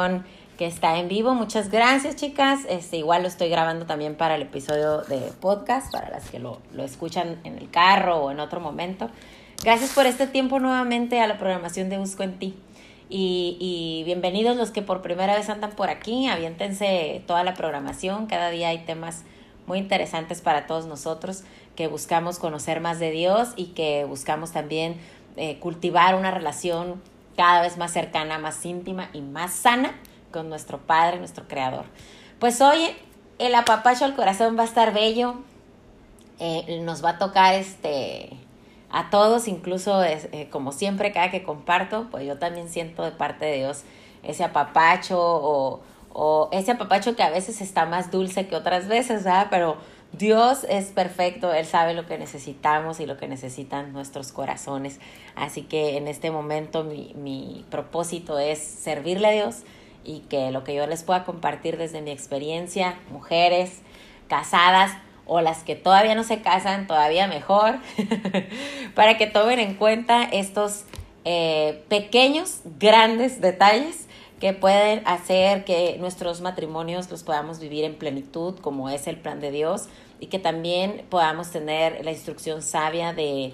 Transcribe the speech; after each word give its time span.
transmisión 0.00 0.40
que 0.58 0.66
está 0.66 0.98
en 0.98 1.08
vivo. 1.08 1.34
Muchas 1.34 1.70
gracias, 1.70 2.16
chicas. 2.16 2.60
Este, 2.68 2.98
igual 2.98 3.22
lo 3.22 3.28
estoy 3.28 3.48
grabando 3.48 3.86
también 3.86 4.14
para 4.14 4.34
el 4.34 4.42
episodio 4.42 4.98
de 5.02 5.18
podcast, 5.40 5.90
para 5.90 6.10
las 6.10 6.28
que 6.28 6.38
lo, 6.38 6.60
lo 6.74 6.84
escuchan 6.84 7.40
en 7.44 7.56
el 7.56 7.70
carro 7.70 8.18
o 8.18 8.30
en 8.30 8.40
otro 8.40 8.60
momento. 8.60 9.08
Gracias 9.62 9.92
por 9.94 10.04
este 10.04 10.26
tiempo 10.26 10.58
nuevamente 10.58 11.18
a 11.20 11.26
la 11.26 11.38
programación 11.38 11.88
de 11.88 11.96
Busco 11.96 12.22
en 12.24 12.38
Ti. 12.38 12.54
Y, 13.08 13.56
y, 13.58 14.04
bienvenidos 14.04 14.56
los 14.56 14.70
que 14.70 14.82
por 14.82 15.00
primera 15.00 15.34
vez 15.34 15.48
andan 15.48 15.70
por 15.70 15.88
aquí. 15.88 16.28
Aviéntense 16.28 17.22
toda 17.26 17.42
la 17.42 17.54
programación. 17.54 18.26
Cada 18.26 18.50
día 18.50 18.68
hay 18.68 18.84
temas 18.84 19.24
muy 19.66 19.78
interesantes 19.78 20.42
para 20.42 20.66
todos 20.66 20.86
nosotros 20.86 21.42
que 21.74 21.86
buscamos 21.86 22.38
conocer 22.38 22.80
más 22.80 22.98
de 22.98 23.10
Dios 23.10 23.48
y 23.56 23.68
que 23.68 24.04
buscamos 24.04 24.52
también 24.52 24.96
eh, 25.36 25.58
cultivar 25.58 26.14
una 26.14 26.30
relación 26.30 27.00
cada 27.40 27.62
vez 27.62 27.78
más 27.78 27.90
cercana, 27.90 28.38
más 28.38 28.66
íntima 28.66 29.08
y 29.14 29.22
más 29.22 29.54
sana 29.54 29.94
con 30.30 30.50
nuestro 30.50 30.76
Padre, 30.76 31.18
nuestro 31.18 31.48
Creador. 31.48 31.86
Pues 32.38 32.60
hoy 32.60 32.90
el 33.38 33.54
apapacho 33.54 34.04
al 34.04 34.14
corazón 34.14 34.58
va 34.58 34.62
a 34.64 34.66
estar 34.66 34.92
bello. 34.92 35.36
Eh, 36.38 36.82
nos 36.82 37.02
va 37.02 37.10
a 37.10 37.18
tocar 37.18 37.54
este 37.54 38.28
a 38.90 39.08
todos, 39.08 39.48
incluso 39.48 40.04
eh, 40.04 40.48
como 40.50 40.70
siempre, 40.70 41.12
cada 41.12 41.30
que 41.30 41.42
comparto, 41.42 42.08
pues 42.10 42.26
yo 42.26 42.38
también 42.38 42.68
siento 42.68 43.04
de 43.04 43.12
parte 43.12 43.46
de 43.46 43.56
Dios 43.56 43.84
ese 44.22 44.44
apapacho 44.44 45.18
o, 45.18 45.80
o 46.12 46.50
ese 46.52 46.72
apapacho 46.72 47.16
que 47.16 47.22
a 47.22 47.30
veces 47.30 47.62
está 47.62 47.86
más 47.86 48.10
dulce 48.10 48.48
que 48.48 48.56
otras 48.56 48.86
veces, 48.86 49.24
¿verdad? 49.24 49.46
Pero 49.48 49.78
Dios 50.12 50.66
es 50.68 50.86
perfecto, 50.86 51.52
Él 51.52 51.64
sabe 51.64 51.94
lo 51.94 52.06
que 52.06 52.18
necesitamos 52.18 53.00
y 53.00 53.06
lo 53.06 53.16
que 53.16 53.28
necesitan 53.28 53.92
nuestros 53.92 54.32
corazones. 54.32 54.98
Así 55.36 55.62
que 55.62 55.96
en 55.96 56.08
este 56.08 56.30
momento 56.30 56.82
mi, 56.82 57.14
mi 57.14 57.64
propósito 57.70 58.38
es 58.38 58.58
servirle 58.58 59.28
a 59.28 59.30
Dios 59.30 59.62
y 60.04 60.20
que 60.20 60.50
lo 60.50 60.64
que 60.64 60.74
yo 60.74 60.86
les 60.86 61.04
pueda 61.04 61.24
compartir 61.24 61.76
desde 61.76 62.02
mi 62.02 62.10
experiencia, 62.10 62.98
mujeres 63.10 63.80
casadas 64.28 64.92
o 65.26 65.40
las 65.40 65.62
que 65.62 65.76
todavía 65.76 66.16
no 66.16 66.24
se 66.24 66.42
casan, 66.42 66.88
todavía 66.88 67.28
mejor, 67.28 67.78
para 68.96 69.16
que 69.16 69.28
tomen 69.28 69.60
en 69.60 69.74
cuenta 69.74 70.24
estos 70.24 70.86
eh, 71.24 71.84
pequeños, 71.88 72.62
grandes 72.78 73.40
detalles 73.40 74.08
que 74.40 74.54
pueden 74.54 75.06
hacer 75.06 75.64
que 75.64 75.96
nuestros 76.00 76.40
matrimonios 76.40 77.10
los 77.10 77.22
podamos 77.22 77.60
vivir 77.60 77.84
en 77.84 77.94
plenitud, 77.94 78.58
como 78.58 78.88
es 78.88 79.06
el 79.06 79.18
plan 79.18 79.38
de 79.38 79.50
Dios, 79.50 79.88
y 80.18 80.26
que 80.26 80.38
también 80.38 81.04
podamos 81.10 81.50
tener 81.50 82.02
la 82.04 82.10
instrucción 82.10 82.62
sabia 82.62 83.12
de, 83.12 83.52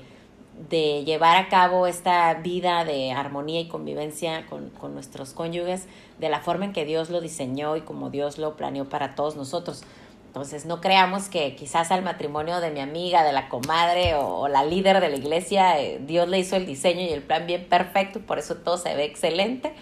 de 0.70 1.04
llevar 1.04 1.36
a 1.36 1.48
cabo 1.48 1.88
esta 1.88 2.32
vida 2.34 2.84
de 2.84 3.10
armonía 3.10 3.60
y 3.60 3.68
convivencia 3.68 4.46
con, 4.46 4.70
con, 4.70 4.94
nuestros 4.94 5.32
cónyuges 5.32 5.86
de 6.18 6.28
la 6.28 6.40
forma 6.40 6.66
en 6.66 6.72
que 6.72 6.84
Dios 6.84 7.10
lo 7.10 7.20
diseñó 7.20 7.76
y 7.76 7.80
como 7.80 8.10
Dios 8.10 8.38
lo 8.38 8.56
planeó 8.56 8.88
para 8.88 9.16
todos 9.16 9.34
nosotros. 9.34 9.82
Entonces 10.28 10.66
no 10.66 10.80
creamos 10.80 11.28
que 11.28 11.56
quizás 11.56 11.90
al 11.90 12.02
matrimonio 12.02 12.60
de 12.60 12.70
mi 12.70 12.80
amiga, 12.80 13.24
de 13.24 13.32
la 13.32 13.48
comadre 13.48 14.14
o, 14.14 14.46
la 14.48 14.64
líder 14.64 15.00
de 15.00 15.08
la 15.08 15.16
iglesia, 15.16 15.80
eh, 15.80 15.98
Dios 16.00 16.28
le 16.28 16.38
hizo 16.38 16.56
el 16.56 16.66
diseño 16.66 17.00
y 17.00 17.08
el 17.08 17.22
plan 17.22 17.46
bien 17.46 17.64
perfecto, 17.64 18.20
por 18.20 18.38
eso 18.38 18.56
todo 18.56 18.76
se 18.76 18.94
ve 18.94 19.04
excelente. 19.04 19.72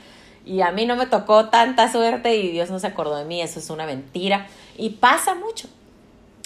Y 0.46 0.60
a 0.60 0.72
mí 0.72 0.84
no 0.84 0.96
me 0.96 1.06
tocó 1.06 1.48
tanta 1.48 1.90
suerte 1.90 2.36
y 2.36 2.50
Dios 2.50 2.70
no 2.70 2.78
se 2.78 2.86
acordó 2.86 3.16
de 3.16 3.24
mí, 3.24 3.40
eso 3.40 3.58
es 3.58 3.70
una 3.70 3.86
mentira. 3.86 4.46
Y 4.76 4.90
pasa 4.90 5.34
mucho, 5.34 5.68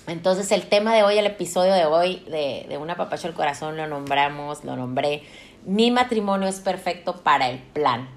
entonces 0.08 0.50
el 0.52 0.66
tema 0.68 0.94
de 0.94 1.02
hoy, 1.02 1.18
el 1.18 1.26
episodio 1.26 1.74
de 1.74 1.84
hoy 1.84 2.22
de, 2.30 2.64
de 2.66 2.78
Una 2.78 2.96
Papacho 2.96 3.28
al 3.28 3.34
Corazón, 3.34 3.76
lo 3.76 3.86
nombramos, 3.86 4.64
lo 4.64 4.74
nombré. 4.74 5.22
Mi 5.66 5.90
matrimonio 5.90 6.48
es 6.48 6.60
perfecto 6.60 7.16
para 7.16 7.50
el 7.50 7.58
plan. 7.58 8.08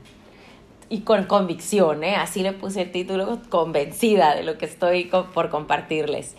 Y 0.88 1.02
con 1.02 1.26
convicción, 1.26 2.04
¿eh? 2.04 2.16
así 2.16 2.44
le 2.44 2.54
puse 2.54 2.82
el 2.82 2.92
título, 2.92 3.40
convencida 3.50 4.36
de 4.36 4.44
lo 4.44 4.58
que 4.58 4.66
estoy 4.66 5.06
por 5.34 5.50
compartirles. 5.50 6.36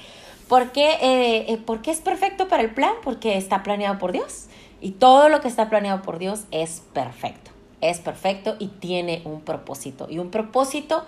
¿Por 0.49 0.72
qué, 0.72 0.99
eh, 1.00 1.59
¿Por 1.65 1.81
qué 1.81 1.91
es 1.91 2.00
perfecto 2.00 2.49
para 2.49 2.62
el 2.62 2.75
plan? 2.75 2.93
Porque 3.03 3.37
está 3.37 3.62
planeado 3.62 3.99
por 3.99 4.12
Dios. 4.12 4.49
Y 4.81 4.93
todo 4.93 5.28
lo 5.28 5.41
que 5.41 5.49
está 5.49 5.71
planeado 5.71 6.03
por 6.03 6.19
Dios 6.19 6.45
es 6.50 6.83
perfecto. 6.93 7.52
Es 7.82 7.98
perfecto 8.00 8.56
y 8.59 8.69
tiene 8.69 9.20
un 9.26 9.43
propósito. 9.43 10.06
Y 10.09 10.19
un 10.19 10.31
propósito 10.31 11.04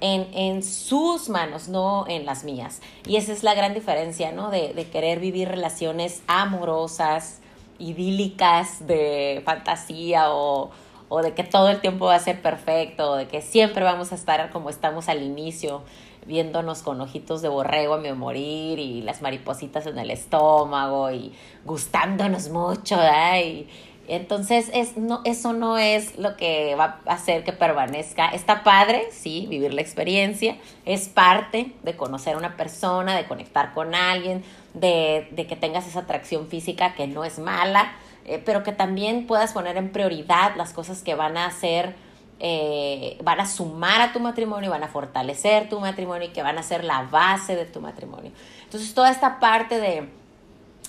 en, 0.00 0.28
en, 0.32 0.62
sus 0.62 1.28
manos, 1.28 1.68
no 1.68 2.04
en 2.06 2.24
las 2.24 2.44
mías. 2.44 2.80
Y 3.06 3.16
esa 3.16 3.32
es 3.32 3.42
la 3.42 3.54
gran 3.54 3.74
diferencia, 3.74 4.30
¿no? 4.30 4.50
De, 4.50 4.72
de, 4.74 4.88
querer 4.88 5.18
vivir 5.18 5.48
relaciones 5.48 6.22
amorosas, 6.28 7.40
idílicas, 7.80 8.86
de 8.86 9.42
fantasía 9.44 10.30
o, 10.32 10.70
o 11.08 11.22
de 11.22 11.34
que 11.34 11.44
todo 11.44 11.68
el 11.68 11.80
tiempo 11.80 12.06
va 12.06 12.14
a 12.14 12.20
ser 12.20 12.40
perfecto, 12.42 13.12
o 13.12 13.16
de 13.16 13.26
que 13.26 13.40
siempre 13.40 13.84
vamos 13.84 14.12
a 14.12 14.14
estar 14.14 14.50
como 14.50 14.70
estamos 14.70 15.08
al 15.08 15.22
inicio, 15.22 15.82
viéndonos 16.26 16.82
con 16.82 17.00
ojitos 17.00 17.40
de 17.40 17.48
borrego 17.48 17.94
a 17.94 17.98
mi 17.98 18.12
morir 18.12 18.78
y 18.78 19.00
las 19.00 19.22
maripositas 19.22 19.86
en 19.86 19.98
el 19.98 20.10
estómago 20.10 21.10
y 21.10 21.32
gustándonos 21.64 22.50
mucho. 22.50 22.98
Y, 23.42 23.68
entonces, 24.08 24.70
es, 24.72 24.96
no, 24.96 25.20
eso 25.24 25.52
no 25.52 25.76
es 25.76 26.18
lo 26.18 26.36
que 26.36 26.74
va 26.74 27.00
a 27.04 27.12
hacer 27.12 27.44
que 27.44 27.52
permanezca. 27.52 28.28
Está 28.28 28.64
padre, 28.64 29.08
sí, 29.12 29.46
vivir 29.50 29.74
la 29.74 29.82
experiencia. 29.82 30.56
Es 30.86 31.08
parte 31.08 31.72
de 31.82 31.94
conocer 31.94 32.34
a 32.34 32.38
una 32.38 32.56
persona, 32.56 33.14
de 33.14 33.26
conectar 33.26 33.74
con 33.74 33.94
alguien, 33.94 34.42
de, 34.72 35.28
de 35.32 35.46
que 35.46 35.56
tengas 35.56 35.86
esa 35.86 36.00
atracción 36.00 36.48
física 36.48 36.94
que 36.94 37.06
no 37.06 37.22
es 37.24 37.38
mala, 37.38 37.92
eh, 38.24 38.42
pero 38.44 38.62
que 38.62 38.72
también 38.72 39.26
puedas 39.26 39.52
poner 39.52 39.76
en 39.76 39.90
prioridad 39.90 40.56
las 40.56 40.72
cosas 40.72 41.02
que 41.02 41.14
van 41.14 41.36
a 41.36 41.44
hacer, 41.44 41.94
eh, 42.40 43.18
van 43.22 43.40
a 43.40 43.46
sumar 43.46 44.00
a 44.00 44.12
tu 44.14 44.20
matrimonio, 44.20 44.70
van 44.70 44.84
a 44.84 44.88
fortalecer 44.88 45.68
tu 45.68 45.80
matrimonio 45.80 46.28
y 46.28 46.32
que 46.32 46.42
van 46.42 46.56
a 46.56 46.62
ser 46.62 46.82
la 46.82 47.02
base 47.02 47.56
de 47.56 47.66
tu 47.66 47.82
matrimonio. 47.82 48.32
Entonces, 48.64 48.94
toda 48.94 49.10
esta 49.10 49.38
parte 49.38 49.78
de 49.78 50.08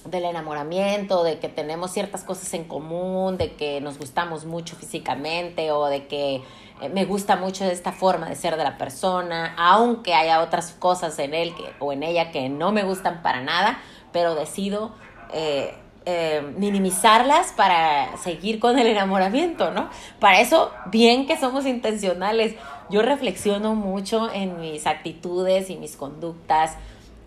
del 0.05 0.25
enamoramiento, 0.25 1.23
de 1.23 1.39
que 1.39 1.49
tenemos 1.49 1.91
ciertas 1.91 2.23
cosas 2.23 2.53
en 2.53 2.65
común, 2.65 3.37
de 3.37 3.53
que 3.53 3.81
nos 3.81 3.97
gustamos 3.97 4.45
mucho 4.45 4.75
físicamente 4.75 5.71
o 5.71 5.85
de 5.87 6.07
que 6.07 6.41
eh, 6.81 6.89
me 6.89 7.05
gusta 7.05 7.35
mucho 7.35 7.65
esta 7.65 7.91
forma 7.91 8.29
de 8.29 8.35
ser 8.35 8.55
de 8.55 8.63
la 8.63 8.77
persona, 8.77 9.53
aunque 9.57 10.13
haya 10.13 10.41
otras 10.41 10.71
cosas 10.71 11.19
en 11.19 11.33
él 11.33 11.53
que, 11.55 11.63
o 11.79 11.91
en 11.91 12.03
ella 12.03 12.31
que 12.31 12.47
no 12.49 12.71
me 12.71 12.83
gustan 12.83 13.21
para 13.21 13.41
nada, 13.41 13.79
pero 14.11 14.35
decido 14.35 14.91
eh, 15.33 15.75
eh, 16.05 16.41
minimizarlas 16.57 17.51
para 17.51 18.17
seguir 18.17 18.59
con 18.59 18.79
el 18.79 18.87
enamoramiento, 18.87 19.71
¿no? 19.71 19.89
Para 20.19 20.39
eso, 20.39 20.71
bien 20.87 21.27
que 21.27 21.37
somos 21.37 21.66
intencionales, 21.66 22.55
yo 22.89 23.01
reflexiono 23.01 23.75
mucho 23.75 24.31
en 24.33 24.59
mis 24.59 24.87
actitudes 24.87 25.69
y 25.69 25.75
mis 25.75 25.97
conductas, 25.97 26.77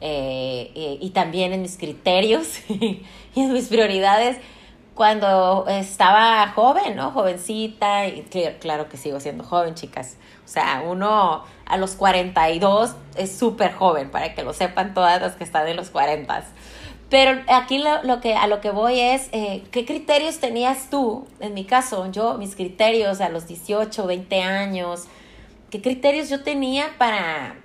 eh, 0.02 0.72
eh, 0.74 0.98
y 1.00 1.10
también 1.10 1.52
en 1.52 1.62
mis 1.62 1.78
criterios 1.78 2.58
y 2.68 3.04
en 3.36 3.52
mis 3.52 3.68
prioridades 3.68 4.36
cuando 4.94 5.66
estaba 5.68 6.48
joven, 6.48 6.96
¿no? 6.96 7.12
Jovencita, 7.12 8.08
y 8.08 8.22
claro 8.60 8.88
que 8.88 8.96
sigo 8.96 9.20
siendo 9.20 9.44
joven, 9.44 9.74
chicas. 9.74 10.16
O 10.44 10.48
sea, 10.48 10.82
uno 10.86 11.44
a 11.64 11.76
los 11.76 11.94
42 11.94 12.94
es 13.16 13.38
súper 13.38 13.72
joven, 13.72 14.10
para 14.10 14.34
que 14.34 14.42
lo 14.42 14.52
sepan 14.52 14.92
todas 14.92 15.22
las 15.22 15.34
que 15.36 15.44
están 15.44 15.66
en 15.68 15.76
los 15.76 15.90
40. 15.90 16.44
Pero 17.08 17.42
aquí 17.48 17.78
lo, 17.78 18.02
lo 18.02 18.20
que, 18.20 18.34
a 18.34 18.46
lo 18.46 18.60
que 18.60 18.70
voy 18.70 18.98
es, 18.98 19.28
eh, 19.32 19.62
¿qué 19.70 19.84
criterios 19.84 20.40
tenías 20.40 20.90
tú? 20.90 21.26
En 21.40 21.54
mi 21.54 21.64
caso, 21.64 22.10
yo, 22.10 22.38
mis 22.38 22.56
criterios 22.56 23.20
a 23.20 23.28
los 23.28 23.46
18, 23.46 24.06
20 24.06 24.42
años, 24.42 25.04
¿qué 25.70 25.80
criterios 25.80 26.28
yo 26.28 26.42
tenía 26.42 26.86
para, 26.98 27.56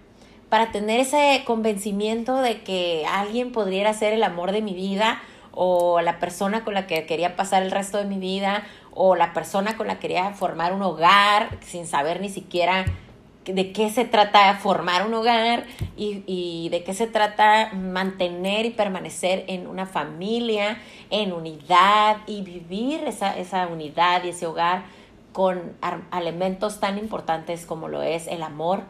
para 0.49 0.71
tener 0.71 0.99
ese 0.99 1.43
convencimiento 1.45 2.37
de 2.41 2.61
que 2.61 3.05
alguien 3.05 3.51
podría 3.51 3.93
ser 3.93 4.13
el 4.13 4.23
amor 4.23 4.51
de 4.51 4.61
mi 4.61 4.73
vida 4.73 5.21
o 5.51 6.01
la 6.01 6.19
persona 6.19 6.63
con 6.63 6.73
la 6.73 6.87
que 6.87 7.05
quería 7.05 7.35
pasar 7.35 7.63
el 7.63 7.71
resto 7.71 7.97
de 7.97 8.05
mi 8.05 8.17
vida 8.17 8.63
o 8.93 9.15
la 9.15 9.33
persona 9.33 9.75
con 9.75 9.87
la 9.87 9.95
que 9.95 10.07
quería 10.07 10.31
formar 10.31 10.73
un 10.73 10.81
hogar 10.81 11.57
sin 11.61 11.87
saber 11.87 12.21
ni 12.21 12.29
siquiera 12.29 12.85
de 13.45 13.71
qué 13.71 13.89
se 13.89 14.05
trata 14.05 14.53
formar 14.55 15.05
un 15.07 15.13
hogar 15.13 15.65
y, 15.95 16.23
y, 16.27 16.69
de 16.69 16.83
qué 16.83 16.93
se 16.93 17.07
trata 17.07 17.71
mantener 17.73 18.65
y 18.65 18.71
permanecer 18.71 19.45
en 19.47 19.67
una 19.67 19.85
familia, 19.85 20.79
en 21.09 21.31
unidad 21.31 22.17
y 22.27 22.41
vivir 22.41 23.03
esa, 23.05 23.37
esa 23.37 23.67
unidad 23.67 24.23
y 24.25 24.29
ese 24.29 24.47
hogar 24.47 24.83
con 25.31 25.73
elementos 26.17 26.79
tan 26.79 26.97
importantes 26.97 27.65
como 27.65 27.87
lo 27.87 28.01
es 28.01 28.27
el 28.27 28.43
amor, 28.43 28.83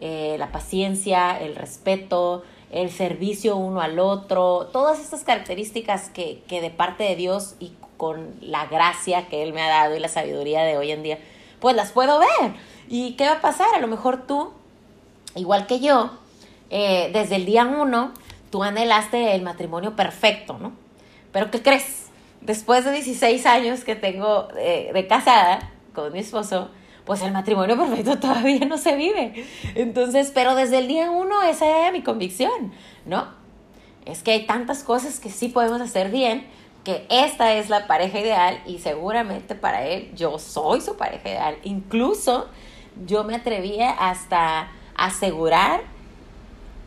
eh, 0.00 0.36
la 0.38 0.52
paciencia, 0.52 1.38
el 1.38 1.54
respeto, 1.56 2.42
el 2.70 2.90
servicio 2.90 3.56
uno 3.56 3.80
al 3.80 3.98
otro, 3.98 4.68
todas 4.72 5.00
estas 5.00 5.24
características 5.24 6.08
que, 6.08 6.42
que 6.48 6.60
de 6.60 6.70
parte 6.70 7.04
de 7.04 7.16
Dios 7.16 7.56
y 7.58 7.72
con 7.96 8.34
la 8.40 8.66
gracia 8.66 9.28
que 9.28 9.42
Él 9.42 9.52
me 9.52 9.60
ha 9.60 9.68
dado 9.68 9.94
y 9.94 10.00
la 10.00 10.08
sabiduría 10.08 10.62
de 10.62 10.78
hoy 10.78 10.90
en 10.90 11.02
día, 11.02 11.18
pues 11.60 11.76
las 11.76 11.92
puedo 11.92 12.18
ver. 12.18 12.54
¿Y 12.88 13.12
qué 13.12 13.26
va 13.26 13.34
a 13.34 13.40
pasar? 13.40 13.68
A 13.74 13.78
lo 13.78 13.88
mejor 13.88 14.26
tú, 14.26 14.52
igual 15.36 15.66
que 15.66 15.80
yo, 15.80 16.10
eh, 16.70 17.10
desde 17.12 17.36
el 17.36 17.44
día 17.44 17.66
uno, 17.66 18.12
tú 18.50 18.62
anhelaste 18.62 19.34
el 19.34 19.42
matrimonio 19.42 19.96
perfecto, 19.96 20.56
¿no? 20.58 20.72
Pero 21.32 21.50
¿qué 21.50 21.60
crees? 21.62 22.06
Después 22.40 22.84
de 22.84 22.92
16 22.92 23.44
años 23.46 23.84
que 23.84 23.96
tengo 23.96 24.48
eh, 24.56 24.90
de 24.94 25.06
casada 25.06 25.70
con 25.94 26.12
mi 26.12 26.20
esposo, 26.20 26.70
pues 27.10 27.22
el 27.22 27.32
matrimonio 27.32 27.76
perfecto 27.88 28.20
todavía 28.20 28.64
no 28.66 28.78
se 28.78 28.94
vive. 28.94 29.44
Entonces, 29.74 30.30
pero 30.32 30.54
desde 30.54 30.78
el 30.78 30.86
día 30.86 31.10
uno 31.10 31.42
esa 31.42 31.66
era 31.66 31.90
mi 31.90 32.04
convicción, 32.04 32.72
¿no? 33.04 33.26
Es 34.06 34.22
que 34.22 34.30
hay 34.30 34.46
tantas 34.46 34.84
cosas 34.84 35.18
que 35.18 35.28
sí 35.28 35.48
podemos 35.48 35.80
hacer 35.80 36.12
bien, 36.12 36.46
que 36.84 37.08
esta 37.10 37.54
es 37.54 37.68
la 37.68 37.88
pareja 37.88 38.20
ideal 38.20 38.62
y 38.64 38.78
seguramente 38.78 39.56
para 39.56 39.88
él 39.88 40.12
yo 40.14 40.38
soy 40.38 40.80
su 40.80 40.96
pareja 40.96 41.30
ideal. 41.30 41.56
Incluso 41.64 42.46
yo 43.04 43.24
me 43.24 43.34
atrevía 43.34 43.90
hasta 43.90 44.70
asegurar 44.94 45.80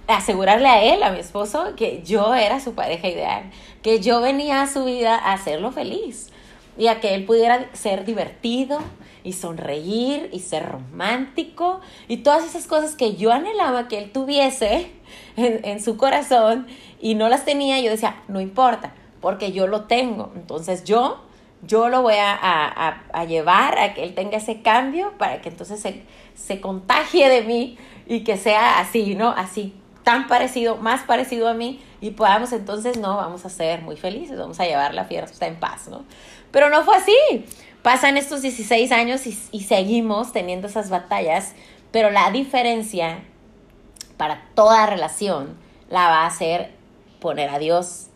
asegurarle 0.07 0.69
a 0.69 0.83
él, 0.83 1.03
a 1.03 1.11
mi 1.11 1.19
esposo, 1.19 1.75
que 1.75 2.01
yo 2.05 2.33
era 2.33 2.61
su 2.61 2.75
pareja 2.75 3.09
ideal, 3.09 3.51
que 3.81 3.99
yo 3.99 4.21
venía 4.21 4.61
a 4.61 4.67
su 4.67 4.85
vida 4.85 5.15
a 5.17 5.33
hacerlo 5.33 5.73
feliz 5.73 6.29
y 6.77 6.87
a 6.87 7.01
que 7.01 7.13
él 7.13 7.25
pudiera 7.25 7.67
ser 7.73 8.05
divertido 8.05 8.79
y 9.23 9.33
sonreír 9.33 10.29
y 10.31 10.39
ser 10.39 10.69
romántico 10.69 11.81
y 12.07 12.17
todas 12.17 12.43
esas 12.43 12.67
cosas 12.67 12.95
que 12.95 13.15
yo 13.15 13.31
anhelaba 13.31 13.87
que 13.87 13.97
él 13.97 14.11
tuviese 14.11 14.91
en, 15.37 15.81
su 15.81 15.97
corazón 15.97 16.67
y 17.01 17.15
no 17.15 17.29
las 17.29 17.45
tenía, 17.45 17.79
yo 17.79 17.89
decía, 17.89 18.21
no 18.27 18.41
importa, 18.41 18.93
porque 19.21 19.51
yo 19.51 19.67
lo 19.67 19.85
tengo. 19.85 20.31
Entonces 20.35 20.83
yo, 20.83 21.21
yo 21.61 21.89
lo 21.89 22.01
voy 22.01 22.15
a, 22.15 22.37
a, 23.11 23.25
llevar 23.25 23.79
a 23.79 23.93
que 23.93 24.03
él 24.03 24.13
tenga 24.13 24.37
ese 24.37 24.61
cambio 24.61 25.13
para 25.17 25.41
que 25.41 25.49
entonces 25.49 25.79
se, 25.79 26.03
se 26.35 26.59
contagie 26.61 27.29
de 27.29 27.41
mí 27.43 27.77
y 28.05 28.23
que 28.23 28.37
sea 28.37 28.79
así, 28.79 29.15
¿no? 29.15 29.29
Así 29.29 29.73
tan 30.03 30.27
parecido, 30.27 30.77
más 30.77 31.03
parecido 31.03 31.47
a 31.47 31.53
mí 31.53 31.81
y 32.01 32.11
podamos 32.11 32.51
entonces, 32.51 32.97
no, 32.97 33.17
vamos 33.17 33.45
a 33.45 33.49
ser 33.49 33.81
muy 33.81 33.95
felices, 33.95 34.37
vamos 34.37 34.59
a 34.59 34.65
llevar 34.65 34.93
la 34.93 35.05
fiesta 35.05 35.47
en 35.47 35.55
paz, 35.55 35.87
¿no? 35.87 36.03
Pero 36.51 36.69
no 36.69 36.83
fue 36.83 36.97
así. 36.97 37.45
Pasan 37.83 38.17
estos 38.17 38.41
16 38.41 38.91
años 38.91 39.27
y, 39.27 39.61
seguimos 39.61 40.31
teniendo 40.31 40.67
esas 40.67 40.89
batallas, 40.89 41.53
pero 41.91 42.09
la 42.09 42.31
diferencia 42.31 43.23
para 44.17 44.45
toda 44.55 44.85
relación 44.85 45.57
la 45.89 46.07
va 46.07 46.25
a 46.25 46.31
ser 46.31 46.71
poner 47.19 47.49
a 47.49 47.59
Dios 47.59 48.07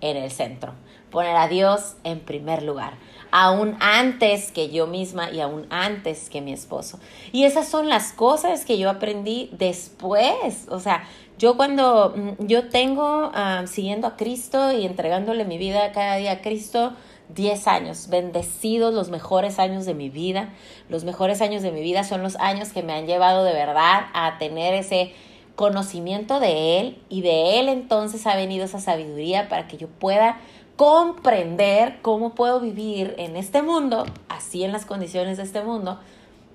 en 0.00 0.18
el 0.18 0.30
centro, 0.30 0.74
poner 1.10 1.34
a 1.34 1.48
Dios 1.48 1.96
en 2.04 2.20
primer 2.20 2.62
lugar 2.62 2.94
aún 3.30 3.76
antes 3.80 4.50
que 4.50 4.70
yo 4.70 4.86
misma 4.86 5.30
y 5.30 5.40
aún 5.40 5.66
antes 5.70 6.30
que 6.30 6.40
mi 6.40 6.52
esposo. 6.52 6.98
Y 7.32 7.44
esas 7.44 7.68
son 7.68 7.88
las 7.88 8.12
cosas 8.12 8.64
que 8.64 8.78
yo 8.78 8.88
aprendí 8.88 9.50
después. 9.52 10.66
O 10.70 10.80
sea, 10.80 11.04
yo 11.38 11.56
cuando 11.56 12.14
mm, 12.16 12.46
yo 12.46 12.68
tengo 12.68 13.30
ah, 13.34 13.64
siguiendo 13.66 14.06
a 14.06 14.16
Cristo 14.16 14.72
y 14.72 14.86
entregándole 14.86 15.44
mi 15.44 15.58
vida 15.58 15.92
cada 15.92 16.16
día 16.16 16.32
a 16.32 16.40
Cristo, 16.40 16.94
10 17.30 17.66
años, 17.68 18.08
bendecidos 18.08 18.94
los 18.94 19.10
mejores 19.10 19.58
años 19.58 19.84
de 19.84 19.94
mi 19.94 20.08
vida. 20.08 20.50
Los 20.88 21.04
mejores 21.04 21.40
años 21.40 21.62
de 21.62 21.72
mi 21.72 21.82
vida 21.82 22.04
son 22.04 22.22
los 22.22 22.36
años 22.36 22.70
que 22.70 22.82
me 22.82 22.92
han 22.92 23.06
llevado 23.06 23.44
de 23.44 23.52
verdad 23.52 24.06
a 24.14 24.38
tener 24.38 24.74
ese 24.74 25.12
conocimiento 25.56 26.38
de 26.38 26.78
Él 26.78 27.02
y 27.08 27.22
de 27.22 27.58
Él 27.58 27.68
entonces 27.68 28.26
ha 28.26 28.36
venido 28.36 28.66
esa 28.66 28.80
sabiduría 28.80 29.48
para 29.48 29.66
que 29.66 29.78
yo 29.78 29.88
pueda 29.88 30.38
comprender 30.76 31.98
cómo 32.02 32.34
puedo 32.34 32.60
vivir 32.60 33.14
en 33.18 33.36
este 33.36 33.62
mundo, 33.62 34.04
así 34.28 34.62
en 34.62 34.72
las 34.72 34.84
condiciones 34.84 35.38
de 35.38 35.42
este 35.42 35.62
mundo, 35.62 35.98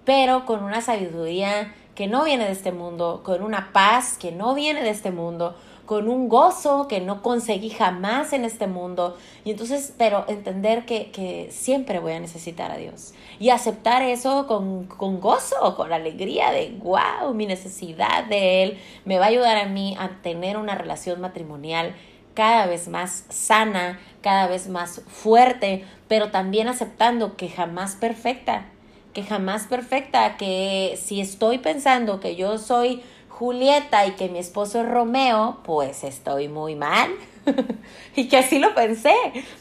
pero 0.05 0.45
con 0.45 0.63
una 0.63 0.81
sabiduría 0.81 1.73
que 1.95 2.07
no 2.07 2.23
viene 2.23 2.45
de 2.45 2.51
este 2.51 2.71
mundo, 2.71 3.21
con 3.23 3.43
una 3.43 3.73
paz 3.73 4.17
que 4.19 4.31
no 4.31 4.53
viene 4.53 4.83
de 4.83 4.91
este 4.91 5.11
mundo, 5.11 5.55
con 5.85 6.07
un 6.07 6.29
gozo 6.29 6.87
que 6.87 7.01
no 7.01 7.21
conseguí 7.21 7.69
jamás 7.69 8.33
en 8.33 8.45
este 8.45 8.67
mundo. 8.67 9.17
Y 9.43 9.51
entonces, 9.51 9.93
pero 9.97 10.25
entender 10.27 10.85
que, 10.85 11.49
siempre 11.51 11.99
voy 11.99 12.13
a 12.13 12.19
necesitar 12.19 12.71
a 12.71 12.77
Dios. 12.77 13.13
Y 13.39 13.49
aceptar 13.49 14.01
eso 14.01 14.47
con, 14.47 14.85
con 14.85 15.19
gozo, 15.19 15.75
con 15.75 15.91
alegría 15.91 16.51
de, 16.51 16.77
wow, 16.79 17.33
mi 17.33 17.45
necesidad 17.45 18.25
de 18.25 18.63
Él 18.63 18.77
me 19.05 19.17
va 19.17 19.25
a 19.25 19.29
ayudar 19.29 19.57
a 19.57 19.65
mí 19.65 19.95
a 19.99 20.21
tener 20.21 20.57
una 20.57 20.75
relación 20.75 21.19
matrimonial 21.21 21.95
cada 22.33 22.65
vez 22.65 22.87
más 22.87 23.25
sana, 23.29 23.99
cada 24.21 24.47
vez 24.47 24.67
más 24.67 25.01
fuerte, 25.07 25.85
pero 26.07 26.31
también 26.31 26.67
aceptando 26.67 27.35
que 27.35 27.49
jamás 27.49 27.95
perfecta, 27.95 28.65
que 29.13 29.23
jamás 29.23 29.67
perfecta, 29.67 30.37
que 30.37 30.97
si 31.01 31.19
estoy 31.19 31.57
pensando 31.57 32.19
que 32.19 32.35
yo 32.35 32.57
soy 32.57 33.03
Julieta 33.41 34.05
y 34.05 34.11
que 34.11 34.29
mi 34.29 34.37
esposo 34.37 34.81
es 34.81 34.87
Romeo, 34.87 35.61
pues 35.63 36.03
estoy 36.03 36.47
muy 36.47 36.75
mal. 36.75 37.09
y 38.15 38.27
que 38.27 38.37
así 38.37 38.59
lo 38.59 38.75
pensé. 38.75 39.15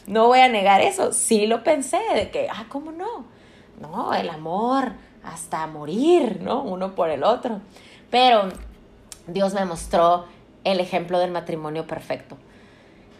No 0.05 0.27
voy 0.27 0.37
a 0.37 0.49
negar 0.49 0.81
eso. 0.81 1.13
Sí 1.13 1.47
lo 1.47 1.63
pensé, 1.63 1.97
de 2.13 2.29
que, 2.29 2.47
ah, 2.47 2.65
¿cómo 2.69 2.91
no? 2.91 3.25
No, 3.79 4.13
el 4.13 4.29
amor 4.29 4.91
hasta 5.23 5.65
morir, 5.65 6.41
¿no? 6.43 6.61
Uno 6.61 6.93
por 6.93 7.09
el 7.09 7.23
otro. 7.23 7.59
Pero 8.11 8.49
Dios 9.25 9.55
me 9.55 9.65
mostró 9.65 10.25
el 10.63 10.79
ejemplo 10.79 11.17
del 11.17 11.31
matrimonio 11.31 11.87
perfecto. 11.87 12.37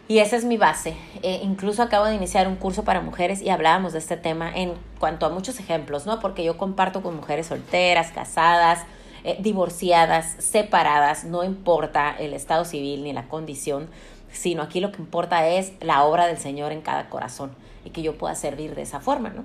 Y 0.06 0.20
esa 0.20 0.36
es 0.36 0.44
mi 0.44 0.58
base. 0.58 0.94
Eh, 1.24 1.40
incluso 1.42 1.82
acabo 1.82 2.04
de 2.04 2.14
iniciar 2.14 2.46
un 2.46 2.54
curso 2.54 2.84
para 2.84 3.00
mujeres 3.00 3.42
y 3.42 3.50
hablábamos 3.50 3.94
de 3.94 3.98
este 3.98 4.16
tema 4.16 4.54
en 4.54 4.74
cuanto 5.00 5.26
a 5.26 5.28
muchos 5.28 5.58
ejemplos, 5.58 6.06
¿no? 6.06 6.20
Porque 6.20 6.44
yo 6.44 6.56
comparto 6.56 7.02
con 7.02 7.16
mujeres 7.16 7.48
solteras, 7.48 8.12
casadas, 8.12 8.86
eh, 9.24 9.36
divorciadas, 9.40 10.34
separadas, 10.38 11.24
no 11.24 11.44
importa 11.44 12.14
el 12.18 12.34
estado 12.34 12.64
civil 12.64 13.04
ni 13.04 13.12
la 13.12 13.28
condición, 13.28 13.88
sino 14.32 14.62
aquí 14.62 14.80
lo 14.80 14.92
que 14.92 15.00
importa 15.00 15.46
es 15.46 15.72
la 15.80 16.04
obra 16.04 16.26
del 16.26 16.38
Señor 16.38 16.72
en 16.72 16.80
cada 16.80 17.08
corazón 17.08 17.52
y 17.84 17.90
que 17.90 18.02
yo 18.02 18.16
pueda 18.16 18.34
servir 18.34 18.74
de 18.74 18.82
esa 18.82 19.00
forma, 19.00 19.30
¿no? 19.30 19.44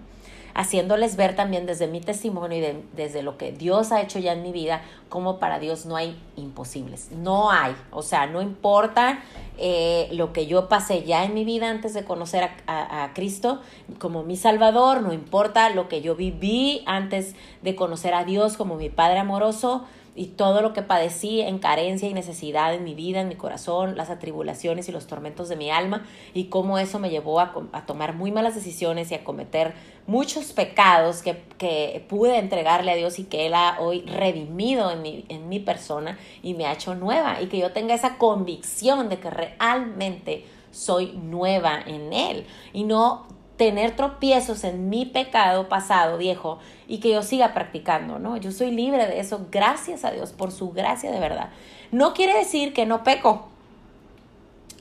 Haciéndoles 0.57 1.15
ver 1.15 1.35
también 1.35 1.67
desde 1.67 1.87
mi 1.87 2.01
testimonio 2.01 2.57
y 2.57 2.83
desde 2.95 3.21
lo 3.21 3.37
que 3.37 3.51
Dios 3.51 3.91
ha 3.91 4.01
hecho 4.01 4.17
ya 4.17 4.33
en 4.33 4.41
mi 4.41 4.51
vida, 4.51 4.81
como 5.07 5.37
para 5.37 5.59
Dios 5.59 5.85
no 5.85 5.95
hay 5.95 6.19
imposibles. 6.35 7.11
No 7.11 7.51
hay. 7.51 7.75
O 7.91 8.01
sea, 8.01 8.25
no 8.25 8.41
importa 8.41 9.19
eh, 9.59 10.09
lo 10.11 10.33
que 10.33 10.47
yo 10.47 10.67
pasé 10.67 11.03
ya 11.03 11.23
en 11.23 11.35
mi 11.35 11.45
vida 11.45 11.69
antes 11.69 11.93
de 11.93 12.03
conocer 12.03 12.49
a 12.65 13.11
Cristo 13.13 13.61
como 13.99 14.23
mi 14.23 14.35
Salvador, 14.35 15.03
no 15.03 15.13
importa 15.13 15.69
lo 15.69 15.87
que 15.87 16.01
yo 16.01 16.15
viví 16.15 16.81
antes 16.87 17.35
de 17.61 17.75
conocer 17.75 18.15
a 18.15 18.23
Dios 18.23 18.57
como 18.57 18.77
mi 18.77 18.89
Padre 18.89 19.19
amoroso 19.19 19.85
y 20.17 20.25
todo 20.25 20.61
lo 20.61 20.73
que 20.73 20.81
padecí 20.81 21.41
en 21.41 21.59
carencia 21.59 22.09
y 22.09 22.13
necesidad 22.13 22.73
en 22.73 22.83
mi 22.83 22.95
vida, 22.95 23.21
en 23.21 23.27
mi 23.27 23.35
corazón, 23.35 23.95
las 23.95 24.09
atribulaciones 24.09 24.89
y 24.89 24.91
los 24.91 25.05
tormentos 25.05 25.47
de 25.47 25.55
mi 25.55 25.69
alma 25.69 26.05
y 26.33 26.45
cómo 26.45 26.79
eso 26.79 26.97
me 26.97 27.11
llevó 27.11 27.39
a, 27.39 27.53
tomar 27.85 28.15
muy 28.15 28.31
malas 28.31 28.55
decisiones 28.55 29.11
y 29.11 29.15
a 29.15 29.23
cometer 29.23 29.75
muchos 30.07 30.53
pecados 30.53 31.21
que, 31.21 31.43
que, 31.59 32.03
pude 32.09 32.39
entregarle 32.39 32.91
a 32.91 32.95
Dios 32.95 33.19
y 33.19 33.25
que 33.25 33.45
Él 33.45 33.53
ha 33.53 33.77
hoy 33.79 34.01
redimido 34.01 34.91
en 34.91 35.03
mi, 35.03 35.25
en 35.29 35.49
mi 35.49 35.59
persona 35.59 36.17
y 36.41 36.55
me 36.55 36.65
ha 36.65 36.73
hecho 36.73 36.95
nueva 36.95 37.39
y 37.39 37.45
que 37.45 37.59
yo 37.59 37.71
tenga 37.71 37.93
esa 37.93 38.17
convicción 38.17 39.09
de 39.09 39.19
que 39.19 39.29
realmente 39.29 40.45
soy 40.71 41.13
nueva 41.13 41.79
en 41.85 42.11
Él. 42.11 42.45
Y 42.73 42.83
no 42.85 43.27
tener 43.57 43.95
tropiezos 43.95 44.63
en 44.63 44.89
mi 44.89 45.05
pecado 45.05 45.67
pasado 45.67 46.17
viejo 46.17 46.59
y 46.87 46.99
que 46.99 47.09
yo 47.09 47.23
siga 47.23 47.53
practicando, 47.53 48.19
¿no? 48.19 48.37
Yo 48.37 48.51
soy 48.51 48.71
libre 48.71 49.07
de 49.07 49.19
eso, 49.19 49.47
gracias 49.51 50.05
a 50.05 50.11
Dios, 50.11 50.31
por 50.31 50.51
su 50.51 50.71
gracia 50.71 51.11
de 51.11 51.19
verdad. 51.19 51.49
No 51.91 52.13
quiere 52.13 52.37
decir 52.37 52.73
que 52.73 52.85
no 52.85 53.03
peco, 53.03 53.47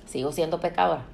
sigo 0.06 0.30
siendo 0.30 0.61
pecadora. 0.61 1.04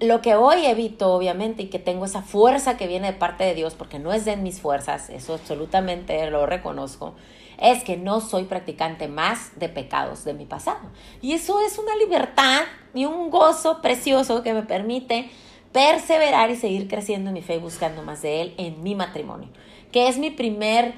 Lo 0.00 0.20
que 0.20 0.34
hoy 0.34 0.66
evito, 0.66 1.14
obviamente, 1.14 1.62
y 1.62 1.66
que 1.68 1.78
tengo 1.78 2.04
esa 2.04 2.22
fuerza 2.22 2.76
que 2.76 2.86
viene 2.86 3.12
de 3.12 3.18
parte 3.18 3.44
de 3.44 3.54
Dios, 3.54 3.74
porque 3.74 3.98
no 3.98 4.12
es 4.12 4.24
de 4.24 4.36
mis 4.36 4.60
fuerzas, 4.60 5.08
eso 5.08 5.34
absolutamente 5.34 6.30
lo 6.30 6.44
reconozco, 6.44 7.14
es 7.58 7.82
que 7.84 7.96
no 7.96 8.20
soy 8.20 8.44
practicante 8.44 9.08
más 9.08 9.58
de 9.58 9.68
pecados 9.68 10.24
de 10.24 10.34
mi 10.34 10.44
pasado. 10.44 10.80
Y 11.22 11.32
eso 11.32 11.60
es 11.60 11.78
una 11.78 11.96
libertad 11.96 12.62
y 12.92 13.04
un 13.06 13.30
gozo 13.30 13.80
precioso 13.80 14.42
que 14.42 14.52
me 14.52 14.62
permite 14.62 15.30
perseverar 15.72 16.50
y 16.50 16.56
seguir 16.56 16.88
creciendo 16.88 17.30
en 17.30 17.34
mi 17.34 17.42
fe 17.42 17.56
y 17.56 17.58
buscando 17.58 18.02
más 18.02 18.22
de 18.22 18.42
Él 18.42 18.54
en 18.58 18.82
mi 18.82 18.94
matrimonio, 18.94 19.48
que 19.90 20.08
es 20.08 20.18
mi 20.18 20.30
primer 20.30 20.94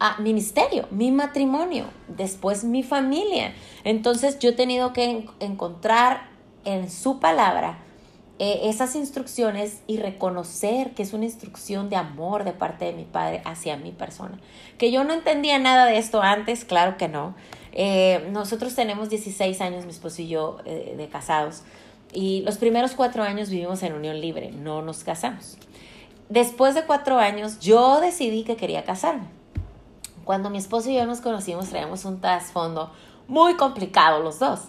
ah, 0.00 0.16
ministerio, 0.18 0.86
mi 0.90 1.12
matrimonio, 1.12 1.86
después 2.08 2.64
mi 2.64 2.82
familia. 2.82 3.54
Entonces 3.84 4.38
yo 4.38 4.50
he 4.50 4.54
tenido 4.54 4.92
que 4.92 5.26
encontrar 5.40 6.28
en 6.64 6.90
su 6.90 7.20
palabra 7.20 7.78
eh, 8.38 8.68
esas 8.68 8.96
instrucciones 8.96 9.80
y 9.86 9.96
reconocer 9.96 10.90
que 10.90 11.02
es 11.02 11.14
una 11.14 11.24
instrucción 11.24 11.88
de 11.88 11.96
amor 11.96 12.44
de 12.44 12.52
parte 12.52 12.84
de 12.84 12.92
mi 12.92 13.04
padre 13.04 13.40
hacia 13.46 13.78
mi 13.78 13.92
persona. 13.92 14.38
Que 14.76 14.90
yo 14.90 15.04
no 15.04 15.14
entendía 15.14 15.58
nada 15.58 15.86
de 15.86 15.96
esto 15.96 16.20
antes, 16.20 16.66
claro 16.66 16.98
que 16.98 17.08
no. 17.08 17.34
Eh, 17.72 18.28
nosotros 18.32 18.74
tenemos 18.74 19.08
16 19.08 19.58
años, 19.62 19.86
mi 19.86 19.90
esposo 19.90 20.20
y 20.20 20.28
yo, 20.28 20.58
eh, 20.66 20.94
de 20.98 21.08
casados. 21.08 21.62
Y 22.16 22.40
los 22.46 22.56
primeros 22.56 22.92
cuatro 22.92 23.22
años 23.22 23.50
vivimos 23.50 23.82
en 23.82 23.92
unión 23.92 24.22
libre, 24.22 24.50
no 24.50 24.80
nos 24.80 25.04
casamos. 25.04 25.58
Después 26.30 26.74
de 26.74 26.86
cuatro 26.86 27.18
años, 27.18 27.60
yo 27.60 28.00
decidí 28.00 28.42
que 28.42 28.56
quería 28.56 28.84
casarme. 28.84 29.26
Cuando 30.24 30.48
mi 30.48 30.56
esposo 30.56 30.88
y 30.88 30.94
yo 30.94 31.04
nos 31.04 31.20
conocimos, 31.20 31.68
traíamos 31.68 32.06
un 32.06 32.22
trasfondo 32.22 32.90
muy 33.28 33.56
complicado 33.56 34.22
los 34.22 34.38
dos. 34.38 34.60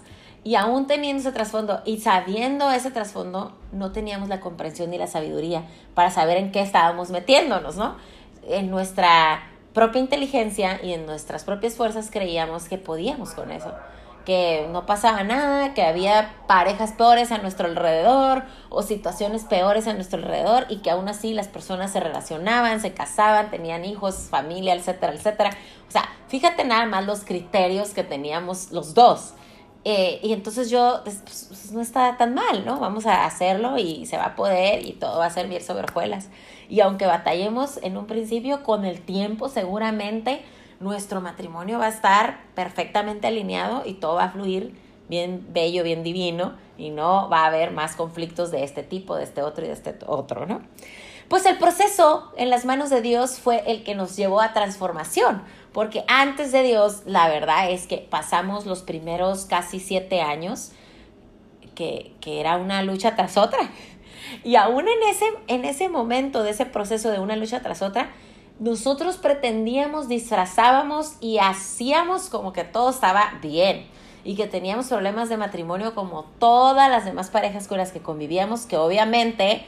Y 0.44 0.56
aún 0.56 0.88
teniendo 0.88 1.22
ese 1.22 1.32
trasfondo 1.32 1.82
y 1.86 2.02
sabiendo 2.02 2.70
ese 2.70 2.92
trasfondo, 2.92 3.54
no 3.72 3.94
teníamos 3.94 4.28
la 4.28 4.42
comprensión 4.42 4.90
ni 4.90 4.98
la 4.98 5.08
sabiduría 5.08 5.64
para 5.94 6.12
saber 6.12 6.36
en 6.36 6.52
qué 6.52 6.60
estábamos 6.60 7.12
metiéndonos, 7.12 7.78
¿no? 7.78 7.96
En 8.44 8.70
nuestra 8.70 9.42
propia 9.72 10.02
inteligencia 10.02 10.82
y 10.84 10.92
en 10.92 11.06
nuestras 11.06 11.46
propias 11.46 11.76
fuerzas 11.76 12.12
creíamos 12.12 12.68
que 12.68 12.78
podíamos 12.78 13.30
con 13.32 13.52
eso 13.52 13.72
que 14.28 14.68
no 14.74 14.86
pasaba 14.86 15.24
nada, 15.24 15.74
que 15.74 15.84
había 15.84 16.36
parejas 16.48 16.92
peores 16.92 17.32
a 17.32 17.38
nuestro 17.38 17.66
alrededor 17.66 18.44
o 18.68 18.84
situaciones 18.84 19.46
peores 19.46 19.88
a 19.88 19.94
nuestro 19.94 20.20
alrededor 20.20 20.66
y 20.68 20.80
que 20.80 20.92
aún 20.92 21.08
así 21.08 21.34
las 21.34 21.48
personas 21.48 21.94
se 21.94 22.02
relacionaban, 22.02 22.82
se 22.82 22.94
casaban, 22.94 23.50
tenían 23.50 23.86
hijos, 23.86 24.28
familia, 24.30 24.74
etcétera, 24.74 25.14
etcétera. 25.14 25.52
O 25.88 25.92
sea, 25.92 26.10
fíjate 26.28 26.66
nada 26.66 26.86
más 26.88 27.06
los 27.06 27.22
criterios 27.24 27.92
que 27.92 28.04
teníamos 28.04 28.74
los 28.74 28.94
dos. 28.94 29.32
Eh, 29.86 30.20
y 30.22 30.34
entonces 30.34 30.70
yo, 30.70 31.00
pues, 31.06 31.22
pues, 31.24 31.72
no 31.72 31.80
está 31.80 32.18
tan 32.18 32.34
mal, 32.34 32.66
¿no? 32.66 32.82
Vamos 32.82 33.06
a 33.06 33.24
hacerlo 33.24 33.78
y 33.78 34.06
se 34.08 34.18
va 34.18 34.26
a 34.26 34.36
poder 34.36 34.86
y 34.86 34.92
todo 34.92 35.20
va 35.20 35.28
a 35.28 35.30
ser 35.30 35.48
bien 35.48 35.64
sobre 35.64 35.86
hojuelas. 35.90 36.28
Y 36.68 36.82
aunque 36.82 37.06
batallemos 37.06 37.80
en 37.82 37.96
un 37.96 38.08
principio, 38.08 38.62
con 38.64 38.84
el 38.84 39.00
tiempo 39.00 39.48
seguramente 39.48 40.44
nuestro 40.80 41.22
matrimonio 41.22 41.80
va 41.80 41.86
a 41.86 41.90
estar 41.90 42.42
perfectamente 42.54 43.28
alineado 43.28 43.84
y 43.86 43.96
todo 43.96 44.16
va 44.16 44.26
a 44.26 44.32
fluir 44.32 44.76
bien 45.10 45.48
bello, 45.50 45.84
bien 45.84 46.04
divino 46.04 46.54
y 46.78 46.90
no 46.90 47.30
va 47.30 47.42
a 47.42 47.48
haber 47.48 47.72
más 47.72 47.96
conflictos 47.96 48.52
de 48.52 48.64
este 48.64 48.84
tipo, 48.84 49.16
de 49.16 49.24
este 49.24 49.42
otro 49.42 49.66
y 49.66 49.68
de 49.68 49.74
este 49.74 49.96
otro, 50.06 50.46
¿no? 50.46 50.62
Pues 51.28 51.46
el 51.46 51.58
proceso 51.58 52.32
en 52.38 52.50
las 52.50 52.64
manos 52.64 52.90
de 52.90 53.02
Dios 53.02 53.40
fue 53.40 53.64
el 53.68 53.84
que 53.84 53.96
nos 53.96 54.16
llevó 54.16 54.40
a 54.40 54.54
transformación, 54.54 55.42
porque 55.74 56.06
antes 56.08 56.52
de 56.54 56.64
Dios, 56.64 57.02
la 57.06 57.28
verdad 57.28 57.70
es 57.70 57.86
que 57.86 57.98
pasamos 57.98 58.66
los 58.66 58.82
primeros 58.82 59.46
casi 59.46 59.80
siete 59.80 60.22
años, 60.22 60.72
que, 61.76 62.14
que 62.22 62.40
era 62.40 62.56
una 62.56 62.82
lucha 62.82 63.16
tras 63.16 63.36
otra. 63.36 63.60
Y 64.44 64.56
aún 64.56 64.88
en 64.88 65.10
ese, 65.10 65.26
en 65.48 65.66
ese 65.66 65.90
momento 65.90 66.44
de 66.44 66.52
ese 66.52 66.66
proceso 66.66 67.12
de 67.12 67.20
una 67.20 67.36
lucha 67.36 67.62
tras 67.62 67.82
otra, 67.82 68.10
nosotros 68.60 69.18
pretendíamos, 69.18 70.08
disfrazábamos 70.08 71.14
y 71.20 71.38
hacíamos 71.38 72.30
como 72.30 72.54
que 72.54 72.64
todo 72.64 72.90
estaba 72.90 73.38
bien 73.42 73.86
y 74.24 74.36
que 74.36 74.48
teníamos 74.48 74.88
problemas 74.88 75.30
de 75.30 75.38
matrimonio 75.38 75.94
como 75.94 76.24
todas 76.40 76.90
las 76.90 77.06
demás 77.06 77.30
parejas 77.30 77.68
con 77.68 77.78
las 77.78 77.92
que 77.92 78.00
convivíamos, 78.00 78.66
que 78.66 78.76
obviamente, 78.76 79.64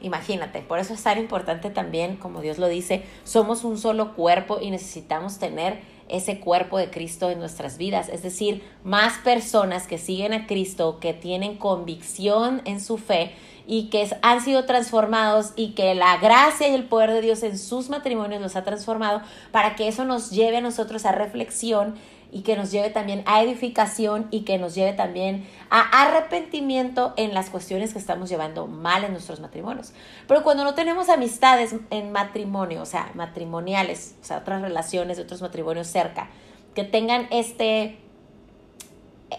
imagínate, 0.00 0.60
por 0.62 0.78
eso 0.78 0.94
es 0.94 1.02
tan 1.02 1.18
importante 1.18 1.70
también, 1.70 2.16
como 2.16 2.40
Dios 2.40 2.58
lo 2.58 2.68
dice, 2.68 3.02
somos 3.24 3.64
un 3.64 3.76
solo 3.76 4.14
cuerpo 4.14 4.58
y 4.60 4.70
necesitamos 4.70 5.38
tener 5.38 5.80
ese 6.08 6.40
cuerpo 6.40 6.78
de 6.78 6.90
Cristo 6.90 7.30
en 7.30 7.38
nuestras 7.38 7.78
vidas, 7.78 8.08
es 8.08 8.22
decir, 8.22 8.64
más 8.84 9.18
personas 9.18 9.86
que 9.86 9.98
siguen 9.98 10.32
a 10.32 10.46
Cristo, 10.46 10.98
que 10.98 11.12
tienen 11.12 11.56
convicción 11.56 12.62
en 12.64 12.80
su 12.80 12.96
fe 12.96 13.32
y 13.72 13.84
que 13.84 14.10
han 14.22 14.40
sido 14.40 14.64
transformados 14.64 15.52
y 15.54 15.74
que 15.74 15.94
la 15.94 16.16
gracia 16.16 16.66
y 16.66 16.74
el 16.74 16.82
poder 16.82 17.12
de 17.12 17.20
Dios 17.20 17.44
en 17.44 17.56
sus 17.56 17.88
matrimonios 17.88 18.42
los 18.42 18.56
ha 18.56 18.64
transformado 18.64 19.22
para 19.52 19.76
que 19.76 19.86
eso 19.86 20.04
nos 20.04 20.32
lleve 20.32 20.56
a 20.56 20.60
nosotros 20.60 21.06
a 21.06 21.12
reflexión 21.12 21.94
y 22.32 22.42
que 22.42 22.56
nos 22.56 22.72
lleve 22.72 22.90
también 22.90 23.22
a 23.26 23.44
edificación 23.44 24.26
y 24.32 24.40
que 24.40 24.58
nos 24.58 24.74
lleve 24.74 24.92
también 24.92 25.46
a 25.70 25.82
arrepentimiento 26.02 27.14
en 27.16 27.32
las 27.32 27.48
cuestiones 27.48 27.92
que 27.92 28.00
estamos 28.00 28.28
llevando 28.28 28.66
mal 28.66 29.04
en 29.04 29.12
nuestros 29.12 29.38
matrimonios. 29.38 29.92
Pero 30.26 30.42
cuando 30.42 30.64
no 30.64 30.74
tenemos 30.74 31.08
amistades 31.08 31.72
en 31.90 32.10
matrimonio, 32.10 32.82
o 32.82 32.86
sea, 32.86 33.12
matrimoniales, 33.14 34.16
o 34.20 34.24
sea, 34.24 34.38
otras 34.38 34.62
relaciones 34.62 35.16
de 35.16 35.22
otros 35.22 35.42
matrimonios 35.42 35.86
cerca, 35.86 36.28
que 36.74 36.82
tengan 36.82 37.28
este 37.30 38.00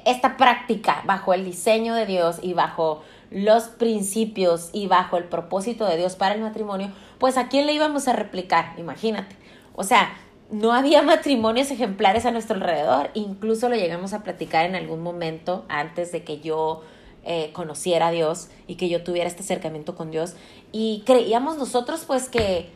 esta 0.06 0.38
práctica 0.38 1.04
bajo 1.06 1.34
el 1.34 1.44
diseño 1.44 1.94
de 1.96 2.06
Dios 2.06 2.40
y 2.42 2.54
bajo 2.54 3.04
los 3.32 3.64
principios 3.64 4.70
y 4.74 4.88
bajo 4.88 5.18
el 5.18 5.24
propósito 5.24 5.86
de 5.86 5.98
Dios 5.98 6.16
para 6.16 6.36
el 6.36 6.42
matrimonio, 6.42 6.92
pues 7.18 7.38
a 7.38 7.48
quién 7.48 7.66
le 7.66 7.74
íbamos 7.74 8.08
a 8.08 8.14
replicar, 8.14 8.74
imagínate. 8.78 9.36
O 9.74 9.84
sea, 9.84 10.14
no 10.52 10.74
había 10.74 11.02
matrimonios 11.02 11.72
ejemplares 11.72 12.26
a 12.26 12.32
nuestro 12.32 12.56
alrededor, 12.56 13.10
incluso 13.14 13.70
lo 13.70 13.76
llegamos 13.76 14.14
a 14.14 14.22
platicar 14.22 14.66
en 14.66 14.76
algún 14.76 15.02
momento 15.02 15.66
antes 15.70 16.12
de 16.12 16.24
que 16.24 16.42
yo 16.42 16.84
eh, 17.24 17.52
conociera 17.54 18.08
a 18.08 18.12
Dios 18.12 18.50
y 18.68 18.76
que 18.76 18.90
yo 18.90 19.04
tuviera 19.04 19.28
este 19.28 19.44
acercamiento 19.44 19.96
con 19.96 20.12
Dios. 20.12 20.36
Y 20.72 21.04
creíamos 21.06 21.58
nosotros 21.58 22.04
pues 22.06 22.28
que 22.28 22.70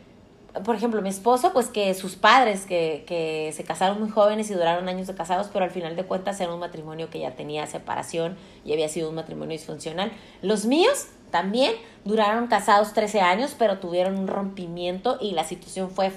por 0.64 0.76
ejemplo, 0.76 1.02
mi 1.02 1.08
esposo, 1.08 1.52
pues 1.52 1.68
que 1.68 1.92
sus 1.94 2.16
padres, 2.16 2.66
que, 2.66 3.04
que, 3.06 3.52
se 3.54 3.64
casaron 3.64 4.00
muy 4.00 4.10
jóvenes 4.10 4.50
y 4.50 4.54
duraron 4.54 4.88
años 4.88 5.06
de 5.06 5.14
casados, 5.14 5.48
pero 5.52 5.64
al 5.64 5.70
final 5.70 5.96
de 5.96 6.04
cuentas 6.04 6.40
era 6.40 6.52
un 6.52 6.60
matrimonio 6.60 7.10
que 7.10 7.18
ya 7.18 7.32
tenía 7.32 7.66
separación 7.66 8.36
y 8.64 8.72
había 8.72 8.88
sido 8.88 9.08
un 9.08 9.14
matrimonio 9.14 9.56
disfuncional. 9.56 10.12
Los 10.42 10.66
míos 10.66 11.06
también 11.30 11.74
duraron 12.04 12.46
casados 12.46 12.92
13 12.92 13.20
años, 13.20 13.54
pero 13.58 13.78
tuvieron 13.78 14.16
un 14.18 14.28
rompimiento 14.28 15.18
y 15.20 15.32
la 15.32 15.44
situación 15.44 15.90
fue 15.90 16.12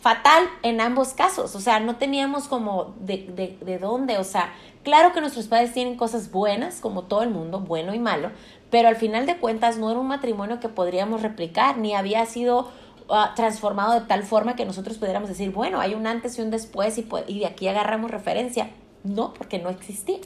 fatal 0.00 0.44
en 0.62 0.80
ambos 0.80 1.12
casos. 1.14 1.54
O 1.54 1.60
sea, 1.60 1.80
no 1.80 1.96
teníamos 1.96 2.48
como 2.48 2.94
de, 3.00 3.26
de, 3.28 3.58
de 3.64 3.78
dónde. 3.78 4.18
O 4.18 4.24
sea, 4.24 4.52
claro 4.82 5.12
que 5.12 5.20
nuestros 5.20 5.46
padres 5.46 5.72
tienen 5.72 5.96
cosas 5.96 6.30
buenas, 6.30 6.80
como 6.80 7.02
todo 7.04 7.22
el 7.22 7.30
mundo, 7.30 7.60
bueno 7.60 7.94
y 7.94 7.98
malo, 7.98 8.30
pero 8.70 8.88
al 8.88 8.96
final 8.96 9.26
de 9.26 9.36
cuentas 9.36 9.78
no 9.78 9.90
era 9.90 10.00
un 10.00 10.08
matrimonio 10.08 10.60
que 10.60 10.68
podríamos 10.68 11.22
replicar, 11.22 11.78
ni 11.78 11.94
había 11.94 12.24
sido 12.26 12.70
Ah, 13.12 13.32
transformado 13.34 13.98
de 13.98 14.06
tal 14.06 14.22
forma 14.22 14.54
que 14.54 14.64
nosotros 14.64 14.96
pudiéramos 14.98 15.28
decir, 15.28 15.50
bueno, 15.50 15.80
hay 15.80 15.94
un 15.94 16.06
antes 16.06 16.38
y 16.38 16.42
un 16.42 16.50
después 16.50 16.96
y, 16.96 17.08
y 17.26 17.40
de 17.40 17.46
aquí 17.46 17.66
agarramos 17.66 18.10
referencia. 18.10 18.70
No, 19.02 19.34
porque 19.34 19.58
no 19.58 19.68
existía. 19.70 20.18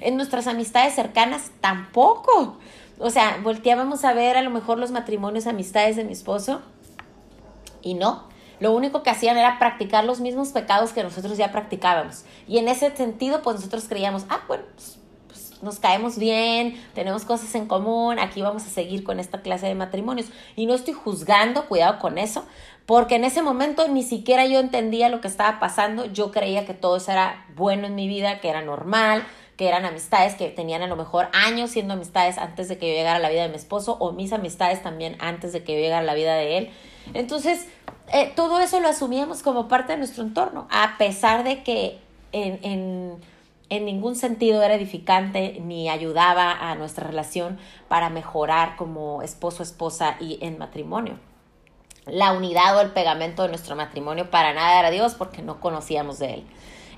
En 0.00 0.16
nuestras 0.16 0.46
amistades 0.48 0.94
cercanas 0.94 1.50
tampoco. 1.60 2.58
O 2.98 3.10
sea, 3.10 3.38
volteábamos 3.42 4.04
a 4.04 4.12
ver 4.12 4.36
a 4.36 4.42
lo 4.42 4.50
mejor 4.50 4.78
los 4.78 4.90
matrimonios, 4.90 5.46
amistades 5.46 5.96
de 5.96 6.04
mi 6.04 6.12
esposo 6.12 6.62
y 7.82 7.94
no. 7.94 8.24
Lo 8.58 8.72
único 8.72 9.02
que 9.02 9.10
hacían 9.10 9.36
era 9.36 9.58
practicar 9.58 10.04
los 10.04 10.20
mismos 10.20 10.48
pecados 10.48 10.92
que 10.92 11.02
nosotros 11.02 11.36
ya 11.36 11.52
practicábamos. 11.52 12.24
Y 12.46 12.58
en 12.58 12.68
ese 12.68 12.94
sentido, 12.96 13.42
pues 13.42 13.56
nosotros 13.56 13.86
creíamos, 13.88 14.24
ah, 14.28 14.40
bueno, 14.48 14.64
pues 14.74 14.98
nos 15.62 15.78
caemos 15.78 16.18
bien, 16.18 16.74
tenemos 16.94 17.24
cosas 17.24 17.54
en 17.54 17.66
común, 17.66 18.18
aquí 18.18 18.42
vamos 18.42 18.64
a 18.64 18.68
seguir 18.68 19.04
con 19.04 19.20
esta 19.20 19.40
clase 19.40 19.66
de 19.66 19.74
matrimonios. 19.74 20.26
Y 20.56 20.66
no 20.66 20.74
estoy 20.74 20.92
juzgando, 20.92 21.66
cuidado 21.66 21.98
con 22.00 22.18
eso, 22.18 22.44
porque 22.84 23.14
en 23.14 23.24
ese 23.24 23.42
momento 23.42 23.86
ni 23.88 24.02
siquiera 24.02 24.44
yo 24.44 24.58
entendía 24.58 25.08
lo 25.08 25.20
que 25.20 25.28
estaba 25.28 25.60
pasando, 25.60 26.04
yo 26.06 26.32
creía 26.32 26.66
que 26.66 26.74
todo 26.74 26.96
eso 26.96 27.12
era 27.12 27.46
bueno 27.56 27.86
en 27.86 27.94
mi 27.94 28.08
vida, 28.08 28.40
que 28.40 28.50
era 28.50 28.60
normal, 28.60 29.24
que 29.56 29.68
eran 29.68 29.84
amistades 29.84 30.34
que 30.34 30.48
tenían 30.48 30.82
a 30.82 30.88
lo 30.88 30.96
mejor 30.96 31.28
años 31.32 31.70
siendo 31.70 31.94
amistades 31.94 32.38
antes 32.38 32.68
de 32.68 32.78
que 32.78 32.88
yo 32.88 32.94
llegara 32.94 33.16
a 33.16 33.20
la 33.20 33.30
vida 33.30 33.42
de 33.42 33.48
mi 33.48 33.56
esposo 33.56 33.96
o 34.00 34.12
mis 34.12 34.32
amistades 34.32 34.82
también 34.82 35.16
antes 35.20 35.52
de 35.52 35.62
que 35.62 35.74
yo 35.74 35.78
llegara 35.78 36.00
a 36.00 36.04
la 36.04 36.14
vida 36.14 36.34
de 36.34 36.58
él. 36.58 36.70
Entonces, 37.14 37.68
eh, 38.12 38.32
todo 38.34 38.58
eso 38.58 38.80
lo 38.80 38.88
asumíamos 38.88 39.42
como 39.42 39.68
parte 39.68 39.92
de 39.92 39.98
nuestro 39.98 40.24
entorno, 40.24 40.66
a 40.70 40.96
pesar 40.98 41.44
de 41.44 41.62
que 41.62 42.00
en, 42.32 42.58
en 42.62 43.16
en 43.72 43.86
ningún 43.86 44.16
sentido 44.16 44.62
era 44.62 44.74
edificante 44.74 45.58
ni 45.64 45.88
ayudaba 45.88 46.52
a 46.52 46.74
nuestra 46.74 47.06
relación 47.06 47.58
para 47.88 48.10
mejorar 48.10 48.76
como 48.76 49.22
esposo, 49.22 49.62
esposa 49.62 50.16
y 50.20 50.38
en 50.42 50.58
matrimonio. 50.58 51.18
La 52.04 52.32
unidad 52.32 52.76
o 52.76 52.82
el 52.82 52.90
pegamento 52.90 53.42
de 53.42 53.48
nuestro 53.48 53.74
matrimonio 53.74 54.28
para 54.30 54.52
nada 54.52 54.78
era 54.78 54.90
Dios 54.90 55.14
porque 55.14 55.40
no 55.40 55.58
conocíamos 55.58 56.18
de 56.18 56.34
Él. 56.34 56.44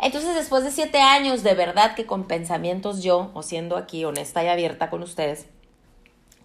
Entonces, 0.00 0.34
después 0.34 0.64
de 0.64 0.72
siete 0.72 0.98
años, 0.98 1.44
de 1.44 1.54
verdad 1.54 1.94
que 1.94 2.06
con 2.06 2.24
pensamientos 2.24 3.04
yo, 3.04 3.30
o 3.34 3.44
siendo 3.44 3.76
aquí 3.76 4.04
honesta 4.04 4.42
y 4.42 4.48
abierta 4.48 4.90
con 4.90 5.04
ustedes, 5.04 5.46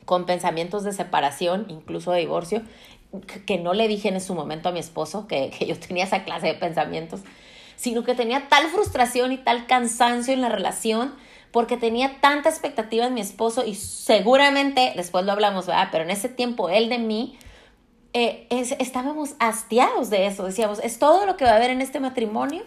con 0.05 0.27
pensamientos 0.27 0.83
de 0.83 0.93
separación, 0.93 1.65
incluso 1.69 2.12
de 2.12 2.19
divorcio, 2.19 2.62
que 3.48 3.57
no 3.57 3.74
le 3.74 3.88
dije 3.88 4.09
en 4.09 4.21
su 4.21 4.36
momento 4.36 4.69
a 4.69 4.71
mi 4.74 4.79
esposo 4.79 5.25
que, 5.25 5.50
que 5.50 5.65
yo 5.65 5.79
tenía 5.79 6.03
esa 6.03 6.24
clase 6.24 6.45
de 6.45 6.53
pensamientos, 6.53 7.21
sino 7.79 8.03
que 8.03 8.13
tenía 8.13 8.50
tal 8.50 8.67
frustración 8.67 9.31
y 9.31 9.38
tal 9.38 9.65
cansancio 9.65 10.33
en 10.33 10.41
la 10.41 10.50
relación 10.50 11.13
porque 11.51 11.77
tenía 11.77 12.19
tanta 12.19 12.50
expectativa 12.50 13.05
en 13.05 13.13
mi 13.13 13.21
esposo 13.21 13.65
y 13.65 13.75
seguramente, 13.75 14.91
después 14.98 15.24
lo 15.24 15.31
hablamos, 15.31 15.65
¿verdad? 15.65 15.88
Pero 15.89 16.03
en 16.03 16.09
ese 16.09 16.27
tiempo 16.27 16.67
él 16.67 16.89
de 16.89 16.98
mí, 16.98 17.39
eh, 18.12 18.48
estábamos 18.50 19.36
hastiados 19.39 20.09
de 20.09 20.27
eso, 20.27 20.43
decíamos, 20.43 20.79
es 20.79 21.00
todo 21.00 21.25
lo 21.25 21.38
que 21.38 21.45
va 21.45 21.51
a 21.51 21.55
haber 21.55 21.69
en 21.69 21.79
este 21.79 22.01
matrimonio, 22.01 22.63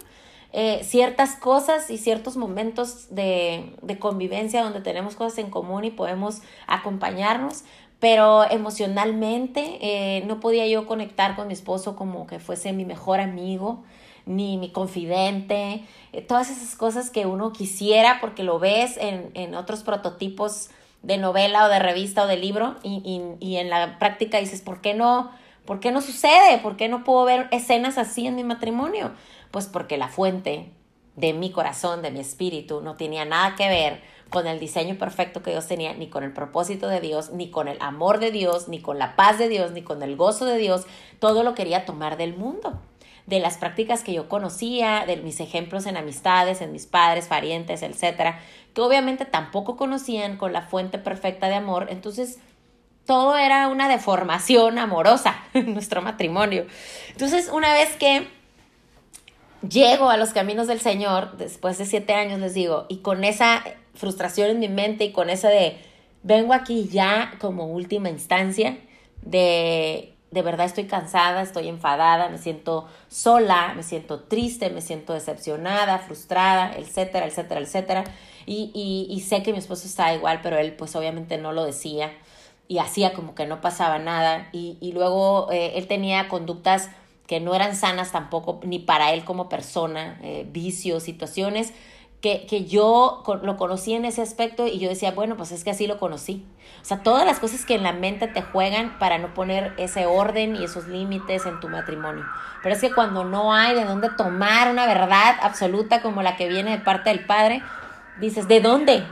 eh, 0.54 0.80
ciertas 0.82 1.36
cosas 1.36 1.90
y 1.90 1.98
ciertos 1.98 2.38
momentos 2.38 3.14
de, 3.14 3.76
de 3.82 3.98
convivencia 3.98 4.62
donde 4.62 4.80
tenemos 4.80 5.14
cosas 5.14 5.38
en 5.38 5.50
común 5.50 5.84
y 5.84 5.90
podemos 5.90 6.40
acompañarnos, 6.66 7.64
pero 8.00 8.50
emocionalmente 8.50 9.76
eh, 9.82 10.24
no 10.24 10.40
podía 10.40 10.66
yo 10.66 10.86
conectar 10.86 11.36
con 11.36 11.48
mi 11.48 11.52
esposo 11.52 11.96
como 11.96 12.26
que 12.26 12.38
fuese 12.38 12.72
mi 12.72 12.86
mejor 12.86 13.20
amigo 13.20 13.84
ni 14.26 14.56
mi 14.56 14.70
confidente, 14.70 15.84
eh, 16.12 16.22
todas 16.22 16.50
esas 16.50 16.76
cosas 16.76 17.10
que 17.10 17.26
uno 17.26 17.52
quisiera 17.52 18.18
porque 18.20 18.42
lo 18.42 18.58
ves 18.58 18.96
en, 18.96 19.30
en 19.34 19.54
otros 19.54 19.82
prototipos 19.82 20.70
de 21.02 21.18
novela 21.18 21.66
o 21.66 21.68
de 21.68 21.78
revista 21.78 22.24
o 22.24 22.26
de 22.26 22.36
libro 22.36 22.76
y, 22.82 23.02
y, 23.04 23.46
y, 23.46 23.56
en 23.56 23.70
la 23.70 23.98
práctica 23.98 24.38
dices, 24.38 24.60
¿por 24.60 24.80
qué 24.80 24.94
no? 24.94 25.30
¿Por 25.64 25.80
qué 25.80 25.92
no 25.92 26.00
sucede? 26.00 26.58
¿Por 26.62 26.76
qué 26.76 26.88
no 26.88 27.04
puedo 27.04 27.24
ver 27.24 27.48
escenas 27.50 27.98
así 27.98 28.26
en 28.26 28.36
mi 28.36 28.44
matrimonio? 28.44 29.12
Pues 29.50 29.66
porque 29.66 29.96
la 29.96 30.08
fuente 30.08 30.70
de 31.16 31.32
mi 31.32 31.50
corazón, 31.50 32.02
de 32.02 32.10
mi 32.10 32.20
espíritu, 32.20 32.80
no 32.80 32.96
tenía 32.96 33.24
nada 33.24 33.54
que 33.54 33.68
ver 33.68 34.02
con 34.30 34.46
el 34.46 34.58
diseño 34.58 34.96
perfecto 34.96 35.42
que 35.42 35.50
Dios 35.50 35.66
tenía, 35.66 35.92
ni 35.92 36.08
con 36.08 36.24
el 36.24 36.32
propósito 36.32 36.88
de 36.88 37.00
Dios, 37.00 37.30
ni 37.30 37.50
con 37.50 37.68
el 37.68 37.76
amor 37.80 38.18
de 38.18 38.30
Dios, 38.30 38.66
ni 38.66 38.80
con 38.80 38.98
la 38.98 39.14
paz 39.14 39.38
de 39.38 39.48
Dios, 39.48 39.72
ni 39.72 39.82
con 39.82 40.02
el 40.02 40.16
gozo 40.16 40.46
de 40.46 40.56
Dios. 40.56 40.86
Todo 41.18 41.42
lo 41.42 41.54
quería 41.54 41.84
tomar 41.84 42.16
del 42.16 42.34
mundo. 42.34 42.80
De 43.26 43.40
las 43.40 43.56
prácticas 43.56 44.02
que 44.02 44.12
yo 44.12 44.28
conocía, 44.28 45.04
de 45.06 45.16
mis 45.16 45.40
ejemplos 45.40 45.86
en 45.86 45.96
amistades, 45.96 46.60
en 46.60 46.72
mis 46.72 46.86
padres, 46.86 47.26
parientes, 47.26 47.82
etcétera, 47.82 48.40
que 48.74 48.80
obviamente 48.80 49.24
tampoco 49.24 49.76
conocían 49.76 50.36
con 50.36 50.52
la 50.52 50.62
fuente 50.62 50.98
perfecta 50.98 51.48
de 51.48 51.54
amor. 51.54 51.86
Entonces, 51.90 52.38
todo 53.06 53.36
era 53.36 53.68
una 53.68 53.88
deformación 53.88 54.78
amorosa 54.78 55.36
en 55.54 55.72
nuestro 55.72 56.02
matrimonio. 56.02 56.66
Entonces, 57.10 57.50
una 57.52 57.72
vez 57.74 57.94
que 57.96 58.26
llego 59.68 60.10
a 60.10 60.16
los 60.16 60.30
caminos 60.30 60.66
del 60.66 60.80
Señor, 60.80 61.36
después 61.36 61.78
de 61.78 61.86
siete 61.86 62.14
años, 62.14 62.40
les 62.40 62.54
digo, 62.54 62.86
y 62.88 62.98
con 62.98 63.24
esa 63.24 63.62
frustración 63.94 64.50
en 64.50 64.58
mi 64.58 64.68
mente 64.68 65.04
y 65.04 65.12
con 65.12 65.30
ese 65.30 65.48
de, 65.48 65.78
vengo 66.22 66.54
aquí 66.54 66.88
ya 66.88 67.34
como 67.38 67.66
última 67.66 68.08
instancia 68.08 68.78
de 69.22 70.11
de 70.32 70.42
verdad 70.42 70.66
estoy 70.66 70.84
cansada, 70.84 71.42
estoy 71.42 71.68
enfadada, 71.68 72.30
me 72.30 72.38
siento 72.38 72.88
sola, 73.08 73.74
me 73.76 73.82
siento 73.82 74.20
triste, 74.20 74.70
me 74.70 74.80
siento 74.80 75.12
decepcionada, 75.12 75.98
frustrada, 75.98 76.72
etcétera, 76.76 77.26
etcétera, 77.26 77.60
etcétera. 77.60 78.04
Y, 78.46 78.72
y, 79.08 79.20
sé 79.20 79.42
que 79.42 79.52
mi 79.52 79.58
esposo 79.58 79.86
está 79.86 80.12
igual, 80.14 80.40
pero 80.42 80.58
él 80.58 80.72
pues 80.72 80.96
obviamente 80.96 81.38
no 81.38 81.52
lo 81.52 81.64
decía 81.64 82.12
y 82.66 82.78
hacía 82.78 83.12
como 83.12 83.34
que 83.34 83.46
no 83.46 83.60
pasaba 83.60 83.98
nada. 83.98 84.48
Y, 84.52 84.78
y 84.80 84.92
luego 84.92 85.48
eh, 85.52 85.74
él 85.76 85.86
tenía 85.86 86.28
conductas 86.28 86.88
que 87.26 87.38
no 87.38 87.54
eran 87.54 87.76
sanas 87.76 88.10
tampoco, 88.10 88.58
ni 88.64 88.78
para 88.78 89.12
él 89.12 89.24
como 89.24 89.48
persona, 89.48 90.18
eh, 90.22 90.46
vicios, 90.50 91.02
situaciones 91.04 91.72
que, 92.22 92.46
que, 92.46 92.64
yo 92.64 93.22
lo 93.42 93.56
conocí 93.56 93.94
en 93.94 94.04
ese 94.04 94.22
aspecto 94.22 94.66
y 94.66 94.78
yo 94.78 94.88
decía, 94.88 95.10
bueno, 95.10 95.36
pues 95.36 95.52
es 95.52 95.64
que 95.64 95.70
así 95.70 95.86
lo 95.86 95.98
conocí. 95.98 96.46
O 96.80 96.84
sea, 96.84 97.02
todas 97.02 97.26
las 97.26 97.38
cosas 97.38 97.66
que 97.66 97.74
en 97.74 97.82
la 97.82 97.92
mente 97.92 98.28
te 98.28 98.42
juegan 98.42 98.98
para 98.98 99.18
no 99.18 99.34
poner 99.34 99.74
ese 99.76 100.06
orden 100.06 100.56
y 100.56 100.64
esos 100.64 100.86
límites 100.86 101.46
en 101.46 101.60
tu 101.60 101.68
matrimonio. 101.68 102.24
Pero 102.62 102.74
es 102.74 102.80
que 102.80 102.92
cuando 102.92 103.24
no 103.24 103.52
hay 103.52 103.74
de 103.74 103.84
dónde 103.84 104.08
tomar 104.16 104.70
una 104.70 104.86
verdad 104.86 105.36
absoluta 105.42 106.00
como 106.00 106.22
la 106.22 106.36
que 106.36 106.48
viene 106.48 106.70
de 106.70 106.78
parte 106.78 107.10
del 107.10 107.26
Padre, 107.26 107.62
dices, 108.20 108.48
¿de 108.48 108.60
dónde? 108.60 109.04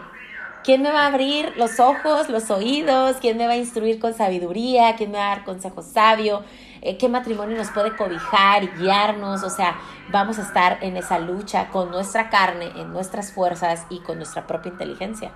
¿Quién 0.62 0.82
me 0.82 0.92
va 0.92 1.04
a 1.04 1.06
abrir 1.06 1.52
los 1.56 1.80
ojos, 1.80 2.28
los 2.28 2.50
oídos? 2.50 3.16
¿Quién 3.20 3.36
me 3.38 3.46
va 3.46 3.54
a 3.54 3.56
instruir 3.56 3.98
con 3.98 4.14
sabiduría? 4.14 4.94
¿Quién 4.96 5.10
me 5.10 5.18
va 5.18 5.32
a 5.32 5.36
dar 5.36 5.44
consejo 5.44 5.82
sabio? 5.82 6.44
Eh, 6.82 6.96
qué 6.96 7.08
matrimonio 7.08 7.56
nos 7.56 7.70
puede 7.70 7.94
cobijar 7.94 8.64
y 8.64 8.68
guiarnos, 8.68 9.42
o 9.42 9.50
sea, 9.50 9.78
vamos 10.08 10.38
a 10.38 10.42
estar 10.42 10.78
en 10.82 10.96
esa 10.96 11.18
lucha 11.18 11.68
con 11.68 11.90
nuestra 11.90 12.30
carne, 12.30 12.72
en 12.76 12.92
nuestras 12.92 13.32
fuerzas 13.32 13.86
y 13.90 14.00
con 14.00 14.16
nuestra 14.16 14.46
propia 14.46 14.72
inteligencia. 14.72 15.32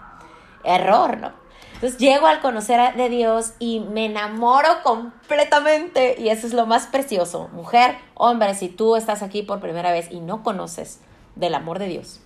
Error, 0.62 1.18
¿no? 1.18 1.44
Entonces 1.74 1.98
llego 1.98 2.26
al 2.26 2.40
conocer 2.40 2.94
de 2.94 3.08
Dios 3.10 3.52
y 3.58 3.80
me 3.80 4.06
enamoro 4.06 4.68
completamente 4.82 6.14
y 6.18 6.30
eso 6.30 6.46
es 6.46 6.54
lo 6.54 6.66
más 6.66 6.86
precioso. 6.86 7.48
Mujer, 7.52 7.96
hombre, 8.14 8.54
si 8.54 8.68
tú 8.68 8.96
estás 8.96 9.22
aquí 9.22 9.42
por 9.42 9.60
primera 9.60 9.92
vez 9.92 10.10
y 10.10 10.20
no 10.20 10.42
conoces 10.42 11.00
del 11.34 11.54
amor 11.54 11.78
de 11.78 11.88
Dios, 11.88 12.20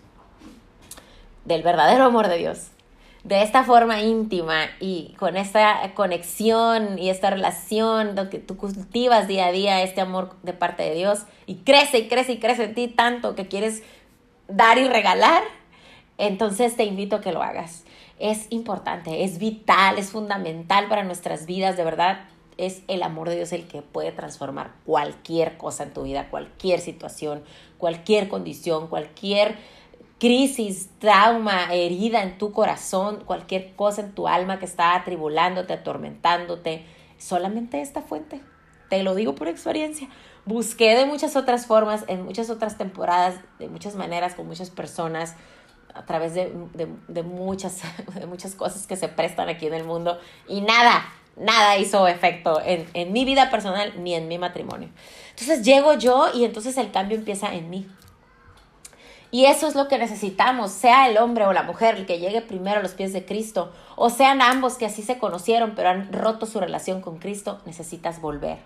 del 1.45 1.63
verdadero 1.63 2.05
amor 2.05 2.29
de 2.29 2.37
Dios, 2.37 2.69
de 3.29 3.43
esta 3.43 3.63
forma 3.63 4.01
íntima 4.01 4.65
y 4.81 5.15
con 5.19 5.37
esta 5.37 5.93
conexión 5.95 6.99
y 6.99 7.11
esta 7.11 7.29
relación 7.29 8.15
donde 8.15 8.39
tú 8.39 8.57
cultivas 8.57 9.29
día 9.29 9.49
a 9.49 9.53
día 9.53 9.83
este 9.83 10.01
amor 10.01 10.35
de 10.43 10.55
parte 10.55 10.83
de 10.83 10.95
Dios 10.95 11.25
y 11.45 11.57
crece 11.57 11.99
y 11.99 12.09
crece 12.09 12.33
y 12.33 12.39
crece 12.39 12.65
en 12.65 12.75
ti 12.75 12.89
tanto 12.89 13.35
que 13.35 13.47
quieres 13.47 13.83
dar 14.49 14.79
y 14.79 14.89
regalar, 14.89 15.43
entonces 16.17 16.75
te 16.75 16.85
invito 16.85 17.17
a 17.17 17.21
que 17.21 17.33
lo 17.33 17.43
hagas. 17.43 17.85
Es 18.19 18.47
importante, 18.49 19.23
es 19.23 19.39
vital, 19.39 19.99
es 19.99 20.11
fundamental 20.11 20.89
para 20.89 21.05
nuestras 21.05 21.45
vidas, 21.45 21.77
de 21.77 21.85
verdad. 21.85 22.25
Es 22.57 22.81
el 22.89 23.03
amor 23.03 23.29
de 23.29 23.37
Dios 23.37 23.53
el 23.53 23.69
que 23.69 23.83
puede 23.83 24.11
transformar 24.11 24.73
cualquier 24.87 25.59
cosa 25.59 25.85
en 25.85 25.93
tu 25.93 26.05
vida, 26.05 26.31
cualquier 26.31 26.81
situación, 26.81 27.45
cualquier 27.77 28.29
condición, 28.29 28.89
cualquier 28.89 29.57
crisis, 30.19 30.89
trauma, 30.99 31.73
herida 31.73 32.23
en 32.23 32.39
tu 32.39 32.53
corazón, 32.53 33.23
cualquier 33.25 33.75
cosa 33.77 34.03
en 34.03 34.13
tu 34.13 34.29
alma 34.29 34.59
que 34.59 34.65
está 34.65 34.95
atribulándote, 34.95 35.73
atormentándote, 35.73 36.85
solamente 37.19 37.81
esta 37.81 38.03
fuente. 38.03 38.41
Te 38.89 39.03
lo 39.03 39.15
digo 39.15 39.35
por 39.35 39.49
experiencia. 39.49 40.09
Busqué 40.45 40.97
de 40.97 41.07
muchas 41.07 41.37
otras 41.37 41.67
formas, 41.67 42.05
en 42.09 42.25
muchas 42.25 42.51
otras 42.51 42.79
temporadas, 42.79 43.37
de 43.59 43.69
muchas 43.69 43.95
maneras, 43.95 44.35
con 44.35 44.47
muchas 44.47 44.71
personas, 44.71 45.37
a 45.95 46.05
través 46.05 46.35
de, 46.35 46.53
muchas, 47.23 47.83
de 48.15 48.27
muchas 48.27 48.55
cosas 48.55 48.87
que 48.87 48.97
se 48.97 49.09
prestan 49.09 49.49
aquí 49.49 49.67
en 49.67 49.75
el 49.75 49.85
mundo 49.85 50.19
y 50.47 50.61
nada, 50.61 51.07
nada 51.37 51.77
hizo 51.79 52.07
efecto 52.07 52.61
en, 52.65 52.87
en 52.95 53.13
mi 53.13 53.25
vida 53.25 53.51
personal 53.51 53.93
ni 54.03 54.15
en 54.15 54.29
mi 54.29 54.39
matrimonio. 54.39 54.89
Entonces 55.31 55.65
llego 55.65 55.95
yo 55.95 56.29
y 56.35 56.45
entonces 56.45 56.77
el 56.79 56.91
cambio 56.91 57.17
empieza 57.17 57.55
en 57.55 57.71
mí. 57.71 57.89
Y 59.31 59.45
eso 59.45 59.67
es 59.69 59.75
lo 59.75 59.89
que 59.89 59.99
necesitamos, 59.99 60.73
sea 60.73 61.09
el 61.09 61.19
hombre 61.19 61.45
o 61.45 61.53
la 61.53 61.63
mujer 61.63 61.97
el 61.97 62.07
que 62.07 62.19
llegue 62.19 62.41
primero 62.41 62.81
a 62.81 62.83
los 62.83 62.93
pies 62.93 63.13
de 63.13 63.27
Cristo, 63.27 63.73
o 63.95 64.09
sean 64.09 64.41
ambos 64.41 64.77
que 64.77 64.87
así 64.87 65.03
se 65.03 65.19
conocieron 65.19 65.75
pero 65.77 65.91
han 65.91 66.13
roto 66.13 66.47
su 66.47 66.61
relación 66.61 67.03
con 67.03 67.19
Cristo, 67.19 67.61
necesitas 67.67 68.23
volver. 68.23 68.59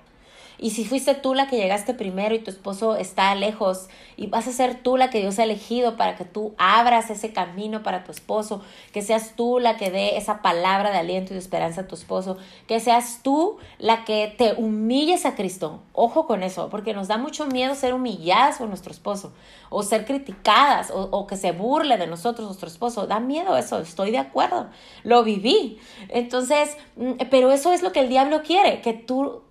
Y 0.62 0.70
si 0.70 0.84
fuiste 0.84 1.16
tú 1.16 1.34
la 1.34 1.48
que 1.48 1.56
llegaste 1.56 1.92
primero 1.92 2.36
y 2.36 2.38
tu 2.38 2.48
esposo 2.48 2.94
está 2.94 3.34
lejos 3.34 3.88
y 4.16 4.28
vas 4.28 4.46
a 4.46 4.52
ser 4.52 4.80
tú 4.80 4.96
la 4.96 5.10
que 5.10 5.18
Dios 5.18 5.40
ha 5.40 5.42
elegido 5.42 5.96
para 5.96 6.14
que 6.14 6.24
tú 6.24 6.54
abras 6.56 7.10
ese 7.10 7.32
camino 7.32 7.82
para 7.82 8.04
tu 8.04 8.12
esposo, 8.12 8.62
que 8.92 9.02
seas 9.02 9.34
tú 9.34 9.58
la 9.58 9.76
que 9.76 9.90
dé 9.90 10.16
esa 10.16 10.40
palabra 10.40 10.92
de 10.92 10.98
aliento 10.98 11.32
y 11.32 11.34
de 11.34 11.40
esperanza 11.40 11.80
a 11.80 11.88
tu 11.88 11.96
esposo, 11.96 12.36
que 12.68 12.78
seas 12.78 13.24
tú 13.24 13.56
la 13.80 14.04
que 14.04 14.32
te 14.38 14.52
humilles 14.52 15.26
a 15.26 15.34
Cristo. 15.34 15.80
Ojo 15.94 16.28
con 16.28 16.44
eso, 16.44 16.70
porque 16.70 16.94
nos 16.94 17.08
da 17.08 17.18
mucho 17.18 17.46
miedo 17.46 17.74
ser 17.74 17.92
humilladas 17.92 18.58
por 18.58 18.68
nuestro 18.68 18.92
esposo 18.92 19.32
o 19.68 19.82
ser 19.82 20.04
criticadas 20.04 20.92
o, 20.94 21.26
que 21.26 21.36
se 21.36 21.50
burle 21.50 21.96
de 21.96 22.06
nosotros 22.06 22.46
nuestro 22.46 22.68
esposo. 22.68 23.08
Da 23.08 23.18
miedo 23.18 23.56
eso, 23.56 23.80
estoy 23.80 24.12
de 24.12 24.18
acuerdo, 24.18 24.68
lo 25.02 25.24
viví. 25.24 25.80
Entonces, 26.08 26.76
mm, 26.94 27.14
pero 27.32 27.50
eso 27.50 27.72
es 27.72 27.82
lo 27.82 27.90
que 27.90 27.98
el 27.98 28.08
diablo 28.08 28.42
quiere, 28.42 28.80
que 28.80 28.92
tú 28.92 29.42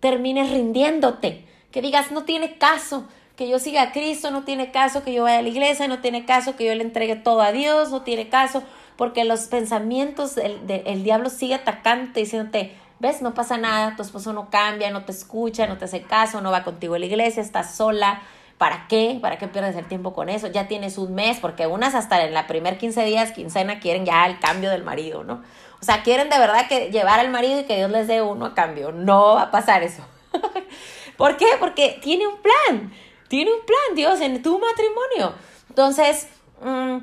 termines 0.00 0.50
rindiéndote, 0.50 1.44
que 1.70 1.82
digas, 1.82 2.10
no 2.12 2.24
tiene 2.24 2.58
caso 2.58 3.06
que 3.36 3.48
yo 3.48 3.58
siga 3.58 3.82
a 3.82 3.92
Cristo, 3.92 4.30
no 4.30 4.44
tiene 4.44 4.70
caso 4.70 5.04
que 5.04 5.12
yo 5.12 5.24
vaya 5.24 5.38
a 5.38 5.42
la 5.42 5.48
iglesia, 5.48 5.88
no 5.88 6.00
tiene 6.00 6.24
caso 6.24 6.56
que 6.56 6.64
yo 6.64 6.74
le 6.74 6.82
entregue 6.82 7.16
todo 7.16 7.42
a 7.42 7.52
Dios, 7.52 7.90
no 7.90 8.02
tiene 8.02 8.28
caso, 8.28 8.62
porque 8.96 9.24
los 9.24 9.40
pensamientos 9.42 10.34
del, 10.34 11.04
diablo 11.04 11.28
sigue 11.28 11.54
atacándote, 11.54 12.20
diciéndote, 12.20 12.74
ves, 12.98 13.20
no 13.20 13.34
pasa 13.34 13.58
nada, 13.58 13.94
tu 13.94 14.02
esposo 14.02 14.32
no 14.32 14.48
cambia, 14.48 14.90
no 14.90 15.04
te 15.04 15.12
escucha, 15.12 15.66
no 15.66 15.76
te 15.76 15.84
hace 15.84 16.00
caso, 16.02 16.40
no 16.40 16.50
va 16.50 16.64
contigo 16.64 16.94
a 16.94 16.98
la 16.98 17.04
iglesia, 17.04 17.42
estás 17.42 17.74
sola, 17.74 18.22
¿para 18.56 18.86
qué? 18.88 19.18
¿Para 19.20 19.36
qué 19.36 19.48
pierdes 19.48 19.76
el 19.76 19.86
tiempo 19.86 20.14
con 20.14 20.30
eso? 20.30 20.46
Ya 20.46 20.66
tienes 20.66 20.96
un 20.96 21.14
mes, 21.14 21.38
porque 21.38 21.66
unas 21.66 21.94
hasta 21.94 22.24
en 22.24 22.32
la 22.32 22.46
primer 22.46 22.78
15 22.78 23.04
días, 23.04 23.32
quincena, 23.32 23.80
quieren 23.80 24.06
ya 24.06 24.24
el 24.24 24.38
cambio 24.38 24.70
del 24.70 24.82
marido, 24.82 25.24
¿no? 25.24 25.42
O 25.80 25.84
sea, 25.84 26.02
quieren 26.02 26.28
de 26.28 26.38
verdad 26.38 26.68
que 26.68 26.90
llevar 26.90 27.20
al 27.20 27.30
marido 27.30 27.60
y 27.60 27.64
que 27.64 27.76
Dios 27.76 27.90
les 27.90 28.08
dé 28.08 28.22
uno 28.22 28.46
a 28.46 28.54
cambio. 28.54 28.92
No 28.92 29.34
va 29.34 29.42
a 29.42 29.50
pasar 29.50 29.82
eso. 29.82 30.02
¿Por 31.16 31.36
qué? 31.36 31.46
Porque 31.58 31.98
tiene 32.02 32.26
un 32.26 32.40
plan. 32.40 32.92
Tiene 33.28 33.52
un 33.52 33.64
plan 33.64 33.94
Dios 33.94 34.20
en 34.20 34.42
tu 34.42 34.58
matrimonio. 34.58 35.34
Entonces, 35.68 36.28
mm, 36.62 36.98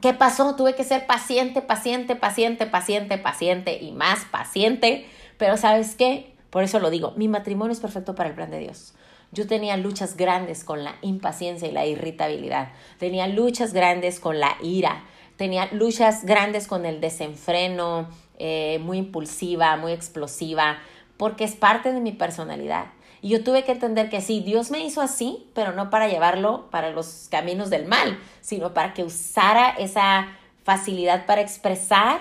¿qué 0.00 0.14
pasó? 0.14 0.56
Tuve 0.56 0.74
que 0.74 0.84
ser 0.84 1.06
paciente, 1.06 1.62
paciente, 1.62 2.16
paciente, 2.16 2.66
paciente, 2.66 3.18
paciente 3.18 3.78
y 3.80 3.92
más 3.92 4.24
paciente. 4.26 5.06
Pero 5.38 5.56
¿sabes 5.56 5.94
qué? 5.96 6.34
Por 6.50 6.62
eso 6.62 6.78
lo 6.78 6.90
digo, 6.90 7.12
mi 7.16 7.28
matrimonio 7.28 7.72
es 7.72 7.80
perfecto 7.80 8.14
para 8.14 8.28
el 8.28 8.34
plan 8.34 8.50
de 8.50 8.60
Dios. 8.60 8.94
Yo 9.32 9.48
tenía 9.48 9.76
luchas 9.76 10.16
grandes 10.16 10.62
con 10.62 10.84
la 10.84 10.94
impaciencia 11.02 11.66
y 11.66 11.72
la 11.72 11.86
irritabilidad. 11.86 12.68
Tenía 12.98 13.26
luchas 13.26 13.72
grandes 13.72 14.20
con 14.20 14.38
la 14.38 14.56
ira 14.62 15.02
tenía 15.36 15.68
luchas 15.72 16.24
grandes 16.24 16.66
con 16.66 16.86
el 16.86 17.00
desenfreno, 17.00 18.08
eh, 18.38 18.78
muy 18.82 18.98
impulsiva, 18.98 19.76
muy 19.76 19.92
explosiva, 19.92 20.78
porque 21.16 21.44
es 21.44 21.54
parte 21.54 21.92
de 21.92 22.00
mi 22.00 22.12
personalidad. 22.12 22.86
Y 23.22 23.30
yo 23.30 23.42
tuve 23.42 23.64
que 23.64 23.72
entender 23.72 24.10
que 24.10 24.20
sí, 24.20 24.40
Dios 24.40 24.70
me 24.70 24.84
hizo 24.84 25.00
así, 25.00 25.46
pero 25.54 25.72
no 25.72 25.88
para 25.88 26.08
llevarlo 26.08 26.68
para 26.70 26.90
los 26.90 27.28
caminos 27.30 27.70
del 27.70 27.86
mal, 27.86 28.18
sino 28.40 28.74
para 28.74 28.92
que 28.92 29.02
usara 29.02 29.70
esa 29.70 30.28
facilidad 30.62 31.24
para 31.26 31.40
expresar 31.40 32.20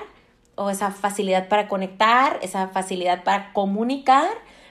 o 0.55 0.69
esa 0.69 0.91
facilidad 0.91 1.49
para 1.49 1.67
conectar, 1.67 2.39
esa 2.41 2.67
facilidad 2.67 3.23
para 3.23 3.51
comunicar, 3.53 4.29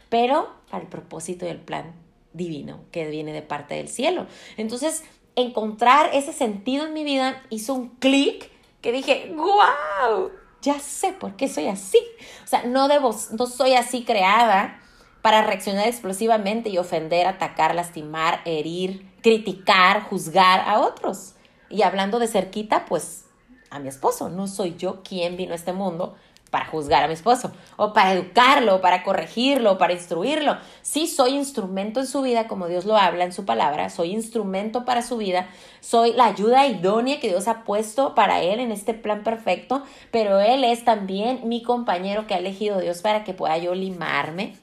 pero 0.08 0.54
para 0.70 0.84
el 0.84 0.88
propósito 0.88 1.44
y 1.44 1.48
el 1.48 1.58
plan 1.58 1.92
divino 2.32 2.80
que 2.92 3.08
viene 3.08 3.32
de 3.32 3.42
parte 3.42 3.74
del 3.74 3.88
cielo. 3.88 4.26
Entonces, 4.56 5.04
encontrar 5.36 6.10
ese 6.12 6.32
sentido 6.32 6.86
en 6.86 6.92
mi 6.92 7.04
vida 7.04 7.42
hizo 7.50 7.74
un 7.74 7.88
clic 7.96 8.50
que 8.80 8.92
dije, 8.92 9.32
wow, 9.34 10.30
ya 10.60 10.78
sé 10.78 11.12
por 11.12 11.36
qué 11.36 11.48
soy 11.48 11.68
así. 11.68 11.98
O 12.44 12.46
sea, 12.46 12.64
no 12.64 12.88
debo, 12.88 13.14
no 13.38 13.46
soy 13.46 13.74
así 13.74 14.04
creada 14.04 14.80
para 15.22 15.42
reaccionar 15.42 15.86
explosivamente 15.86 16.68
y 16.68 16.78
ofender, 16.78 17.26
atacar, 17.26 17.74
lastimar, 17.74 18.40
herir, 18.44 19.08
criticar, 19.22 20.02
juzgar 20.02 20.68
a 20.68 20.80
otros. 20.80 21.34
Y 21.70 21.82
hablando 21.82 22.18
de 22.18 22.26
cerquita, 22.26 22.84
pues 22.86 23.24
a 23.70 23.78
mi 23.78 23.88
esposo, 23.88 24.28
no 24.28 24.48
soy 24.48 24.76
yo 24.76 25.02
quien 25.02 25.36
vino 25.36 25.52
a 25.52 25.56
este 25.56 25.72
mundo 25.72 26.16
para 26.52 26.66
juzgar 26.66 27.02
a 27.02 27.08
mi 27.08 27.14
esposo, 27.14 27.50
o 27.76 27.94
para 27.94 28.12
educarlo, 28.12 28.82
para 28.82 29.02
corregirlo, 29.02 29.78
para 29.78 29.94
instruirlo. 29.94 30.58
Sí, 30.82 31.06
soy 31.06 31.30
instrumento 31.30 31.98
en 31.98 32.06
su 32.06 32.20
vida, 32.20 32.46
como 32.46 32.68
Dios 32.68 32.84
lo 32.84 32.98
habla 32.98 33.24
en 33.24 33.32
su 33.32 33.46
palabra, 33.46 33.88
soy 33.88 34.12
instrumento 34.12 34.84
para 34.84 35.00
su 35.00 35.16
vida, 35.16 35.48
soy 35.80 36.12
la 36.12 36.26
ayuda 36.26 36.66
idónea 36.66 37.20
que 37.20 37.28
Dios 37.28 37.48
ha 37.48 37.64
puesto 37.64 38.14
para 38.14 38.42
él 38.42 38.60
en 38.60 38.70
este 38.70 38.92
plan 38.92 39.22
perfecto, 39.22 39.82
pero 40.10 40.40
él 40.40 40.62
es 40.62 40.84
también 40.84 41.40
mi 41.48 41.62
compañero 41.62 42.26
que 42.26 42.34
ha 42.34 42.38
elegido 42.38 42.80
Dios 42.80 43.00
para 43.00 43.24
que 43.24 43.32
pueda 43.32 43.56
yo 43.56 43.74
limarme. 43.74 44.54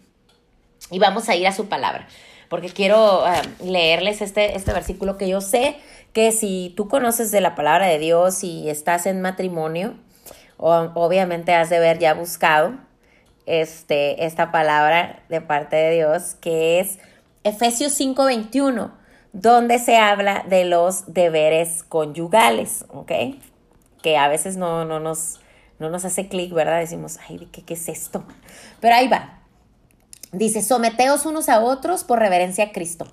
Y 0.91 0.99
vamos 0.99 1.28
a 1.28 1.36
ir 1.36 1.47
a 1.47 1.54
su 1.54 1.69
palabra, 1.69 2.08
porque 2.49 2.69
quiero 2.69 3.28
eh, 3.28 3.41
leerles 3.63 4.21
este, 4.21 4.56
este 4.56 4.73
versículo 4.73 5.17
que 5.17 5.28
yo 5.28 5.41
sé 5.41 5.78
que 6.13 6.32
si 6.32 6.71
tú 6.78 6.88
conoces 6.88 7.32
de 7.32 7.41
la 7.41 7.56
palabra 7.56 7.88
de 7.88 7.97
Dios 7.97 8.43
y 8.43 8.69
estás 8.69 9.08
en 9.08 9.21
matrimonio, 9.21 9.95
obviamente 10.60 11.54
has 11.54 11.69
de 11.69 11.78
haber 11.78 12.00
ya 12.00 12.13
buscado 12.13 12.74
este, 13.45 14.26
esta 14.26 14.52
palabra 14.52 15.24
de 15.30 15.41
parte 15.41 15.76
de 15.76 15.95
Dios, 15.95 16.36
que 16.39 16.80
es 16.80 17.00
Efesios 17.43 18.00
5:21, 18.00 18.91
donde 19.34 19.80
se 19.80 19.98
habla 19.98 20.43
de 20.48 20.65
los 20.65 21.13
deberes 21.13 21.84
conyugales, 21.84 22.86
¿ok? 22.89 23.12
Que 24.02 24.17
a 24.17 24.28
veces 24.28 24.58
no, 24.58 24.86
no, 24.86 25.00
nos, 25.00 25.39
no 25.80 25.89
nos 25.89 26.06
hace 26.06 26.28
clic, 26.28 26.54
¿verdad? 26.54 26.80
Decimos, 26.80 27.19
ay, 27.28 27.48
¿qué, 27.52 27.63
¿qué 27.63 27.74
es 27.74 27.88
esto? 27.89 28.24
Pero 28.80 28.95
ahí 28.95 29.08
va. 29.08 29.39
Dice, 30.32 30.62
someteos 30.62 31.26
unos 31.26 31.50
a 31.50 31.62
otros 31.62 32.04
por 32.04 32.19
reverencia 32.19 32.65
a 32.65 32.72
Cristo 32.72 33.08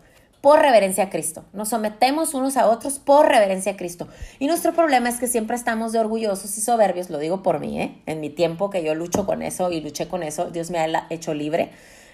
por 0.47 0.61
reverencia 0.61 1.03
a 1.03 1.11
Cristo. 1.11 1.43
Nos 1.53 1.71
sometemos 1.71 2.33
unos 2.33 2.57
a 2.57 2.69
otros 2.69 3.01
por 3.01 3.27
reverencia 3.27 3.73
a 3.73 3.77
Cristo. 3.77 4.07
Y 4.39 4.47
nuestro 4.47 4.73
problema 4.75 5.09
es 5.09 5.19
que 5.19 5.27
siempre 5.27 5.57
estamos 5.57 5.91
de 5.91 5.99
orgullosos 5.99 6.57
y 6.57 6.61
soberbios, 6.61 7.11
lo 7.11 7.19
digo 7.19 7.43
por 7.43 7.59
mí, 7.59 7.83
¿eh? 7.83 8.01
En 8.07 8.21
mi 8.21 8.31
tiempo 8.31 8.71
que 8.71 8.85
yo 8.85 8.95
lucho 8.95 9.27
con 9.27 9.43
eso 9.43 9.73
y 9.73 9.81
luché 9.81 10.07
con 10.07 10.23
eso, 10.23 10.53
Dios 10.53 10.71
me 10.71 10.79
ha 10.79 11.09
hecho 11.11 11.35
libre 11.35 11.71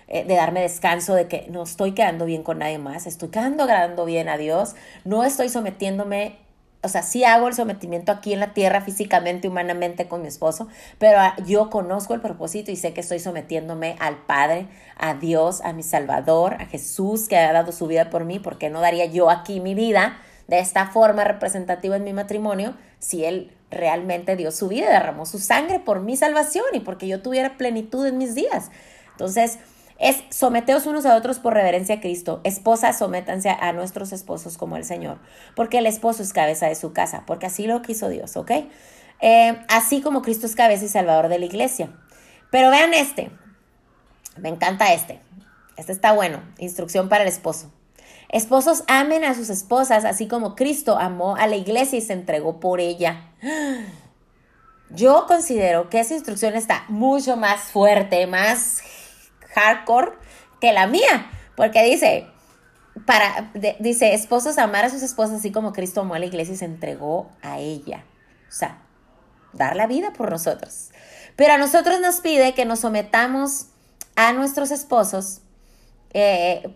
eh, 0.08 0.24
de 0.24 0.34
darme 0.34 0.62
descanso, 0.62 1.14
de 1.14 1.28
que 1.28 1.46
no 1.50 1.62
estoy 1.62 1.92
quedando 1.92 2.24
bien 2.24 2.42
con 2.42 2.60
nadie 2.60 2.78
más, 2.78 3.06
estoy 3.06 3.28
quedando 3.28 3.64
agradando 3.64 4.06
bien 4.06 4.30
a 4.30 4.38
Dios, 4.38 4.76
no 5.04 5.24
estoy 5.24 5.50
sometiéndome 5.50 6.38
o 6.82 6.88
sea, 6.88 7.02
sí 7.02 7.24
hago 7.24 7.46
el 7.46 7.54
sometimiento 7.54 8.10
aquí 8.10 8.32
en 8.32 8.40
la 8.40 8.54
tierra 8.54 8.80
físicamente, 8.80 9.48
humanamente 9.48 10.08
con 10.08 10.22
mi 10.22 10.28
esposo, 10.28 10.68
pero 10.98 11.20
ah, 11.20 11.36
yo 11.46 11.70
conozco 11.70 12.14
el 12.14 12.20
propósito 12.20 12.72
y 12.72 12.76
sé 12.76 12.92
que 12.92 13.00
estoy 13.00 13.20
sometiéndome 13.20 13.96
al 14.00 14.16
Padre, 14.16 14.66
a 14.96 15.14
Dios, 15.14 15.60
a 15.60 15.72
mi 15.72 15.84
Salvador, 15.84 16.54
a 16.54 16.66
Jesús 16.66 17.28
que 17.28 17.36
ha 17.36 17.52
dado 17.52 17.70
su 17.70 17.86
vida 17.86 18.10
por 18.10 18.24
mí, 18.24 18.40
porque 18.40 18.68
no 18.68 18.80
daría 18.80 19.06
yo 19.06 19.30
aquí 19.30 19.60
mi 19.60 19.74
vida 19.74 20.18
de 20.48 20.58
esta 20.58 20.86
forma 20.86 21.22
representativa 21.22 21.96
en 21.96 22.04
mi 22.04 22.12
matrimonio 22.12 22.74
si 22.98 23.24
Él 23.24 23.52
realmente 23.70 24.36
dio 24.36 24.50
su 24.50 24.68
vida, 24.68 24.90
derramó 24.90 25.24
su 25.24 25.38
sangre 25.38 25.78
por 25.78 26.00
mi 26.00 26.16
salvación 26.16 26.66
y 26.72 26.80
porque 26.80 27.06
yo 27.06 27.22
tuviera 27.22 27.56
plenitud 27.56 28.06
en 28.06 28.18
mis 28.18 28.34
días. 28.34 28.70
Entonces, 29.12 29.58
es 30.02 30.24
someteos 30.30 30.86
unos 30.86 31.06
a 31.06 31.14
otros 31.14 31.38
por 31.38 31.54
reverencia 31.54 31.94
a 31.94 32.00
Cristo. 32.00 32.40
Esposas, 32.42 32.98
sométanse 32.98 33.50
a 33.50 33.72
nuestros 33.72 34.12
esposos 34.12 34.58
como 34.58 34.76
el 34.76 34.84
Señor, 34.84 35.18
porque 35.54 35.78
el 35.78 35.86
esposo 35.86 36.24
es 36.24 36.32
cabeza 36.32 36.66
de 36.66 36.74
su 36.74 36.92
casa, 36.92 37.22
porque 37.24 37.46
así 37.46 37.68
lo 37.68 37.82
quiso 37.82 38.08
Dios, 38.08 38.36
¿ok? 38.36 38.50
Eh, 39.20 39.64
así 39.68 40.02
como 40.02 40.20
Cristo 40.22 40.46
es 40.46 40.56
cabeza 40.56 40.84
y 40.84 40.88
salvador 40.88 41.28
de 41.28 41.38
la 41.38 41.46
iglesia. 41.46 41.90
Pero 42.50 42.70
vean 42.70 42.92
este, 42.94 43.30
me 44.36 44.48
encanta 44.48 44.92
este. 44.92 45.20
Este 45.76 45.92
está 45.92 46.12
bueno, 46.12 46.42
instrucción 46.58 47.08
para 47.08 47.22
el 47.22 47.28
esposo. 47.28 47.70
Esposos 48.28 48.82
amen 48.88 49.22
a 49.22 49.34
sus 49.34 49.50
esposas, 49.50 50.04
así 50.04 50.26
como 50.26 50.56
Cristo 50.56 50.98
amó 50.98 51.36
a 51.36 51.46
la 51.46 51.54
iglesia 51.54 51.98
y 51.98 52.02
se 52.02 52.12
entregó 52.12 52.58
por 52.58 52.80
ella. 52.80 53.30
Yo 54.90 55.26
considero 55.28 55.88
que 55.90 56.00
esa 56.00 56.14
instrucción 56.14 56.54
está 56.54 56.86
mucho 56.88 57.36
más 57.36 57.60
fuerte, 57.60 58.26
más 58.26 58.82
hardcore 59.54 60.12
que 60.60 60.72
la 60.72 60.86
mía, 60.86 61.30
porque 61.56 61.82
dice, 61.84 62.26
para, 63.06 63.50
dice, 63.80 64.14
esposos 64.14 64.58
amar 64.58 64.84
a 64.84 64.90
sus 64.90 65.02
esposas 65.02 65.38
así 65.38 65.52
como 65.52 65.72
Cristo 65.72 66.02
amó 66.02 66.14
a 66.14 66.18
la 66.18 66.26
iglesia 66.26 66.54
y 66.54 66.58
se 66.58 66.64
entregó 66.64 67.30
a 67.42 67.58
ella. 67.58 68.04
O 68.48 68.52
sea, 68.52 68.82
dar 69.52 69.76
la 69.76 69.86
vida 69.86 70.12
por 70.12 70.30
nosotros. 70.30 70.90
Pero 71.36 71.54
a 71.54 71.58
nosotros 71.58 72.00
nos 72.00 72.20
pide 72.20 72.54
que 72.54 72.64
nos 72.64 72.80
sometamos 72.80 73.66
a 74.16 74.32
nuestros 74.32 74.70
esposos, 74.70 75.40
eh, 76.12 76.74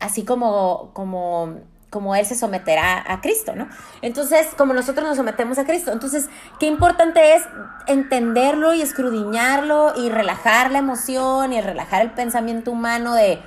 así 0.00 0.24
como, 0.24 0.90
como 0.94 1.60
como 1.94 2.16
Él 2.16 2.26
se 2.26 2.34
someterá 2.34 3.04
a 3.06 3.20
Cristo, 3.20 3.54
¿no? 3.54 3.68
Entonces, 4.02 4.48
como 4.58 4.74
nosotros 4.74 5.06
nos 5.06 5.16
sometemos 5.16 5.58
a 5.58 5.64
Cristo. 5.64 5.92
Entonces, 5.92 6.28
qué 6.58 6.66
importante 6.66 7.36
es 7.36 7.44
entenderlo 7.86 8.74
y 8.74 8.82
escrudiñarlo 8.82 9.92
y 9.96 10.08
relajar 10.08 10.72
la 10.72 10.78
emoción 10.80 11.52
y 11.52 11.60
relajar 11.60 12.02
el 12.02 12.10
pensamiento 12.10 12.72
humano 12.72 13.14
de, 13.14 13.38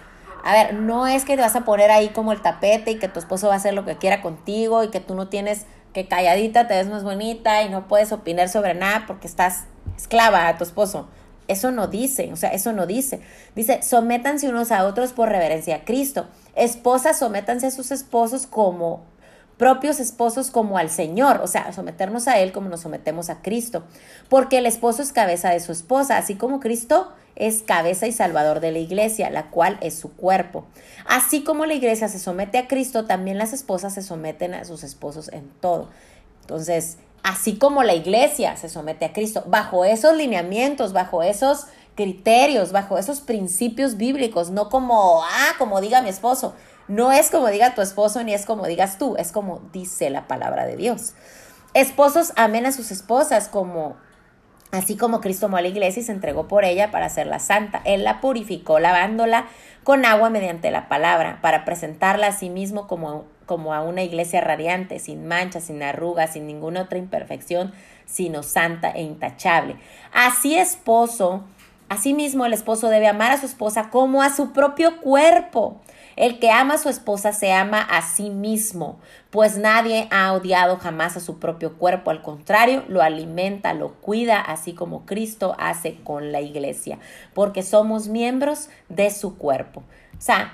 a 0.45 0.53
ver, 0.53 0.75
no 0.75 1.07
es 1.07 1.25
que 1.25 1.35
te 1.35 1.41
vas 1.41 1.57
a 1.57 1.65
poner 1.65 1.91
ahí 1.91 2.07
como 2.07 2.31
el 2.31 2.41
tapete 2.41 2.91
y 2.91 2.99
que 2.99 3.09
tu 3.09 3.19
esposo 3.19 3.49
va 3.49 3.55
a 3.55 3.57
hacer 3.57 3.73
lo 3.73 3.83
que 3.83 3.97
quiera 3.97 4.21
contigo 4.21 4.81
y 4.81 4.91
que 4.91 5.01
tú 5.01 5.13
no 5.13 5.27
tienes 5.27 5.65
que 5.93 6.07
calladita 6.07 6.67
te 6.67 6.75
ves 6.75 6.87
más 6.87 7.03
bonita 7.03 7.63
y 7.63 7.69
no 7.69 7.89
puedes 7.89 8.13
opinar 8.13 8.47
sobre 8.47 8.75
nada 8.75 9.03
porque 9.07 9.27
estás 9.27 9.65
esclava 9.97 10.47
a 10.47 10.57
tu 10.57 10.63
esposo. 10.63 11.09
Eso 11.47 11.71
no 11.71 11.87
dice, 11.87 12.31
o 12.33 12.35
sea, 12.35 12.49
eso 12.49 12.73
no 12.73 12.85
dice. 12.85 13.21
Dice, 13.55 13.81
sométanse 13.81 14.49
unos 14.49 14.71
a 14.71 14.85
otros 14.85 15.13
por 15.13 15.29
reverencia 15.29 15.77
a 15.77 15.85
Cristo. 15.85 16.27
Esposas, 16.55 17.19
sométanse 17.19 17.67
a 17.67 17.71
sus 17.71 17.91
esposos 17.91 18.47
como 18.47 19.03
propios 19.57 19.99
esposos 19.99 20.51
como 20.51 20.77
al 20.77 20.89
Señor, 20.89 21.41
o 21.43 21.47
sea, 21.47 21.73
someternos 21.73 22.27
a 22.27 22.39
Él 22.39 22.51
como 22.51 22.69
nos 22.69 22.81
sometemos 22.81 23.29
a 23.29 23.41
Cristo, 23.41 23.83
porque 24.29 24.59
el 24.59 24.67
esposo 24.67 25.01
es 25.01 25.11
cabeza 25.11 25.49
de 25.49 25.59
su 25.59 25.71
esposa, 25.71 26.17
así 26.17 26.35
como 26.35 26.59
Cristo 26.59 27.11
es 27.35 27.61
cabeza 27.61 28.07
y 28.07 28.11
salvador 28.11 28.59
de 28.59 28.71
la 28.71 28.79
iglesia, 28.79 29.29
la 29.29 29.49
cual 29.49 29.77
es 29.81 29.95
su 29.95 30.11
cuerpo. 30.13 30.65
Así 31.07 31.43
como 31.43 31.65
la 31.65 31.73
iglesia 31.73 32.07
se 32.07 32.19
somete 32.19 32.57
a 32.57 32.67
Cristo, 32.67 33.05
también 33.05 33.37
las 33.37 33.53
esposas 33.53 33.93
se 33.93 34.01
someten 34.01 34.53
a 34.53 34.65
sus 34.65 34.83
esposos 34.83 35.29
en 35.31 35.49
todo. 35.59 35.89
Entonces, 36.41 36.97
así 37.27 37.57
como 37.57 37.83
la 37.83 37.93
iglesia 37.93 38.55
se 38.55 38.69
somete 38.69 39.03
a 39.03 39.11
Cristo, 39.11 39.43
bajo 39.47 39.83
esos 39.83 40.15
lineamientos, 40.15 40.93
bajo 40.93 41.23
esos 41.23 41.67
criterios, 41.95 42.71
bajo 42.71 42.97
esos 42.97 43.19
principios 43.19 43.97
bíblicos, 43.97 44.49
no 44.49 44.69
como, 44.69 45.23
ah, 45.23 45.53
como 45.57 45.81
diga 45.81 46.01
mi 46.01 46.09
esposo. 46.09 46.55
No 46.87 47.11
es 47.11 47.29
como 47.29 47.47
diga 47.47 47.75
tu 47.75 47.81
esposo 47.81 48.23
ni 48.23 48.33
es 48.33 48.45
como 48.45 48.65
digas 48.65 48.97
tú, 48.97 49.17
es 49.17 49.33
como 49.33 49.61
dice 49.73 50.09
la 50.09 50.25
palabra 50.25 50.65
de 50.65 50.77
Dios. 50.77 51.15
Esposos 51.73 52.31
amen 52.37 52.65
a 52.65 52.71
sus 52.71 52.91
esposas 52.91 53.49
como 53.49 53.97
así 54.71 54.95
como 54.95 55.19
Cristo 55.19 55.47
amó 55.47 55.57
a 55.57 55.61
la 55.61 55.67
iglesia 55.67 56.01
y 56.01 56.05
se 56.05 56.13
entregó 56.13 56.47
por 56.47 56.63
ella 56.63 56.91
para 56.91 57.07
hacerla 57.07 57.39
santa. 57.39 57.81
Él 57.83 58.05
la 58.05 58.21
purificó 58.21 58.79
lavándola 58.79 59.47
con 59.83 60.05
agua 60.05 60.29
mediante 60.29 60.71
la 60.71 60.87
palabra 60.87 61.39
para 61.41 61.65
presentarla 61.65 62.27
a 62.27 62.31
sí 62.31 62.49
mismo 62.49 62.87
como 62.87 63.25
como 63.47 63.73
a 63.73 63.81
una 63.81 64.03
iglesia 64.03 64.41
radiante, 64.41 64.99
sin 64.99 65.27
manchas, 65.27 65.63
sin 65.63 65.81
arrugas, 65.81 66.33
sin 66.33 66.45
ninguna 66.45 66.83
otra 66.83 66.99
imperfección, 66.99 67.73
sino 68.05 68.43
santa 68.43 68.91
e 68.91 69.01
intachable. 69.01 69.77
Así 70.13 70.55
esposo, 70.55 71.43
asimismo 71.89 72.45
el 72.45 72.53
esposo 72.53 72.89
debe 72.89 73.07
amar 73.07 73.31
a 73.31 73.37
su 73.37 73.47
esposa 73.47 73.89
como 73.89 74.21
a 74.21 74.29
su 74.29 74.53
propio 74.53 75.01
cuerpo. 75.01 75.81
El 76.15 76.39
que 76.39 76.49
ama 76.49 76.75
a 76.75 76.77
su 76.79 76.89
esposa 76.89 77.31
se 77.31 77.53
ama 77.53 77.79
a 77.79 78.01
sí 78.01 78.31
mismo, 78.31 78.99
pues 79.29 79.57
nadie 79.57 80.07
ha 80.09 80.33
odiado 80.33 80.77
jamás 80.77 81.15
a 81.15 81.19
su 81.19 81.37
propio 81.37 81.77
cuerpo, 81.77 82.09
al 82.09 82.23
contrario, 82.23 82.83
lo 82.87 83.03
alimenta, 83.03 83.75
lo 83.75 83.93
cuida, 83.93 84.41
así 84.41 84.73
como 84.73 85.05
Cristo 85.05 85.55
hace 85.59 85.97
con 86.03 86.31
la 86.31 86.41
iglesia, 86.41 86.97
porque 87.35 87.61
somos 87.61 88.07
miembros 88.07 88.69
de 88.89 89.11
su 89.11 89.37
cuerpo. 89.37 89.83
O 90.17 90.21
sea, 90.21 90.53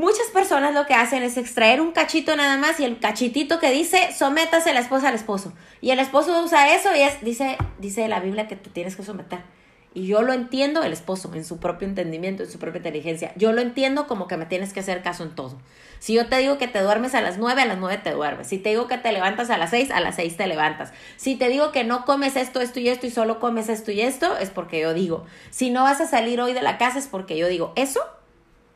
Muchas 0.00 0.28
personas 0.28 0.72
lo 0.72 0.86
que 0.86 0.94
hacen 0.94 1.22
es 1.22 1.36
extraer 1.36 1.82
un 1.82 1.92
cachito 1.92 2.34
nada 2.34 2.56
más 2.56 2.80
y 2.80 2.86
el 2.86 2.98
cachitito 3.00 3.58
que 3.58 3.70
dice 3.70 4.14
sométase 4.16 4.72
la 4.72 4.80
esposa 4.80 5.08
al 5.08 5.14
esposo. 5.14 5.52
Y 5.82 5.90
el 5.90 5.98
esposo 5.98 6.42
usa 6.42 6.74
eso 6.74 6.96
y 6.96 7.02
es, 7.02 7.20
dice, 7.20 7.58
dice 7.80 8.08
la 8.08 8.18
Biblia 8.18 8.48
que 8.48 8.56
te 8.56 8.70
tienes 8.70 8.96
que 8.96 9.02
someter. 9.02 9.40
Y 9.92 10.06
yo 10.06 10.22
lo 10.22 10.32
entiendo, 10.32 10.82
el 10.84 10.94
esposo, 10.94 11.30
en 11.34 11.44
su 11.44 11.60
propio 11.60 11.86
entendimiento, 11.86 12.44
en 12.44 12.50
su 12.50 12.58
propia 12.58 12.78
inteligencia. 12.78 13.34
Yo 13.36 13.52
lo 13.52 13.60
entiendo 13.60 14.06
como 14.06 14.26
que 14.26 14.38
me 14.38 14.46
tienes 14.46 14.72
que 14.72 14.80
hacer 14.80 15.02
caso 15.02 15.22
en 15.22 15.34
todo. 15.34 15.58
Si 15.98 16.14
yo 16.14 16.28
te 16.28 16.38
digo 16.38 16.56
que 16.56 16.66
te 16.66 16.80
duermes 16.80 17.14
a 17.14 17.20
las 17.20 17.36
nueve, 17.36 17.60
a 17.60 17.66
las 17.66 17.76
nueve 17.76 18.00
te 18.02 18.12
duermes. 18.12 18.46
Si 18.46 18.56
te 18.56 18.70
digo 18.70 18.86
que 18.86 18.96
te 18.96 19.12
levantas 19.12 19.50
a 19.50 19.58
las 19.58 19.68
seis, 19.68 19.90
a 19.90 20.00
las 20.00 20.16
seis 20.16 20.34
te 20.38 20.46
levantas. 20.46 20.94
Si 21.18 21.36
te 21.36 21.50
digo 21.50 21.72
que 21.72 21.84
no 21.84 22.06
comes 22.06 22.36
esto, 22.36 22.62
esto 22.62 22.80
y 22.80 22.88
esto 22.88 23.06
y 23.06 23.10
solo 23.10 23.38
comes 23.38 23.68
esto 23.68 23.92
y 23.92 24.00
esto, 24.00 24.38
es 24.38 24.48
porque 24.48 24.80
yo 24.80 24.94
digo. 24.94 25.26
Si 25.50 25.68
no 25.68 25.82
vas 25.82 26.00
a 26.00 26.06
salir 26.06 26.40
hoy 26.40 26.54
de 26.54 26.62
la 26.62 26.78
casa, 26.78 26.98
es 26.98 27.06
porque 27.06 27.36
yo 27.36 27.48
digo. 27.48 27.74
Eso 27.76 28.00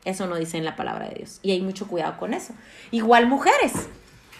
eso 0.04 0.26
no 0.26 0.36
dice 0.36 0.58
en 0.58 0.64
la 0.64 0.76
palabra 0.76 1.08
de 1.08 1.16
Dios. 1.16 1.40
Y 1.42 1.52
hay 1.52 1.60
mucho 1.60 1.86
cuidado 1.88 2.16
con 2.18 2.34
eso. 2.34 2.54
Igual 2.90 3.26
mujeres, 3.26 3.72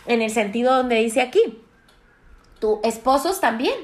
en 0.07 0.23
el 0.23 0.31
sentido 0.31 0.77
donde 0.77 0.97
dice 0.97 1.21
aquí, 1.21 1.63
tu 2.61 2.81
esposos 2.85 3.41
también. 3.41 3.75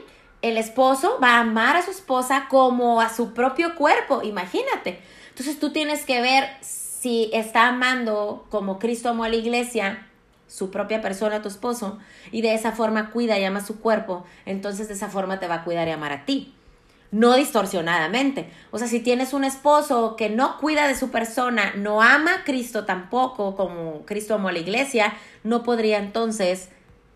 El 0.43 0.57
esposo 0.57 1.19
va 1.23 1.37
a 1.37 1.41
amar 1.41 1.77
a 1.77 1.83
su 1.83 1.91
esposa 1.91 2.47
como 2.49 3.01
a 3.01 3.11
su 3.11 3.35
propio 3.35 3.75
cuerpo, 3.75 4.23
imagínate. 4.23 5.01
Entonces 5.29 5.59
tú 5.59 5.71
tienes 5.71 6.05
que 6.07 6.21
ver 6.23 6.49
si 6.61 7.31
está 7.33 7.69
amando 7.69 8.47
como 8.51 8.79
Cristo 8.79 9.11
amó 9.11 9.25
a 9.25 9.29
la 9.29 9.37
iglesia, 9.37 10.07
su 10.47 10.71
propia 10.71 11.01
persona, 11.01 11.43
tu 11.43 11.49
esposo, 11.49 11.99
y 12.33 12.43
de 12.43 12.55
esa 12.55 12.73
forma 12.73 13.11
cuida 13.11 13.39
y 13.39 13.45
ama 13.45 13.65
su 13.65 13.81
cuerpo, 13.81 14.25
entonces 14.47 14.89
de 14.89 14.95
esa 14.95 15.09
forma 15.09 15.41
te 15.41 15.47
va 15.47 15.57
a 15.57 15.65
cuidar 15.65 15.89
y 15.89 15.93
amar 15.93 16.13
a 16.13 16.25
ti. 16.25 16.55
No 17.13 17.35
distorsionadamente. 17.35 18.51
O 18.71 18.79
sea, 18.79 18.87
si 18.87 19.01
tienes 19.01 19.33
un 19.33 19.45
esposo 19.45 20.15
que 20.17 20.31
no 20.31 20.59
cuida 20.59 20.87
de 20.87 20.95
su 20.95 21.11
persona, 21.11 21.73
no 21.77 22.03
ama 22.03 22.35
a 22.37 22.45
Cristo 22.45 22.85
tampoco, 22.85 23.57
como 23.57 24.07
Cristo 24.07 24.35
amó 24.35 24.49
a 24.49 24.53
la 24.53 24.61
iglesia, 24.61 25.15
no 25.43 25.65
podría 25.65 25.99
entonces 25.99 26.69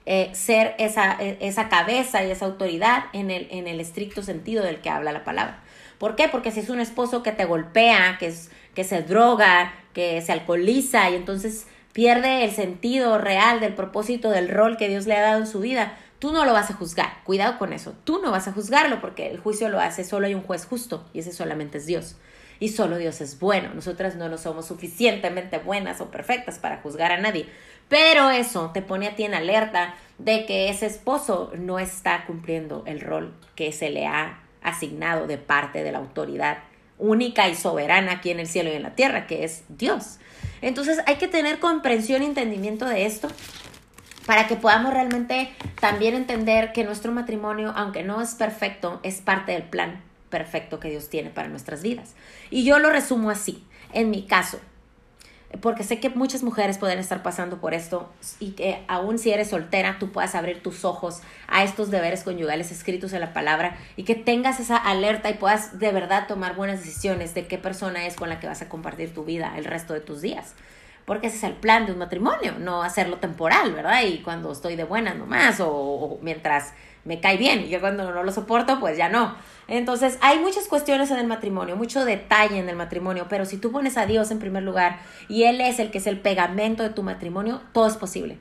eh, 0.06 0.30
ser 0.34 0.74
esa, 0.78 1.16
e, 1.20 1.38
esa, 1.40 1.68
cabeza 1.68 2.24
y 2.24 2.30
esa 2.30 2.44
autoridad 2.46 3.04
en 3.12 3.30
el, 3.30 3.46
en 3.50 3.68
el 3.68 3.80
estricto 3.80 4.22
sentido 4.22 4.64
del 4.64 4.80
que 4.80 4.90
habla 4.90 5.12
la 5.12 5.24
palabra. 5.24 5.62
¿Por 5.98 6.16
qué? 6.16 6.28
Porque 6.28 6.50
si 6.50 6.60
es 6.60 6.68
un 6.68 6.80
esposo 6.80 7.22
que 7.22 7.32
te 7.32 7.44
golpea, 7.44 8.16
que, 8.18 8.26
es, 8.26 8.50
que 8.74 8.84
se 8.84 9.02
droga, 9.02 9.72
que 9.94 10.20
se 10.22 10.32
alcoholiza 10.32 11.08
y 11.08 11.14
entonces 11.14 11.66
pierde 11.94 12.44
el 12.44 12.50
sentido 12.50 13.16
real 13.18 13.60
del 13.60 13.74
propósito 13.74 14.28
del 14.28 14.48
rol 14.48 14.76
que 14.76 14.88
Dios 14.88 15.06
le 15.06 15.14
ha 15.14 15.22
dado 15.22 15.38
en 15.38 15.46
su 15.46 15.60
vida, 15.60 15.96
tú 16.24 16.32
no 16.32 16.46
lo 16.46 16.54
vas 16.54 16.70
a 16.70 16.74
juzgar. 16.74 17.18
Cuidado 17.22 17.58
con 17.58 17.74
eso. 17.74 17.92
Tú 18.04 18.18
no 18.22 18.30
vas 18.30 18.48
a 18.48 18.52
juzgarlo 18.52 18.98
porque 19.02 19.30
el 19.30 19.38
juicio 19.38 19.68
lo 19.68 19.78
hace 19.78 20.04
solo 20.04 20.26
hay 20.26 20.32
un 20.32 20.40
juez 20.40 20.64
justo 20.64 21.04
y 21.12 21.18
ese 21.18 21.32
solamente 21.32 21.76
es 21.76 21.84
Dios. 21.84 22.16
Y 22.58 22.70
solo 22.70 22.96
Dios 22.96 23.20
es 23.20 23.38
bueno. 23.38 23.74
Nosotras 23.74 24.16
no 24.16 24.30
nos 24.30 24.40
somos 24.40 24.64
suficientemente 24.64 25.58
buenas 25.58 26.00
o 26.00 26.10
perfectas 26.10 26.58
para 26.58 26.78
juzgar 26.78 27.12
a 27.12 27.18
nadie. 27.18 27.46
Pero 27.90 28.30
eso 28.30 28.70
te 28.72 28.80
pone 28.80 29.06
a 29.06 29.16
ti 29.16 29.24
en 29.24 29.34
alerta 29.34 29.96
de 30.16 30.46
que 30.46 30.70
ese 30.70 30.86
esposo 30.86 31.52
no 31.58 31.78
está 31.78 32.24
cumpliendo 32.24 32.84
el 32.86 33.02
rol 33.02 33.34
que 33.54 33.70
se 33.72 33.90
le 33.90 34.06
ha 34.06 34.40
asignado 34.62 35.26
de 35.26 35.36
parte 35.36 35.84
de 35.84 35.92
la 35.92 35.98
autoridad 35.98 36.56
única 36.96 37.50
y 37.50 37.54
soberana 37.54 38.12
aquí 38.12 38.30
en 38.30 38.40
el 38.40 38.46
cielo 38.46 38.72
y 38.72 38.76
en 38.76 38.82
la 38.84 38.94
tierra, 38.94 39.26
que 39.26 39.44
es 39.44 39.64
Dios. 39.68 40.20
Entonces 40.62 41.00
hay 41.04 41.16
que 41.16 41.28
tener 41.28 41.58
comprensión 41.58 42.22
y 42.22 42.24
entendimiento 42.24 42.86
de 42.86 43.04
esto 43.04 43.28
para 44.26 44.46
que 44.46 44.56
podamos 44.56 44.92
realmente 44.92 45.52
también 45.80 46.14
entender 46.14 46.72
que 46.72 46.84
nuestro 46.84 47.12
matrimonio, 47.12 47.72
aunque 47.76 48.02
no 48.02 48.20
es 48.20 48.34
perfecto, 48.34 49.00
es 49.02 49.20
parte 49.20 49.52
del 49.52 49.64
plan 49.64 50.02
perfecto 50.30 50.80
que 50.80 50.90
Dios 50.90 51.08
tiene 51.08 51.30
para 51.30 51.48
nuestras 51.48 51.82
vidas. 51.82 52.14
Y 52.50 52.64
yo 52.64 52.78
lo 52.78 52.90
resumo 52.90 53.30
así, 53.30 53.64
en 53.92 54.10
mi 54.10 54.26
caso, 54.26 54.58
porque 55.60 55.84
sé 55.84 56.00
que 56.00 56.10
muchas 56.10 56.42
mujeres 56.42 56.78
pueden 56.78 56.98
estar 56.98 57.22
pasando 57.22 57.60
por 57.60 57.74
esto 57.74 58.10
y 58.40 58.52
que 58.52 58.82
aún 58.88 59.18
si 59.18 59.30
eres 59.30 59.50
soltera, 59.50 59.98
tú 59.98 60.10
puedas 60.10 60.34
abrir 60.34 60.62
tus 60.62 60.84
ojos 60.84 61.20
a 61.46 61.62
estos 61.62 61.90
deberes 61.90 62.24
conyugales 62.24 62.72
escritos 62.72 63.12
en 63.12 63.20
la 63.20 63.32
palabra 63.32 63.76
y 63.96 64.04
que 64.04 64.14
tengas 64.14 64.58
esa 64.60 64.76
alerta 64.76 65.30
y 65.30 65.34
puedas 65.34 65.78
de 65.78 65.92
verdad 65.92 66.26
tomar 66.26 66.56
buenas 66.56 66.80
decisiones 66.80 67.34
de 67.34 67.46
qué 67.46 67.58
persona 67.58 68.06
es 68.06 68.16
con 68.16 68.28
la 68.28 68.40
que 68.40 68.46
vas 68.46 68.62
a 68.62 68.68
compartir 68.68 69.14
tu 69.14 69.24
vida 69.24 69.54
el 69.56 69.64
resto 69.64 69.94
de 69.94 70.00
tus 70.00 70.20
días. 70.20 70.54
Porque 71.04 71.26
ese 71.26 71.36
es 71.36 71.44
el 71.44 71.52
plan 71.52 71.86
de 71.86 71.92
un 71.92 71.98
matrimonio, 71.98 72.54
no 72.58 72.82
hacerlo 72.82 73.18
temporal, 73.18 73.72
¿verdad? 73.72 74.02
Y 74.04 74.18
cuando 74.18 74.50
estoy 74.52 74.74
de 74.76 74.84
buena 74.84 75.14
nomás 75.14 75.60
o, 75.60 75.68
o 75.68 76.18
mientras 76.22 76.72
me 77.04 77.20
cae 77.20 77.36
bien 77.36 77.60
y 77.60 77.68
yo 77.68 77.80
cuando 77.80 78.10
no 78.10 78.22
lo 78.22 78.32
soporto, 78.32 78.80
pues 78.80 78.96
ya 78.96 79.08
no. 79.08 79.34
Entonces, 79.68 80.18
hay 80.20 80.38
muchas 80.38 80.66
cuestiones 80.66 81.10
en 81.10 81.18
el 81.18 81.26
matrimonio, 81.26 81.76
mucho 81.76 82.04
detalle 82.04 82.58
en 82.58 82.68
el 82.68 82.76
matrimonio, 82.76 83.26
pero 83.28 83.44
si 83.44 83.58
tú 83.58 83.70
pones 83.70 83.96
a 83.96 84.06
Dios 84.06 84.30
en 84.30 84.38
primer 84.38 84.62
lugar 84.62 85.00
y 85.28 85.44
Él 85.44 85.60
es 85.60 85.78
el 85.78 85.90
que 85.90 85.98
es 85.98 86.06
el 86.06 86.18
pegamento 86.18 86.82
de 86.82 86.90
tu 86.90 87.02
matrimonio, 87.02 87.62
todo 87.72 87.86
es 87.86 87.96
posible. 87.96 88.38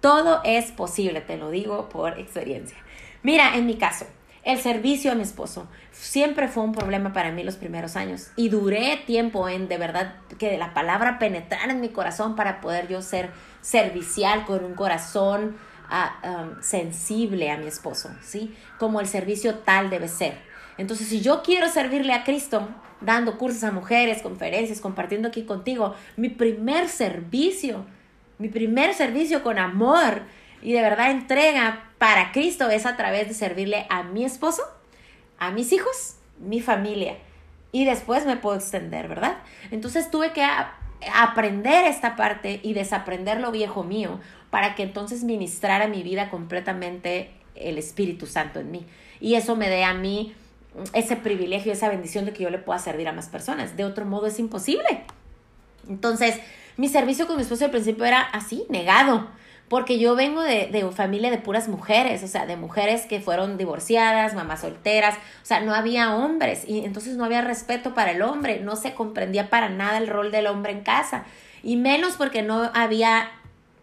Todo 0.00 0.40
es 0.44 0.70
posible, 0.70 1.20
te 1.22 1.38
lo 1.38 1.50
digo 1.50 1.88
por 1.88 2.18
experiencia. 2.18 2.76
Mira, 3.22 3.56
en 3.56 3.64
mi 3.64 3.76
caso, 3.76 4.06
el 4.44 4.58
servicio 4.58 5.12
a 5.12 5.14
mi 5.14 5.22
esposo 5.22 5.68
siempre 5.92 6.48
fue 6.48 6.62
un 6.62 6.72
problema 6.72 7.12
para 7.12 7.32
mí 7.32 7.42
los 7.42 7.56
primeros 7.56 7.96
años 7.96 8.30
y 8.36 8.48
duré 8.48 9.02
tiempo 9.06 9.48
en 9.48 9.68
de 9.68 9.78
verdad 9.78 10.16
que 10.38 10.58
la 10.58 10.74
palabra 10.74 11.18
penetrar 11.18 11.70
en 11.70 11.80
mi 11.80 11.88
corazón 11.88 12.36
para 12.36 12.60
poder 12.60 12.88
yo 12.88 13.02
ser 13.02 13.30
servicial 13.62 14.44
con 14.44 14.64
un 14.64 14.74
corazón 14.74 15.56
Um, 15.94 16.60
sensible 16.62 17.50
a 17.50 17.58
mi 17.58 17.66
esposo, 17.66 18.10
¿sí? 18.22 18.54
Como 18.78 19.00
el 19.00 19.06
servicio 19.06 19.56
tal 19.56 19.90
debe 19.90 20.08
ser. 20.08 20.38
Entonces, 20.78 21.08
si 21.08 21.20
yo 21.20 21.42
quiero 21.42 21.68
servirle 21.68 22.14
a 22.14 22.24
Cristo, 22.24 22.66
dando 23.00 23.36
cursos 23.38 23.62
a 23.64 23.70
mujeres, 23.70 24.22
conferencias, 24.22 24.80
compartiendo 24.80 25.28
aquí 25.28 25.44
contigo, 25.44 25.94
mi 26.16 26.30
primer 26.30 26.88
servicio, 26.88 27.84
mi 28.38 28.48
primer 28.48 28.94
servicio 28.94 29.42
con 29.42 29.58
amor 29.58 30.22
y 30.64 30.72
de 30.72 30.80
verdad 30.80 31.10
entrega 31.10 31.90
para 31.98 32.32
Cristo 32.32 32.70
es 32.70 32.86
a 32.86 32.96
través 32.96 33.28
de 33.28 33.34
servirle 33.34 33.86
a 33.90 34.02
mi 34.02 34.24
esposo, 34.24 34.62
a 35.38 35.50
mis 35.50 35.72
hijos, 35.72 36.16
mi 36.40 36.60
familia. 36.60 37.18
Y 37.70 37.84
después 37.84 38.24
me 38.24 38.36
puedo 38.36 38.56
extender, 38.56 39.06
¿verdad? 39.06 39.36
Entonces 39.70 40.10
tuve 40.10 40.32
que 40.32 40.44
aprender 41.12 41.84
esta 41.84 42.16
parte 42.16 42.60
y 42.62 42.72
desaprender 42.72 43.40
lo 43.40 43.50
viejo 43.50 43.84
mío 43.84 44.20
para 44.50 44.74
que 44.74 44.84
entonces 44.84 45.22
ministrara 45.22 45.86
mi 45.86 46.02
vida 46.02 46.30
completamente 46.30 47.30
el 47.54 47.76
Espíritu 47.76 48.26
Santo 48.26 48.58
en 48.60 48.70
mí. 48.70 48.86
Y 49.20 49.34
eso 49.34 49.56
me 49.56 49.68
dé 49.68 49.84
a 49.84 49.92
mí 49.92 50.34
ese 50.94 51.16
privilegio, 51.16 51.72
esa 51.72 51.90
bendición 51.90 52.24
de 52.24 52.32
que 52.32 52.42
yo 52.42 52.50
le 52.50 52.58
pueda 52.58 52.78
servir 52.78 53.06
a 53.06 53.12
más 53.12 53.28
personas. 53.28 53.76
De 53.76 53.84
otro 53.84 54.06
modo 54.06 54.26
es 54.26 54.38
imposible. 54.38 55.02
Entonces, 55.88 56.40
mi 56.78 56.88
servicio 56.88 57.26
con 57.26 57.36
mi 57.36 57.42
esposo 57.42 57.66
al 57.66 57.70
principio 57.70 58.06
era 58.06 58.22
así, 58.22 58.64
negado, 58.70 59.28
porque 59.68 59.98
yo 59.98 60.14
vengo 60.14 60.42
de, 60.42 60.66
de 60.66 60.90
familia 60.92 61.30
de 61.30 61.38
puras 61.38 61.68
mujeres, 61.68 62.22
o 62.22 62.28
sea, 62.28 62.46
de 62.46 62.56
mujeres 62.56 63.06
que 63.06 63.20
fueron 63.20 63.56
divorciadas, 63.56 64.34
mamás 64.34 64.60
solteras, 64.60 65.16
o 65.16 65.46
sea, 65.46 65.60
no 65.60 65.74
había 65.74 66.14
hombres 66.14 66.64
y 66.66 66.84
entonces 66.84 67.16
no 67.16 67.24
había 67.24 67.40
respeto 67.40 67.94
para 67.94 68.12
el 68.12 68.22
hombre, 68.22 68.60
no 68.60 68.76
se 68.76 68.94
comprendía 68.94 69.50
para 69.50 69.68
nada 69.68 69.98
el 69.98 70.08
rol 70.08 70.30
del 70.30 70.46
hombre 70.46 70.72
en 70.72 70.82
casa, 70.82 71.24
y 71.62 71.76
menos 71.76 72.14
porque 72.16 72.42
no 72.42 72.70
había 72.74 73.30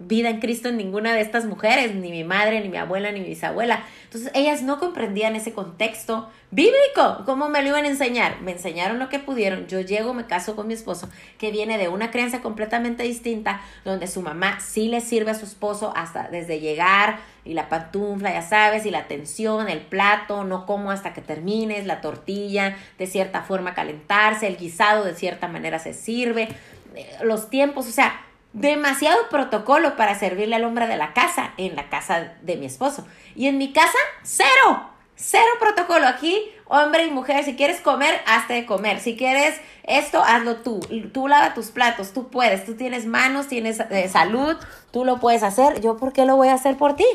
vida 0.07 0.29
en 0.29 0.39
Cristo 0.39 0.69
en 0.69 0.77
ninguna 0.77 1.13
de 1.13 1.21
estas 1.21 1.45
mujeres, 1.45 1.95
ni 1.95 2.11
mi 2.11 2.23
madre, 2.23 2.61
ni 2.61 2.69
mi 2.69 2.77
abuela, 2.77 3.11
ni 3.11 3.19
mi 3.21 3.27
bisabuela. 3.27 3.83
Entonces 4.03 4.31
ellas 4.33 4.61
no 4.61 4.79
comprendían 4.79 5.35
ese 5.35 5.53
contexto 5.53 6.29
bíblico. 6.51 7.23
¿Cómo 7.25 7.49
me 7.49 7.61
lo 7.61 7.69
iban 7.69 7.85
a 7.85 7.87
enseñar? 7.87 8.41
Me 8.41 8.51
enseñaron 8.51 8.99
lo 8.99 9.09
que 9.09 9.19
pudieron. 9.19 9.67
Yo 9.67 9.79
llego, 9.79 10.13
me 10.13 10.25
caso 10.25 10.55
con 10.55 10.67
mi 10.67 10.73
esposo, 10.73 11.09
que 11.37 11.51
viene 11.51 11.77
de 11.77 11.87
una 11.87 12.11
crianza 12.11 12.41
completamente 12.41 13.03
distinta, 13.03 13.61
donde 13.85 14.07
su 14.07 14.21
mamá 14.21 14.59
sí 14.59 14.87
le 14.87 15.01
sirve 15.01 15.31
a 15.31 15.35
su 15.35 15.45
esposo 15.45 15.93
hasta 15.95 16.27
desde 16.29 16.59
llegar 16.59 17.19
y 17.43 17.53
la 17.53 17.69
pantufla, 17.69 18.31
ya 18.31 18.41
sabes, 18.41 18.85
y 18.85 18.91
la 18.91 18.99
atención, 18.99 19.67
el 19.67 19.81
plato, 19.81 20.43
no 20.43 20.65
como 20.65 20.91
hasta 20.91 21.13
que 21.13 21.21
termines, 21.21 21.85
la 21.85 22.01
tortilla, 22.01 22.75
de 22.99 23.07
cierta 23.07 23.41
forma 23.41 23.73
calentarse, 23.73 24.47
el 24.47 24.57
guisado 24.57 25.03
de 25.03 25.15
cierta 25.15 25.47
manera 25.47 25.79
se 25.79 25.93
sirve, 25.93 26.49
eh, 26.95 27.17
los 27.23 27.49
tiempos, 27.49 27.87
o 27.87 27.91
sea, 27.91 28.21
demasiado 28.53 29.29
protocolo 29.29 29.95
para 29.95 30.17
servirle 30.17 30.55
al 30.55 30.65
hombre 30.65 30.87
de 30.87 30.97
la 30.97 31.13
casa 31.13 31.53
en 31.57 31.75
la 31.75 31.89
casa 31.89 32.33
de 32.41 32.57
mi 32.57 32.65
esposo. 32.65 33.07
Y 33.35 33.47
en 33.47 33.57
mi 33.57 33.71
casa, 33.71 33.97
cero, 34.23 34.89
cero 35.15 35.51
protocolo. 35.59 36.07
Aquí, 36.07 36.51
hombre 36.71 37.05
y 37.05 37.11
mujer, 37.11 37.43
si 37.43 37.55
quieres 37.55 37.81
comer, 37.81 38.21
hazte 38.25 38.53
de 38.53 38.65
comer. 38.65 39.01
Si 39.01 39.17
quieres 39.17 39.59
esto, 39.83 40.23
hazlo 40.23 40.57
tú. 40.57 40.79
Tú 41.13 41.27
lava 41.27 41.53
tus 41.53 41.67
platos, 41.67 42.13
tú 42.13 42.29
puedes. 42.29 42.65
Tú 42.65 42.75
tienes 42.75 43.05
manos, 43.05 43.47
tienes 43.47 43.81
eh, 43.81 44.07
salud, 44.07 44.55
tú 44.91 45.03
lo 45.03 45.19
puedes 45.19 45.43
hacer. 45.43 45.81
¿Yo 45.81 45.97
por 45.97 46.13
qué 46.13 46.25
lo 46.25 46.37
voy 46.37 46.47
a 46.47 46.53
hacer 46.53 46.77
por 46.77 46.95
ti? 46.95 47.05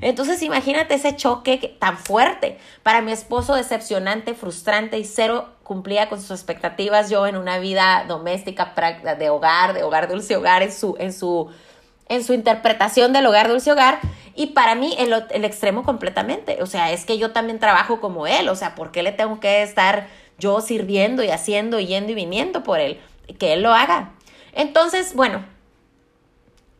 Entonces, 0.00 0.42
imagínate 0.42 0.94
ese 0.94 1.14
choque 1.14 1.76
tan 1.78 1.98
fuerte. 1.98 2.58
Para 2.82 3.02
mi 3.02 3.12
esposo, 3.12 3.54
decepcionante, 3.54 4.34
frustrante 4.34 4.98
y 4.98 5.04
cero 5.04 5.48
cumplía 5.62 6.08
con 6.08 6.20
sus 6.20 6.30
expectativas 6.30 7.08
yo 7.08 7.26
en 7.26 7.36
una 7.36 7.58
vida 7.58 8.04
doméstica 8.08 8.74
de 9.18 9.30
hogar, 9.30 9.74
de 9.74 9.82
hogar 9.82 10.08
dulce 10.08 10.36
hogar, 10.36 10.62
en 10.62 10.72
su, 10.72 10.96
en 10.98 11.12
su, 11.12 11.50
en 12.08 12.24
su 12.24 12.34
interpretación 12.34 13.12
del 13.12 13.26
hogar 13.26 13.48
dulce 13.48 13.72
hogar. 13.72 14.00
Y 14.34 14.48
para 14.48 14.74
mí 14.74 14.94
el, 14.98 15.12
el 15.30 15.44
extremo 15.44 15.82
completamente. 15.82 16.62
O 16.62 16.66
sea, 16.66 16.92
es 16.92 17.04
que 17.04 17.18
yo 17.18 17.32
también 17.32 17.58
trabajo 17.58 18.00
como 18.00 18.26
él. 18.26 18.48
O 18.48 18.56
sea, 18.56 18.74
¿por 18.74 18.90
qué 18.90 19.02
le 19.02 19.12
tengo 19.12 19.40
que 19.40 19.62
estar 19.62 20.08
yo 20.38 20.60
sirviendo 20.60 21.22
y 21.22 21.28
haciendo, 21.28 21.80
yendo 21.80 22.12
y 22.12 22.14
viniendo 22.14 22.62
por 22.62 22.80
él? 22.80 23.00
Que 23.38 23.52
él 23.52 23.62
lo 23.62 23.72
haga. 23.72 24.12
Entonces, 24.52 25.14
bueno, 25.14 25.44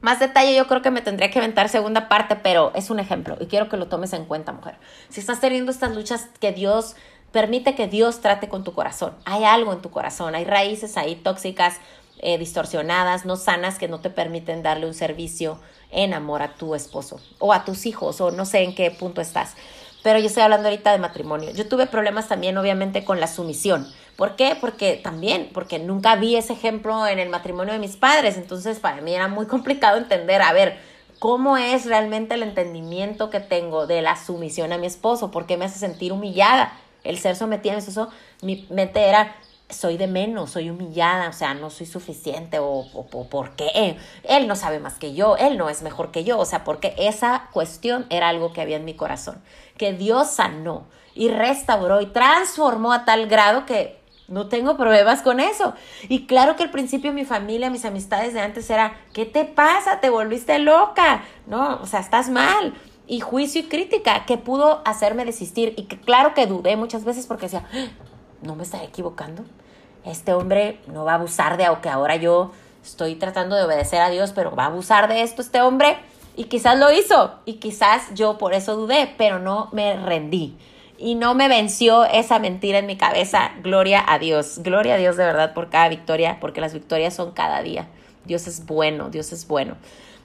más 0.00 0.18
detalle 0.18 0.54
yo 0.56 0.66
creo 0.66 0.82
que 0.82 0.90
me 0.90 1.00
tendría 1.02 1.30
que 1.30 1.38
aventar 1.38 1.68
segunda 1.68 2.08
parte, 2.08 2.36
pero 2.36 2.72
es 2.74 2.90
un 2.90 2.98
ejemplo 2.98 3.36
y 3.40 3.46
quiero 3.46 3.68
que 3.68 3.76
lo 3.76 3.88
tomes 3.88 4.12
en 4.12 4.24
cuenta, 4.24 4.52
mujer. 4.52 4.76
Si 5.08 5.20
estás 5.20 5.40
teniendo 5.40 5.70
estas 5.70 5.94
luchas 5.94 6.28
que 6.40 6.52
Dios 6.52 6.96
Permite 7.32 7.74
que 7.74 7.88
Dios 7.88 8.20
trate 8.20 8.48
con 8.48 8.62
tu 8.62 8.74
corazón. 8.74 9.14
Hay 9.24 9.44
algo 9.44 9.72
en 9.72 9.80
tu 9.80 9.90
corazón, 9.90 10.34
hay 10.34 10.44
raíces 10.44 10.98
ahí 10.98 11.16
tóxicas, 11.16 11.78
eh, 12.22 12.38
distorsionadas, 12.38 13.26
no 13.26 13.36
sanas, 13.36 13.78
que 13.78 13.88
no 13.88 14.00
te 14.00 14.08
permiten 14.08 14.62
darle 14.62 14.86
un 14.86 14.94
servicio 14.94 15.58
en 15.90 16.14
amor 16.14 16.40
a 16.40 16.54
tu 16.54 16.74
esposo 16.74 17.20
o 17.38 17.52
a 17.52 17.64
tus 17.64 17.84
hijos 17.84 18.20
o 18.20 18.30
no 18.30 18.46
sé 18.46 18.62
en 18.62 18.74
qué 18.74 18.90
punto 18.90 19.20
estás. 19.20 19.54
Pero 20.02 20.18
yo 20.18 20.26
estoy 20.26 20.42
hablando 20.42 20.68
ahorita 20.68 20.92
de 20.92 20.98
matrimonio. 20.98 21.50
Yo 21.50 21.68
tuve 21.68 21.86
problemas 21.86 22.28
también, 22.28 22.56
obviamente, 22.56 23.04
con 23.04 23.20
la 23.20 23.26
sumisión. 23.26 23.86
¿Por 24.16 24.36
qué? 24.36 24.56
Porque 24.60 25.00
también, 25.02 25.50
porque 25.52 25.78
nunca 25.78 26.16
vi 26.16 26.36
ese 26.36 26.54
ejemplo 26.54 27.06
en 27.06 27.18
el 27.18 27.28
matrimonio 27.28 27.72
de 27.72 27.78
mis 27.78 27.96
padres. 27.96 28.36
Entonces, 28.36 28.80
para 28.80 29.00
mí 29.00 29.14
era 29.14 29.28
muy 29.28 29.46
complicado 29.46 29.98
entender, 29.98 30.42
a 30.42 30.52
ver, 30.52 30.78
cómo 31.18 31.56
es 31.56 31.86
realmente 31.86 32.34
el 32.34 32.42
entendimiento 32.42 33.30
que 33.30 33.38
tengo 33.38 33.86
de 33.86 34.02
la 34.02 34.16
sumisión 34.16 34.72
a 34.72 34.78
mi 34.78 34.86
esposo, 34.86 35.30
por 35.30 35.46
qué 35.46 35.56
me 35.56 35.66
hace 35.66 35.78
sentir 35.78 36.12
humillada 36.12 36.72
el 37.04 37.18
ser 37.18 37.36
sometida 37.36 37.74
a 37.74 37.78
mi 38.42 38.56
mi 38.56 38.66
mente 38.70 39.00
era, 39.00 39.36
soy 39.72 39.96
de 39.96 40.06
menos, 40.06 40.50
soy 40.50 40.70
humillada, 40.70 41.28
o 41.28 41.32
sea, 41.32 41.54
no 41.54 41.70
soy 41.70 41.86
suficiente 41.86 42.58
o, 42.58 42.86
o, 42.92 43.28
por 43.28 43.56
qué. 43.56 43.96
Él 44.24 44.46
no 44.46 44.56
sabe 44.56 44.80
más 44.80 44.94
que 44.94 45.14
yo, 45.14 45.36
él 45.36 45.58
no 45.58 45.68
es 45.68 45.82
mejor 45.82 46.10
que 46.10 46.24
yo, 46.24 46.38
o 46.38 46.44
sea, 46.44 46.64
porque 46.64 46.94
esa 46.98 47.48
cuestión 47.52 48.06
era 48.10 48.28
algo 48.28 48.52
que 48.52 48.60
había 48.60 48.76
en 48.76 48.84
mi 48.84 48.94
corazón, 48.94 49.42
que 49.76 49.92
Dios 49.92 50.28
sanó 50.28 50.86
y 51.14 51.28
restauró 51.28 52.00
y 52.00 52.06
transformó 52.06 52.92
a 52.92 53.04
tal 53.04 53.26
grado 53.26 53.66
que 53.66 54.00
no 54.28 54.48
tengo 54.48 54.76
problemas 54.76 55.20
con 55.20 55.40
eso. 55.40 55.74
Y 56.08 56.26
claro 56.26 56.56
que 56.56 56.62
al 56.62 56.70
principio 56.70 57.12
mi 57.12 57.24
familia, 57.24 57.70
mis 57.70 57.84
amistades 57.84 58.32
de 58.32 58.40
antes 58.40 58.68
era, 58.70 58.94
¿qué 59.12 59.26
te 59.26 59.44
pasa? 59.44 60.00
Te 60.00 60.10
volviste 60.10 60.58
loca. 60.58 61.22
No, 61.46 61.80
o 61.82 61.86
sea, 61.86 62.00
estás 62.00 62.30
mal. 62.30 62.74
Y 63.06 63.20
juicio 63.20 63.60
y 63.60 63.64
crítica 63.64 64.24
que 64.24 64.38
pudo 64.38 64.80
hacerme 64.86 65.24
desistir 65.24 65.74
y 65.76 65.84
que 65.84 66.00
claro 66.00 66.32
que 66.34 66.46
dudé 66.46 66.76
muchas 66.76 67.04
veces 67.04 67.26
porque 67.26 67.46
decía, 67.46 67.68
ah, 67.74 67.88
no 68.40 68.56
me 68.56 68.62
estaré 68.62 68.84
equivocando. 68.84 69.44
Este 70.04 70.32
hombre 70.32 70.80
no 70.86 71.04
va 71.04 71.12
a 71.12 71.16
abusar 71.16 71.56
de 71.56 71.68
que 71.80 71.88
ahora 71.88 72.16
yo 72.16 72.50
estoy 72.82 73.14
tratando 73.14 73.56
de 73.56 73.64
obedecer 73.64 74.00
a 74.00 74.10
Dios, 74.10 74.32
pero 74.32 74.54
va 74.54 74.64
a 74.64 74.66
abusar 74.66 75.08
de 75.08 75.22
esto 75.22 75.42
este 75.42 75.60
hombre. 75.60 75.96
Y 76.34 76.44
quizás 76.44 76.78
lo 76.78 76.90
hizo 76.90 77.34
y 77.44 77.54
quizás 77.54 78.14
yo 78.14 78.38
por 78.38 78.54
eso 78.54 78.74
dudé, 78.74 79.14
pero 79.18 79.38
no 79.38 79.68
me 79.72 79.96
rendí 79.96 80.56
y 80.98 81.14
no 81.16 81.34
me 81.34 81.48
venció 81.48 82.04
esa 82.04 82.38
mentira 82.38 82.78
en 82.78 82.86
mi 82.86 82.96
cabeza. 82.96 83.52
Gloria 83.62 84.04
a 84.06 84.18
Dios, 84.18 84.60
gloria 84.62 84.94
a 84.94 84.98
Dios 84.98 85.16
de 85.16 85.24
verdad 85.24 85.52
por 85.52 85.68
cada 85.68 85.88
victoria, 85.88 86.38
porque 86.40 86.60
las 86.60 86.72
victorias 86.72 87.14
son 87.14 87.32
cada 87.32 87.60
día. 87.62 87.88
Dios 88.24 88.46
es 88.46 88.64
bueno, 88.66 89.10
Dios 89.10 89.32
es 89.32 89.46
bueno. 89.48 89.76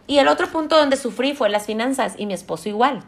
Y 0.06 0.20
el 0.20 0.28
otro 0.28 0.48
punto 0.48 0.78
donde 0.78 0.96
sufrí 0.96 1.34
fue 1.34 1.50
las 1.50 1.66
finanzas 1.66 2.14
y 2.18 2.26
mi 2.26 2.34
esposo 2.34 2.70
igual. 2.70 3.04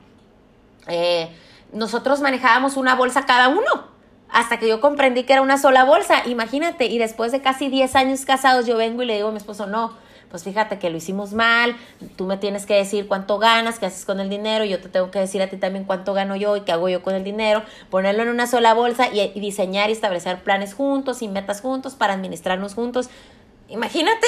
Eh, 0.88 1.30
nosotros 1.72 2.22
manejábamos 2.22 2.76
una 2.76 2.96
bolsa 2.96 3.26
cada 3.26 3.50
uno 3.50 3.88
hasta 4.32 4.60
que 4.60 4.68
yo 4.68 4.80
comprendí 4.80 5.24
que 5.24 5.34
era 5.34 5.42
una 5.42 5.58
sola 5.58 5.84
bolsa. 5.84 6.24
Imagínate, 6.28 6.86
y 6.86 6.98
después 6.98 7.32
de 7.32 7.42
casi 7.42 7.70
10 7.70 7.96
años 7.96 8.26
casados 8.26 8.65
yo 8.65 8.78
vengo 8.78 9.04
y 9.04 9.06
le 9.06 9.15
digo 9.15 9.30
a 9.30 9.32
mi 9.32 9.38
esposo, 9.38 9.65
no, 9.68 9.94
pues 10.30 10.44
fíjate 10.44 10.78
que 10.78 10.89
lo 10.89 10.98
hicimos 10.98 11.34
mal, 11.34 11.76
tú 12.15 12.26
me 12.26 12.38
tienes 12.38 12.65
que 12.65 12.76
decir 12.76 13.08
cuánto 13.08 13.39
ganas, 13.39 13.80
qué 13.80 13.88
haces 13.88 14.06
con 14.06 14.20
el 14.20 14.30
dinero, 14.30 14.63
y 14.63 14.70
yo 14.70 14.80
te 14.80 14.89
tengo 14.89 15.10
que 15.10 15.20
decir 15.20 15.42
a 15.42 15.48
ti 15.48 15.58
también 15.58 15.86
cuánto 15.86 16.13
gano 16.13 16.36
yo 16.36 16.56
y 16.56 16.62
qué 16.62 16.72
hago 16.72 16.88
yo 16.89 17.02
con 17.02 17.15
el 17.15 17.24
dinero, 17.24 17.63
ponerlo 17.89 18.24
en 18.24 18.30
una 18.30 18.46
sola 18.46 18.74
bolsa 18.74 19.08
y, 19.12 19.39
diseñar 19.39 19.89
y 19.89 19.94
establecer 19.94 20.44
planes 20.44 20.74
juntos 20.74 21.22
y 21.22 21.28
metas 21.28 21.62
juntos 21.62 21.96
para 21.96 22.13
administrarnos 22.13 22.76
juntos. 22.76 23.10
Imagínate, 23.70 24.28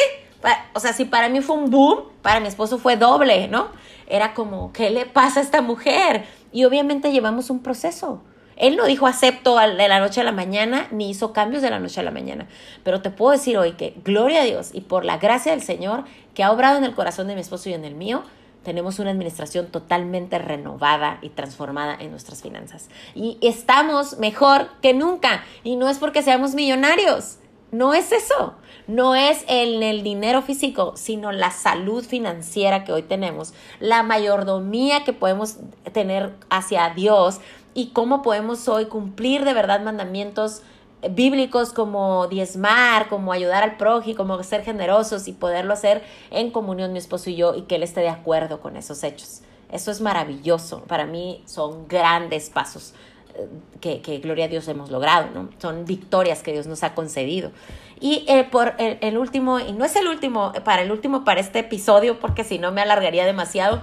o 0.74 0.80
sea, 0.80 0.94
si 0.94 1.06
para 1.06 1.30
mí 1.30 1.42
fue 1.42 1.56
un 1.56 1.70
boom, 1.70 2.00
para 2.24 2.40
mi 2.40 2.48
esposo 2.48 2.80
fue 2.80 2.98
doble, 2.98 3.48
¿no? 3.48 3.68
Era 4.08 4.34
como, 4.34 4.74
¿qué 4.74 4.90
le 4.90 5.06
pasa 5.06 5.40
a 5.40 5.44
esta 5.44 5.62
mujer? 5.62 6.26
Y 6.52 6.66
obviamente 6.66 7.12
llevamos 7.12 7.50
un 7.50 7.60
proceso. 7.60 8.24
Él 8.62 8.78
no 8.78 8.86
dijo 8.86 9.08
acepto 9.08 9.58
de 9.58 9.88
la 9.88 10.00
noche 10.00 10.22
a 10.22 10.24
la 10.24 10.32
mañana, 10.32 10.88
ni 10.92 11.10
hizo 11.10 11.34
cambios 11.34 11.64
de 11.64 11.72
la 11.72 11.80
noche 11.80 12.00
a 12.00 12.04
la 12.04 12.12
mañana. 12.12 12.48
Pero 12.84 13.02
te 13.02 13.10
puedo 13.10 13.32
decir 13.32 13.58
hoy 13.58 13.72
que, 13.72 13.96
gloria 14.06 14.42
a 14.42 14.46
Dios 14.46 14.70
y 14.72 14.82
por 14.82 15.04
la 15.04 15.18
gracia 15.18 15.52
del 15.52 15.64
Señor 15.64 16.04
que 16.36 16.44
ha 16.44 16.52
obrado 16.52 16.78
en 16.78 16.84
el 16.84 16.94
corazón 16.94 17.28
de 17.28 17.34
mi 17.34 17.42
esposo 17.42 17.70
y 17.70 17.74
en 17.74 17.86
el 17.86 17.96
mío, 17.96 18.24
tenemos 18.64 19.00
una 19.00 19.10
administración 19.10 19.66
totalmente 19.66 20.38
renovada 20.38 21.18
y 21.24 21.30
transformada 21.30 21.98
en 22.00 22.12
nuestras 22.12 22.44
finanzas. 22.44 22.90
Y 23.16 23.40
estamos 23.42 24.20
mejor 24.20 24.70
que 24.84 24.94
nunca. 24.94 25.44
Y 25.64 25.76
no 25.76 25.90
es 25.90 25.98
porque 25.98 26.22
seamos 26.22 26.54
millonarios. 26.54 27.38
No 27.72 27.96
es 27.96 28.12
eso. 28.12 28.54
No 28.86 29.16
es 29.16 29.44
el, 29.48 29.82
el 29.82 30.04
dinero 30.04 30.42
físico, 30.42 30.94
sino 30.98 31.32
la 31.32 31.50
salud 31.50 32.04
financiera 32.06 32.84
que 32.84 32.92
hoy 32.92 33.04
tenemos, 33.04 33.54
la 33.80 34.04
mayordomía 34.04 35.04
que 35.06 35.14
podemos 35.14 35.58
tener 35.94 36.34
hacia 36.50 36.90
Dios, 36.90 37.40
y 37.74 37.88
cómo 37.88 38.22
podemos 38.22 38.68
hoy 38.68 38.86
cumplir 38.86 39.46
de 39.46 39.54
verdad 39.54 39.82
mandamientos 39.82 40.62
bíblicos 41.10 41.74
como 41.74 42.28
diezmar, 42.28 43.10
como 43.10 43.32
ayudar 43.32 43.64
al 43.64 43.78
prójimo, 43.78 44.18
como 44.18 44.44
ser 44.44 44.64
generosos 44.64 45.28
y 45.28 45.34
poderlo 45.34 45.74
hacer 45.74 46.04
en 46.30 46.52
comunión 46.52 46.94
mi 46.94 47.00
esposo 47.00 47.30
y 47.30 47.36
yo 47.36 47.56
y 47.56 47.64
que 47.64 47.76
él 47.76 47.84
esté 47.84 48.02
de 48.02 48.10
acuerdo 48.10 48.62
con 48.62 48.78
esos 48.78 49.04
hechos. 49.04 49.42
Eso 49.72 49.90
es 49.90 50.02
maravilloso. 50.02 50.84
Para 50.84 51.06
mí 51.06 51.44
son 51.46 51.88
grandes 51.88 52.50
pasos 52.50 52.94
eh, 53.36 53.48
que, 53.80 54.02
que 54.02 54.20
gloria 54.20 54.46
a 54.46 54.48
Dios 54.48 54.68
hemos 54.68 54.92
logrado, 54.92 55.30
¿no? 55.34 55.50
Son 55.60 55.86
victorias 55.86 56.44
que 56.44 56.52
Dios 56.52 56.68
nos 56.68 56.84
ha 56.84 56.94
concedido. 56.94 57.52
Y 58.00 58.26
eh, 58.28 58.44
por 58.44 58.74
el, 58.78 58.98
el, 59.02 59.18
último, 59.18 59.60
y 59.60 59.72
no 59.74 59.86
es 59.86 59.96
el 59.96 60.08
último, 60.08 60.52
para 60.66 60.82
el 60.82 60.92
último 60.92 61.24
para 61.24 61.40
este 61.40 61.60
episodio, 61.60 62.20
porque 62.20 62.44
si 62.44 62.60
no 62.60 62.72
me 62.72 62.82
alargaría 62.82 63.26
demasiado, 63.26 63.82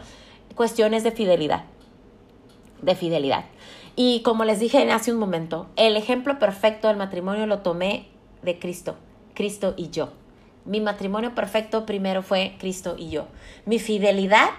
cuestiones 0.54 1.04
de 1.04 1.12
fidelidad. 1.12 1.64
De 2.82 2.94
fidelidad. 2.94 3.44
Y 4.00 4.20
como 4.20 4.44
les 4.44 4.60
dije 4.60 4.88
hace 4.92 5.12
un 5.12 5.18
momento, 5.18 5.66
el 5.74 5.96
ejemplo 5.96 6.38
perfecto 6.38 6.86
del 6.86 6.96
matrimonio 6.96 7.46
lo 7.46 7.62
tomé 7.62 8.06
de 8.42 8.56
Cristo, 8.60 8.94
Cristo 9.34 9.74
y 9.76 9.90
yo. 9.90 10.10
Mi 10.64 10.80
matrimonio 10.80 11.34
perfecto 11.34 11.84
primero 11.84 12.22
fue 12.22 12.54
Cristo 12.60 12.94
y 12.96 13.10
yo. 13.10 13.26
Mi 13.66 13.80
fidelidad 13.80 14.50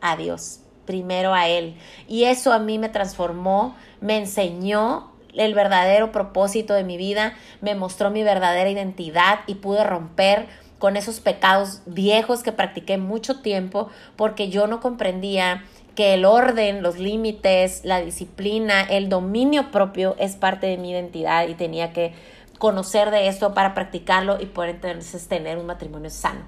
a 0.00 0.16
Dios, 0.16 0.62
primero 0.84 1.32
a 1.32 1.46
Él. 1.46 1.76
Y 2.08 2.24
eso 2.24 2.52
a 2.52 2.58
mí 2.58 2.80
me 2.80 2.88
transformó, 2.88 3.76
me 4.00 4.18
enseñó 4.18 5.12
el 5.32 5.54
verdadero 5.54 6.10
propósito 6.10 6.74
de 6.74 6.82
mi 6.82 6.96
vida, 6.96 7.34
me 7.60 7.76
mostró 7.76 8.10
mi 8.10 8.24
verdadera 8.24 8.68
identidad 8.68 9.42
y 9.46 9.54
pude 9.54 9.84
romper 9.84 10.48
con 10.80 10.96
esos 10.96 11.20
pecados 11.20 11.82
viejos 11.86 12.42
que 12.42 12.50
practiqué 12.50 12.98
mucho 12.98 13.42
tiempo 13.42 13.90
porque 14.16 14.48
yo 14.48 14.66
no 14.66 14.80
comprendía 14.80 15.62
que 15.96 16.14
el 16.14 16.24
orden, 16.24 16.82
los 16.82 16.98
límites, 16.98 17.80
la 17.84 18.00
disciplina, 18.00 18.82
el 18.82 19.08
dominio 19.08 19.72
propio 19.72 20.14
es 20.18 20.36
parte 20.36 20.68
de 20.68 20.76
mi 20.76 20.92
identidad 20.92 21.48
y 21.48 21.54
tenía 21.54 21.92
que 21.92 22.14
conocer 22.58 23.10
de 23.10 23.26
esto 23.26 23.54
para 23.54 23.74
practicarlo 23.74 24.38
y 24.40 24.46
poder 24.46 24.76
entonces 24.76 25.26
tener 25.26 25.58
un 25.58 25.66
matrimonio 25.66 26.10
sano. 26.10 26.42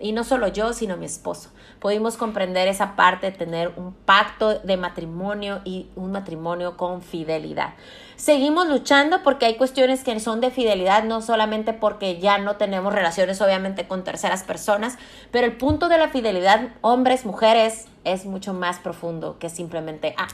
Y 0.00 0.12
no 0.12 0.24
solo 0.24 0.48
yo, 0.48 0.72
sino 0.72 0.96
mi 0.96 1.06
esposo. 1.06 1.50
Pudimos 1.78 2.16
comprender 2.16 2.66
esa 2.66 2.96
parte 2.96 3.30
de 3.30 3.36
tener 3.36 3.72
un 3.76 3.92
pacto 3.92 4.58
de 4.58 4.76
matrimonio 4.76 5.60
y 5.64 5.88
un 5.94 6.10
matrimonio 6.10 6.76
con 6.76 7.00
fidelidad. 7.00 7.74
Seguimos 8.16 8.68
luchando 8.68 9.22
porque 9.22 9.46
hay 9.46 9.56
cuestiones 9.56 10.04
que 10.04 10.18
son 10.20 10.40
de 10.40 10.50
fidelidad, 10.50 11.02
no 11.02 11.20
solamente 11.20 11.72
porque 11.72 12.20
ya 12.20 12.38
no 12.38 12.56
tenemos 12.56 12.94
relaciones 12.94 13.40
obviamente 13.40 13.88
con 13.88 14.04
terceras 14.04 14.44
personas, 14.44 14.98
pero 15.32 15.46
el 15.46 15.56
punto 15.56 15.88
de 15.88 15.98
la 15.98 16.08
fidelidad, 16.08 16.68
hombres, 16.80 17.26
mujeres, 17.26 17.86
es 18.04 18.24
mucho 18.24 18.54
más 18.54 18.78
profundo 18.78 19.38
que 19.38 19.48
simplemente, 19.48 20.14
ah, 20.16 20.28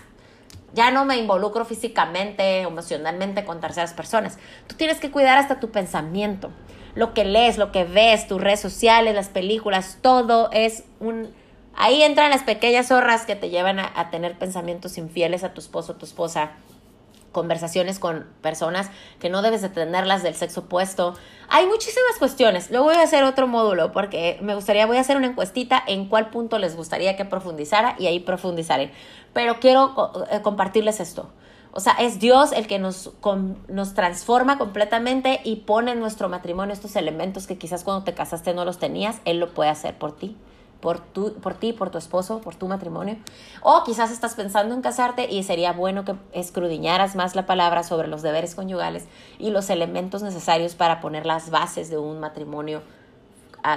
ya 0.75 0.91
no 0.91 1.05
me 1.05 1.17
involucro 1.17 1.65
físicamente, 1.65 2.61
emocionalmente 2.61 3.45
con 3.45 3.61
terceras 3.61 3.95
personas. 3.95 4.39
Tú 4.67 4.77
tienes 4.77 5.01
que 5.01 5.11
cuidar 5.11 5.39
hasta 5.39 5.59
tu 5.59 5.71
pensamiento. 5.71 6.51
Lo 6.95 7.15
que 7.15 7.25
lees, 7.25 7.57
lo 7.57 7.73
que 7.73 7.85
ves, 7.85 8.27
tus 8.27 8.41
redes 8.41 8.61
sociales, 8.61 9.15
las 9.15 9.29
películas, 9.29 9.99
todo 10.03 10.51
es 10.53 10.85
un... 11.01 11.33
Ahí 11.75 12.03
entran 12.03 12.31
las 12.31 12.43
pequeñas 12.43 12.89
zorras 12.89 13.25
que 13.25 13.37
te 13.37 13.49
llevan 13.49 13.79
a, 13.79 13.91
a 13.95 14.11
tener 14.11 14.37
pensamientos 14.37 14.99
infieles 14.99 15.45
a 15.45 15.55
tu 15.55 15.61
esposo, 15.61 15.95
tu 15.95 16.05
esposa, 16.05 16.53
conversaciones 17.33 17.99
con 17.99 18.27
personas 18.41 18.91
que 19.19 19.31
no 19.31 19.43
debes 19.43 19.63
de 19.63 19.69
tenerlas 19.69 20.23
del 20.23 20.35
sexo 20.35 20.61
opuesto. 20.61 21.15
Hay 21.49 21.67
muchísimas 21.67 22.17
cuestiones. 22.19 22.71
Luego 22.71 22.87
voy 22.87 22.97
a 22.97 23.03
hacer 23.03 23.25
otro 23.25 23.47
módulo 23.47 23.93
porque 23.93 24.39
me 24.43 24.55
gustaría, 24.55 24.87
voy 24.87 24.97
a 24.97 25.01
hacer 25.01 25.17
una 25.17 25.27
encuestita 25.27 25.83
en 25.87 26.07
cuál 26.09 26.31
punto 26.31 26.59
les 26.59 26.77
gustaría 26.77 27.17
que 27.17 27.25
profundizara 27.25 27.97
y 27.99 28.07
ahí 28.07 28.21
profundizaré. 28.21 28.93
Pero 29.33 29.61
quiero 29.61 29.95
eh, 30.31 30.41
compartirles 30.43 31.01
esto. 31.01 31.31
O 31.73 31.79
sea, 31.79 31.93
es 31.93 32.19
Dios 32.19 32.51
el 32.51 32.67
que 32.67 32.81
nos, 32.81 33.13
nos 33.69 33.95
transforma 33.95 34.59
completamente 34.59 35.41
y 35.45 35.57
pone 35.57 35.93
en 35.93 36.01
nuestro 36.01 36.29
matrimonio 36.29 36.73
estos 36.73 36.97
elementos 36.97 37.47
que 37.47 37.59
quizás 37.59 37.85
cuando 37.85 38.05
te 38.05 38.13
casaste 38.13 38.55
no 38.55 38.65
los 38.65 38.79
tenías. 38.79 39.21
Él 39.25 39.39
lo 39.39 39.55
puede 39.55 39.71
hacer 39.71 39.97
por 39.97 40.17
ti 40.17 40.37
por, 40.81 41.01
tu, 41.01 41.35
por 41.35 41.55
ti, 41.55 41.73
por 41.73 41.91
tu 41.91 41.99
esposo, 41.99 42.41
por 42.41 42.55
tu 42.55 42.67
matrimonio. 42.67 43.17
O 43.63 43.85
quizás 43.85 44.11
estás 44.11 44.35
pensando 44.35 44.75
en 44.75 44.83
casarte 44.83 45.31
y 45.31 45.43
sería 45.43 45.73
bueno 45.73 46.05
que 46.05 46.15
escrudiñaras 46.33 47.17
más 47.17 47.35
la 47.35 47.47
palabra 47.47 47.83
sobre 47.83 48.09
los 48.09 48.23
deberes 48.23 48.55
conyugales 48.55 49.05
y 49.39 49.51
los 49.51 49.71
elementos 49.71 50.23
necesarios 50.23 50.75
para 50.75 51.01
poner 51.01 51.27
las 51.27 51.51
bases 51.51 51.91
de 51.91 51.99
un 51.99 52.21
matrimonio 52.21 52.83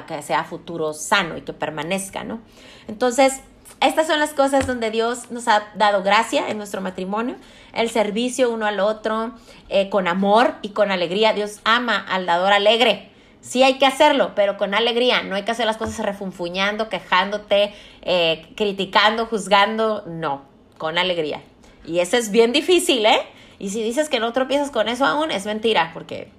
que 0.07 0.21
sea 0.21 0.45
futuro 0.45 0.93
sano 0.93 1.37
y 1.37 1.41
que 1.41 1.51
permanezca, 1.51 2.23
¿no? 2.23 2.39
Entonces, 2.87 3.41
estas 3.81 4.07
son 4.07 4.19
las 4.19 4.31
cosas 4.31 4.65
donde 4.65 4.91
Dios 4.91 5.29
nos 5.31 5.47
ha 5.47 5.63
dado 5.75 6.03
gracia 6.03 6.47
en 6.47 6.57
nuestro 6.57 6.79
matrimonio, 6.79 7.35
el 7.73 7.89
servicio 7.89 8.49
uno 8.49 8.65
al 8.65 8.79
otro, 8.79 9.33
eh, 9.69 9.89
con 9.89 10.07
amor 10.07 10.55
y 10.61 10.69
con 10.69 10.91
alegría. 10.91 11.33
Dios 11.33 11.59
ama 11.65 11.97
al 11.97 12.25
dador 12.25 12.53
alegre. 12.53 13.12
Sí 13.43 13.61
hay 13.61 13.77
que 13.77 13.85
hacerlo, 13.85 14.31
pero 14.35 14.57
con 14.57 14.73
alegría. 14.73 15.21
No 15.21 15.35
hay 15.35 15.43
que 15.43 15.51
hacer 15.51 15.65
las 15.65 15.75
cosas 15.75 15.99
refunfuñando, 16.05 16.87
quejándote, 16.87 17.73
eh, 18.01 18.47
criticando, 18.55 19.25
juzgando. 19.25 20.03
No, 20.07 20.43
con 20.77 20.97
alegría. 20.97 21.41
Y 21.85 21.99
eso 21.99 22.15
es 22.15 22.31
bien 22.31 22.53
difícil, 22.53 23.05
¿eh? 23.05 23.19
Y 23.59 23.69
si 23.69 23.83
dices 23.83 24.07
que 24.07 24.21
no 24.21 24.31
tropiezas 24.31 24.71
con 24.71 24.87
eso 24.87 25.05
aún, 25.05 25.29
es 25.29 25.45
mentira, 25.45 25.91
porque 25.93 26.29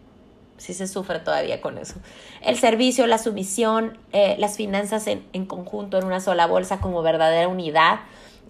sí 0.56 0.72
se 0.72 0.88
sufre 0.88 1.18
todavía 1.18 1.60
con 1.60 1.76
eso. 1.76 1.96
El 2.40 2.56
servicio, 2.56 3.06
la 3.06 3.18
sumisión, 3.18 3.98
eh, 4.12 4.36
las 4.38 4.56
finanzas 4.56 5.06
en, 5.06 5.26
en 5.34 5.44
conjunto, 5.44 5.98
en 5.98 6.04
una 6.04 6.20
sola 6.20 6.46
bolsa 6.46 6.80
como 6.80 7.02
verdadera 7.02 7.48
unidad 7.48 8.00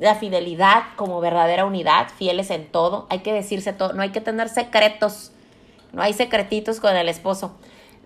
la 0.00 0.16
fidelidad 0.16 0.82
como 0.96 1.20
verdadera 1.20 1.64
unidad, 1.64 2.08
fieles 2.18 2.50
en 2.50 2.66
todo, 2.66 3.06
hay 3.10 3.20
que 3.20 3.32
decirse 3.32 3.72
todo, 3.72 3.92
no 3.92 4.02
hay 4.02 4.10
que 4.10 4.20
tener 4.20 4.48
secretos 4.48 5.30
no 5.94 6.02
hay 6.02 6.12
secretitos 6.12 6.80
con 6.80 6.96
el 6.96 7.08
esposo. 7.08 7.56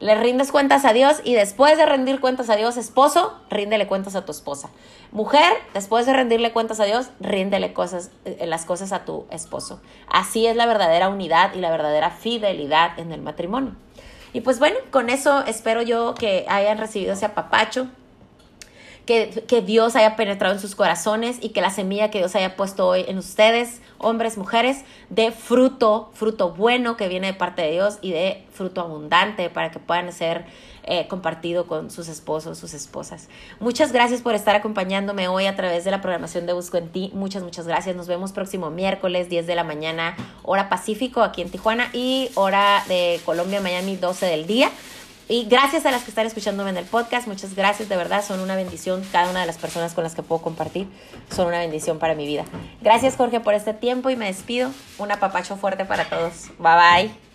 Le 0.00 0.14
rindes 0.14 0.52
cuentas 0.52 0.84
a 0.84 0.92
Dios 0.92 1.20
y 1.24 1.34
después 1.34 1.76
de 1.76 1.84
rendir 1.84 2.20
cuentas 2.20 2.50
a 2.50 2.56
Dios, 2.56 2.76
esposo, 2.76 3.36
ríndele 3.50 3.88
cuentas 3.88 4.14
a 4.14 4.24
tu 4.24 4.30
esposa. 4.30 4.70
Mujer, 5.10 5.52
después 5.74 6.06
de 6.06 6.12
rendirle 6.12 6.52
cuentas 6.52 6.78
a 6.78 6.84
Dios, 6.84 7.10
ríndele 7.18 7.72
cosas, 7.72 8.12
eh, 8.24 8.46
las 8.46 8.64
cosas 8.64 8.92
a 8.92 9.04
tu 9.04 9.26
esposo. 9.30 9.80
Así 10.06 10.46
es 10.46 10.54
la 10.54 10.66
verdadera 10.66 11.08
unidad 11.08 11.52
y 11.54 11.58
la 11.58 11.70
verdadera 11.70 12.10
fidelidad 12.10 12.96
en 12.98 13.10
el 13.10 13.22
matrimonio. 13.22 13.74
Y 14.32 14.42
pues 14.42 14.60
bueno, 14.60 14.76
con 14.92 15.10
eso 15.10 15.44
espero 15.46 15.82
yo 15.82 16.14
que 16.14 16.44
hayan 16.48 16.78
recibido 16.78 17.14
ese 17.14 17.24
apapacho, 17.24 17.88
que, 19.08 19.62
Dios 19.62 19.96
haya 19.96 20.16
penetrado 20.16 20.54
en 20.54 20.60
sus 20.60 20.74
corazones 20.74 21.38
y 21.40 21.48
que 21.48 21.62
la 21.62 21.70
semilla 21.70 22.10
que 22.10 22.18
Dios 22.18 22.36
haya 22.36 22.56
puesto 22.56 22.86
hoy 22.86 23.06
en 23.08 23.16
ustedes, 23.16 23.80
hombres, 23.96 24.36
mujeres, 24.36 24.84
dé 25.08 25.32
fruto, 25.32 26.10
fruto 26.12 26.50
bueno 26.50 26.98
que 26.98 27.08
viene 27.08 27.28
de 27.28 27.32
parte 27.32 27.62
de 27.62 27.70
Dios 27.70 27.96
y 28.02 28.12
de 28.12 28.44
fruto 28.52 28.82
abundante 28.82 29.48
para 29.48 29.70
que 29.70 29.78
puedan 29.78 30.12
ser 30.12 30.44
eh, 30.82 31.06
compartido 31.08 31.66
con 31.66 31.90
sus 31.90 32.08
esposos, 32.08 32.58
sus 32.58 32.74
esposas. 32.74 33.30
Muchas 33.60 33.92
gracias 33.92 34.20
por 34.20 34.34
estar 34.34 34.54
acompañándome 34.54 35.26
hoy 35.26 35.46
a 35.46 35.56
través 35.56 35.84
de 35.84 35.90
la 35.90 36.02
programación 36.02 36.44
de 36.44 36.52
Busco 36.52 36.76
en 36.76 36.90
Ti. 36.90 37.10
Muchas, 37.14 37.42
muchas 37.42 37.66
gracias. 37.66 37.96
Nos 37.96 38.08
vemos 38.08 38.32
próximo 38.32 38.68
miércoles, 38.68 39.30
10 39.30 39.46
de 39.46 39.54
la 39.54 39.64
mañana, 39.64 40.16
hora 40.42 40.68
Pacífico, 40.68 41.22
aquí 41.22 41.40
en 41.40 41.50
Tijuana, 41.50 41.88
y 41.94 42.30
hora 42.34 42.84
de 42.88 43.22
Colombia, 43.24 43.62
Miami, 43.62 43.96
12 43.96 44.26
del 44.26 44.46
día. 44.46 44.70
Y 45.28 45.44
gracias 45.44 45.84
a 45.84 45.90
las 45.90 46.04
que 46.04 46.10
están 46.10 46.26
escuchándome 46.26 46.70
en 46.70 46.78
el 46.78 46.86
podcast, 46.86 47.28
muchas 47.28 47.54
gracias, 47.54 47.88
de 47.88 47.96
verdad, 47.96 48.24
son 48.24 48.40
una 48.40 48.56
bendición. 48.56 49.02
Cada 49.12 49.30
una 49.30 49.40
de 49.40 49.46
las 49.46 49.58
personas 49.58 49.92
con 49.92 50.02
las 50.02 50.14
que 50.14 50.22
puedo 50.22 50.40
compartir 50.40 50.88
son 51.30 51.48
una 51.48 51.58
bendición 51.58 51.98
para 51.98 52.14
mi 52.14 52.26
vida. 52.26 52.44
Gracias, 52.80 53.16
Jorge, 53.16 53.40
por 53.40 53.52
este 53.52 53.74
tiempo 53.74 54.08
y 54.08 54.16
me 54.16 54.26
despido. 54.26 54.70
Un 54.96 55.12
apapacho 55.12 55.56
fuerte 55.56 55.84
para 55.84 56.08
todos. 56.08 56.48
Bye 56.58 57.08
bye. 57.08 57.27